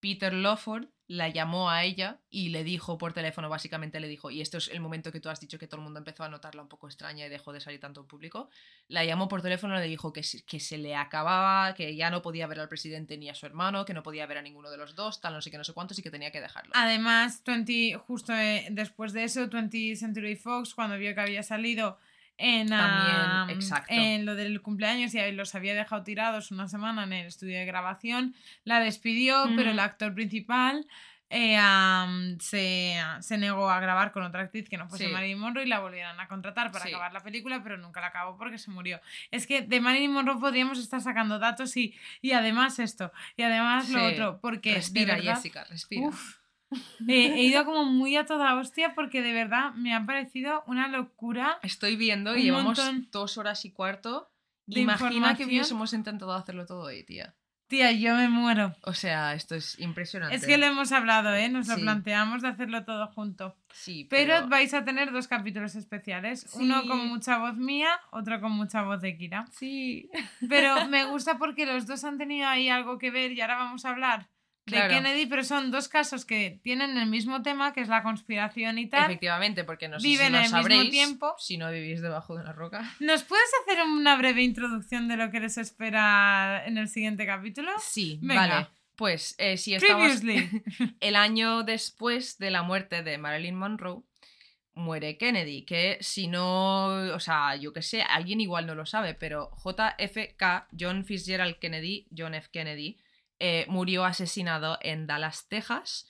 [0.01, 4.41] Peter Lawford la llamó a ella y le dijo por teléfono, básicamente le dijo, y
[4.41, 6.61] esto es el momento que tú has dicho que todo el mundo empezó a notarla
[6.61, 8.49] un poco extraña y dejó de salir tanto en público,
[8.89, 12.21] la llamó por teléfono y le dijo que, que se le acababa, que ya no
[12.21, 14.77] podía ver al presidente ni a su hermano, que no podía ver a ninguno de
[14.77, 16.71] los dos, tal, no sé qué, no sé cuántos, y que tenía que dejarlo.
[16.75, 21.97] Además, 20, justo eh, después de eso, 20 Century Fox, cuando vio que había salido
[22.37, 23.93] en, También, exacto.
[23.93, 27.65] en lo del cumpleaños y los había dejado tirados una semana en el estudio de
[27.65, 30.85] grabación, la despidió, pero el actor principal
[31.29, 31.57] eh,
[32.39, 35.11] se, se negó a grabar con otra actriz que no fuese Sí.
[35.11, 36.89] Marilyn Monroe y la volvieron a contratar para Sí.
[36.91, 39.01] acabar la película, pero nunca la acabó porque se murió.
[39.31, 43.89] Es que de Marilyn Monroe podríamos estar sacando datos y, y además esto, y además
[43.89, 46.07] lo otro, porque Respira, verdad- Jessica, respira.
[46.07, 46.37] Uf.
[47.07, 50.87] Eh, he ido como muy a toda hostia porque de verdad me ha parecido una
[50.87, 51.59] locura.
[51.63, 52.79] Estoy viendo y llevamos
[53.11, 54.29] dos horas y cuarto.
[54.67, 57.35] Imagina que hubiésemos intentado hacerlo todo hoy, tía.
[57.67, 58.73] Tía, yo me muero.
[58.83, 60.35] O sea, esto es impresionante.
[60.35, 61.49] Es que lo hemos hablado, ¿eh?
[61.49, 61.81] Nos lo Sí.
[61.81, 63.57] planteamos de hacerlo todo junto.
[63.73, 64.47] Sí, Pero, pero...
[64.47, 66.47] vais a tener dos capítulos especiales.
[66.53, 69.45] Uno con mucha voz mía, otro con mucha voz de Kira.
[69.51, 70.09] Sí.
[70.47, 73.83] Pero me gusta porque los dos han tenido ahí algo que ver y ahora vamos
[73.85, 74.29] a hablar
[74.71, 74.87] de.
[74.87, 78.87] Kennedy, pero son dos casos que tienen el mismo tema, que es la conspiración y
[78.87, 79.05] tal.
[79.05, 81.35] Efectivamente, porque no sé Viven si lo al mismo sabréis, tiempo.
[81.37, 82.95] si no vivís debajo de una roca.
[82.99, 87.71] ¿Nos puedes hacer una breve introducción de lo que les espera en el siguiente capítulo?
[87.79, 88.47] Sí, Venga.
[88.47, 88.67] vale.
[88.95, 90.63] Pues eh, si estamos Previously.
[90.99, 94.01] el año después de la muerte de Marilyn Monroe,
[94.73, 99.13] muere Kennedy, que si no, o sea, yo que sé, alguien igual no lo sabe,
[99.13, 102.49] pero JFK, John Fitzgerald Kennedy, John F.
[102.51, 102.97] Kennedy,
[103.39, 106.09] eh, murió asesinado en Dallas, Texas.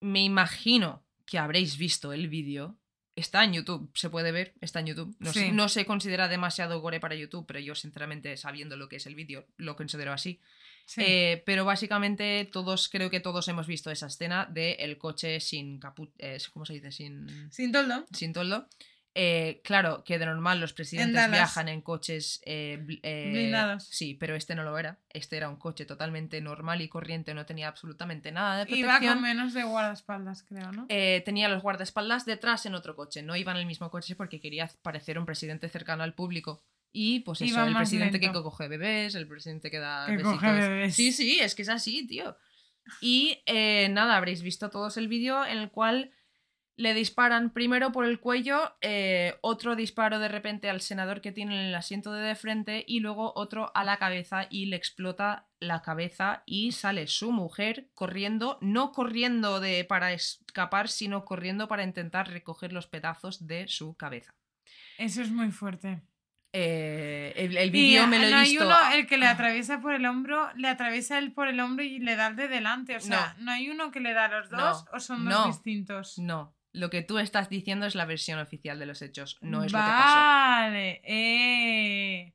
[0.00, 2.76] Me imagino que habréis visto el vídeo.
[3.16, 5.14] Está en YouTube, se puede ver, está en YouTube.
[5.20, 5.52] No, Sí.
[5.52, 9.14] no se considera demasiado gore para YouTube, pero yo sinceramente, sabiendo lo que es el
[9.14, 10.40] vídeo, lo considero así.
[10.84, 11.00] Sí.
[11.04, 15.78] Eh, pero básicamente todos, creo que todos hemos visto esa escena de el coche sin
[15.78, 16.90] caput, eh, ¿cómo se dice?
[16.90, 18.04] Sin, Sin toldo.
[18.12, 18.68] sin toldo.
[19.16, 23.84] Eh, claro que de normal los presidentes viajan en coches eh, eh, Blindados.
[23.84, 24.98] Sí, pero este no lo era.
[25.08, 29.14] Este era un coche totalmente normal y corriente, no tenía absolutamente nada de Iba protección.
[29.14, 30.86] con menos de guardaespaldas, creo, ¿no?
[30.88, 33.22] Eh, tenía los guardaespaldas detrás en otro coche.
[33.22, 36.64] No iba en el mismo coche porque quería parecer un presidente cercano al público.
[36.92, 38.38] Y pues eso, Iba el presidente lento.
[38.40, 40.34] que coge bebés, el presidente que da Que besitos.
[40.34, 40.94] coge bebés.
[40.94, 42.36] Sí, sí, es que es así, tío.
[43.00, 46.10] Y eh, nada, habréis visto todos el vídeo en el cual
[46.76, 51.54] le disparan primero por el cuello, eh, otro disparo de repente al senador que tiene
[51.60, 55.46] en el asiento de, de frente y luego otro a la cabeza y le explota
[55.60, 61.84] la cabeza y sale su mujer corriendo, no corriendo de, para escapar, sino corriendo para
[61.84, 64.34] intentar recoger los pedazos de su cabeza.
[64.98, 66.02] Eso es muy fuerte.
[66.56, 69.30] Eh, el el vídeo me lo he no hay uno, el que le Ah.
[69.32, 72.46] atraviesa por el hombro, le atraviesa él por el hombro y le da el de
[72.46, 72.94] delante.
[72.94, 75.46] O sea, no, hay uno que le da a los No, dos o son dos
[75.48, 76.16] distintos.
[76.18, 79.72] No, lo que tú estás diciendo es la versión oficial de los hechos, no es
[79.72, 80.16] lo que pasó.
[80.16, 82.34] Vale, eh.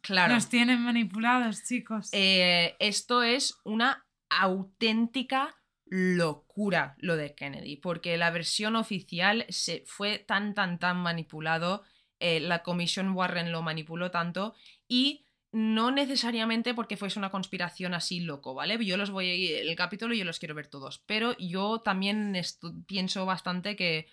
[0.00, 0.34] Claro.
[0.34, 2.10] Nos tienen manipulados, chicos.
[2.12, 10.18] Eh, esto es una auténtica locura lo de Kennedy, porque la versión oficial se fue
[10.18, 11.84] tan, tan, tan manipulado,
[12.18, 14.54] eh, la comisión Warren lo manipuló tanto
[14.88, 15.25] y
[15.56, 18.84] no necesariamente porque fuese una conspiración así loco, ¿vale?
[18.84, 22.38] Yo los voy a ir, el capítulo yo los quiero ver todos, pero yo también
[22.86, 24.06] pienso bastante que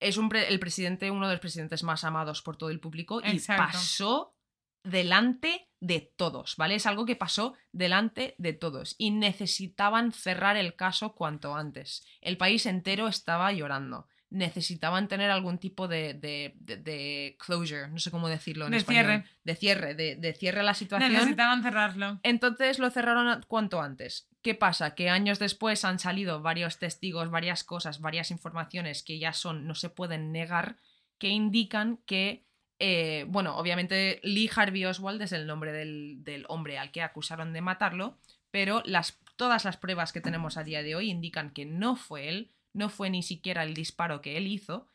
[0.00, 3.20] es un pre- el presidente, uno de los presidentes más amados por todo el público
[3.20, 3.40] y
[3.74, 4.34] pasó
[4.82, 6.76] delante de todos, ¿vale?
[6.76, 12.06] Es algo que pasó delante de todos y necesitaban cerrar el caso cuanto antes.
[12.22, 14.08] El país entero estaba llorando.
[14.30, 18.78] Necesitaban tener algún tipo de, de, de- de closure, no sé cómo decirlo en De
[18.78, 19.04] español.
[19.04, 19.24] cierre.
[19.44, 21.12] De cierre, de, cierre a la situación.
[21.12, 22.18] Necesitaban cerrarlo.
[22.22, 24.28] Entonces lo cerraron cuanto antes.
[24.42, 24.94] ¿Qué pasa?
[24.94, 29.74] Que años después han salido varios testigos, varias cosas, varias informaciones que ya son, no
[29.74, 30.76] se pueden negar,
[31.18, 32.44] que indican que,
[32.80, 37.52] eh, bueno, obviamente Lee Harvey Oswald es el nombre del, del hombre al que acusaron
[37.52, 38.18] de matarlo,
[38.50, 42.28] pero las, todas las pruebas que tenemos a día de hoy indican que no fue
[42.28, 44.88] él, no fue ni siquiera el disparo que él hizo.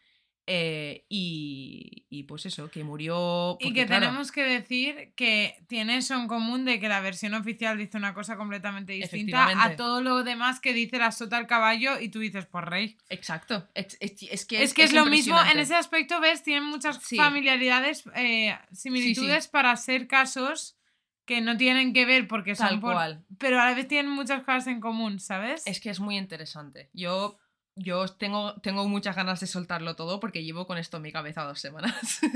[0.52, 3.56] eh, y, y pues eso, que murió.
[3.60, 7.36] Y que claro, tenemos que decir que tiene eso en común de que la versión
[7.36, 11.46] oficial dice una cosa completamente distinta a todo lo demás que dice la sota al
[11.46, 12.98] caballo y tú dices por rey.
[13.10, 13.68] Exacto.
[13.76, 16.98] Es, es- es que Es, que es, lo mismo, en ese aspecto, ves, tienen muchas
[17.04, 17.16] Sí.
[17.16, 20.78] familiaridades, eh, similitudes para ser casos
[21.26, 23.24] que no tienen que ver porque son Tal por- cual.
[23.38, 25.62] Pero a la vez tienen muchas cosas en común, ¿sabes?
[25.68, 26.90] Es que es muy interesante.
[26.92, 27.38] Yo,
[27.80, 31.44] yo tengo, tengo muchas ganas de soltarlo todo porque llevo con esto en mi cabeza
[31.44, 32.20] dos semanas.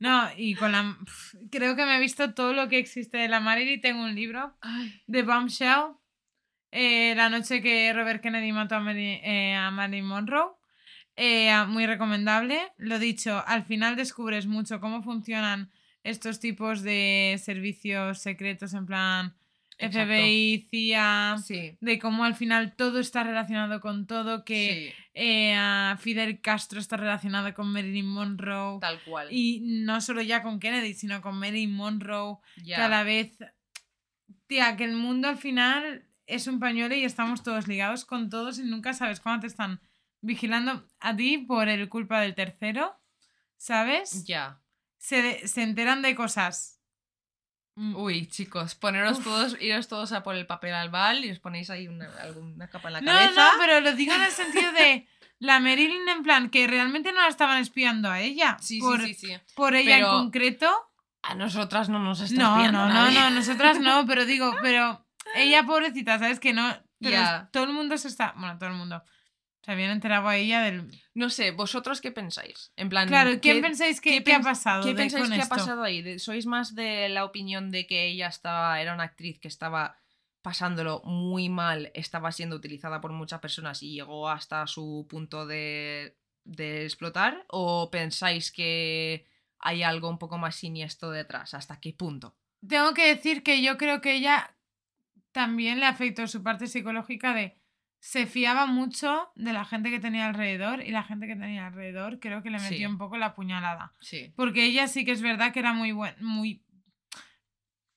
[0.00, 0.96] No, y con la...
[1.50, 3.82] Creo que me he visto todo lo que existe de la Marilyn.
[3.82, 4.56] Tengo un libro
[5.06, 5.92] de Bombshell.
[6.70, 10.52] eh, la noche que Robert Kennedy mató a, Mary- eh, a Marilyn Monroe.
[11.16, 12.58] Eh, muy recomendable.
[12.78, 15.70] Lo dicho, al final descubres mucho cómo funcionan
[16.02, 19.36] estos tipos de servicios secretos en plan
[19.80, 20.12] Exacto.
[20.12, 21.76] FBI, CIA, Sí.
[21.80, 26.96] de cómo al final todo está relacionado con todo, que sí, eh, Fidel Castro está
[26.96, 28.78] relacionado con Marilyn Monroe.
[28.80, 29.28] tal cual.
[29.30, 32.76] Y no solo ya con Kennedy, sino con Marilyn Monroe, Ya.
[32.76, 33.36] que a la vez,
[34.46, 38.58] tía, que el mundo al final es un pañuelo y estamos todos ligados con todos
[38.58, 39.80] y nunca sabes cuándo te están
[40.20, 42.94] vigilando a ti por el culpa del tercero,
[43.56, 44.24] ¿sabes?
[44.26, 44.60] Ya.
[44.98, 46.79] Se, se enteran de cosas.
[47.76, 49.24] Mm, Uy, chicos, poneros Uf.
[49.24, 52.68] todos, iros todos a por el papel al bal y os ponéis ahí una, alguna
[52.68, 53.42] capa en la No, cabeza.
[53.42, 55.06] no, pero lo digo en el sentido de
[55.38, 58.56] la Marilyn en plan que realmente no la estaban espiando a ella.
[58.60, 59.36] Sí, sí, por, sí, sí.
[59.54, 60.86] por ella Pero- en concreto.
[61.22, 63.18] A nosotras no nos está No, espiando no, no, nadie.
[63.20, 66.40] no, nosotras no, pero digo, pero ella pobrecita, ¿sabes?
[66.40, 69.02] Que no, pero todo el mundo se está, bueno, todo el mundo,
[69.62, 70.90] se habían enterado a ella del...
[71.14, 72.72] No sé, ¿vosotros qué pensáis?
[72.76, 75.42] En plan, Claro, ¿quién ¿qué- pensáis que, qué ha pasado ¿Qué de- pensáis con que
[75.42, 76.18] ha pasado ahí?
[76.18, 79.96] ¿Sois más de la opinión de que ella estaba, era una actriz que estaba
[80.42, 86.16] pasándolo muy mal, estaba siendo utilizada por muchas personas y llegó hasta su punto de,
[86.44, 87.44] de explotar?
[87.48, 89.26] ¿O pensáis que
[89.58, 91.52] hay algo un poco más siniestro detrás?
[91.52, 92.34] ¿Hasta qué punto?
[92.66, 94.56] Tengo que decir que yo creo que ella
[95.32, 97.59] también le afectó su parte psicológica de
[98.02, 102.18] se fiaba mucho de la gente que tenía alrededor y la gente que tenía alrededor
[102.18, 102.86] creo que le metió Sí.
[102.86, 103.92] un poco la puñalada.
[104.00, 104.32] Sí.
[104.36, 106.62] Porque ella sí que es verdad que era muy buen, muy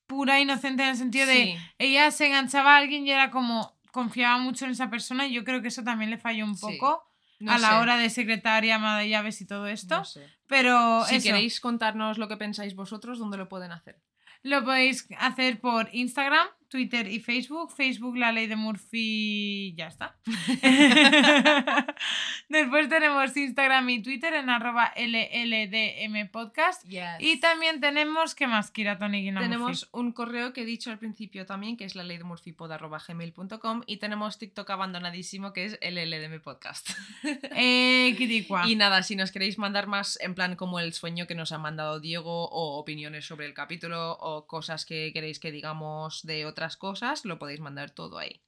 [0.07, 3.77] pura, inocente en el sentido de Sí, ella se enganchaba a alguien y era como
[3.91, 7.03] confiaba mucho en esa persona y yo creo que eso también le falló un poco
[7.40, 9.98] no a la hora de secretaria, ama de llaves y todo esto.
[9.99, 10.27] no sé.
[10.48, 14.01] Pero Si eso, queréis contarnos lo que pensáis vosotros, ¿dónde lo pueden hacer?
[14.45, 17.72] lo podéis hacer por Instagram, Twitter y Facebook.
[17.72, 20.16] Facebook, la ley de Murphy, ya está.
[22.50, 26.84] Después tenemos Instagram y Twitter en arroba LLDM podcast.
[27.19, 29.43] Y también tenemos, ¿qué más, Kira Tony Murphy?
[29.43, 33.84] Tenemos un correo que he dicho al principio también, que es la ley de gmail.com
[33.85, 36.90] y tenemos TikTok abandonadísimo, que es el LLDM Podcast.
[37.56, 38.68] Eh, Kirikua.
[38.68, 41.60] y nada, si nos queréis mandar más en plan como el sueño que nos ha
[41.60, 46.62] mandado Diego o opiniones sobre el capítulo o cosas que queréis que digamos de otras
[46.77, 48.42] cosas, lo podéis mandar todo ahí.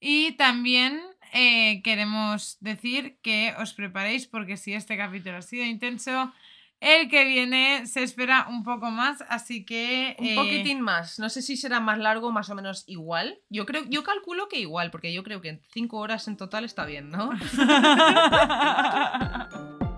[0.00, 1.00] Y también
[1.32, 6.32] eh, queremos decir que os preparéis porque si este capítulo ha sido intenso,
[6.80, 10.16] el que viene se espera un poco más, así que...
[10.18, 11.18] Un eh, poquitín más.
[11.18, 13.40] No sé si será más largo, más o menos igual.
[13.50, 16.86] Yo creo, yo calculo que igual, porque yo creo que cinco horas en total está
[16.86, 17.30] bien, ¿no?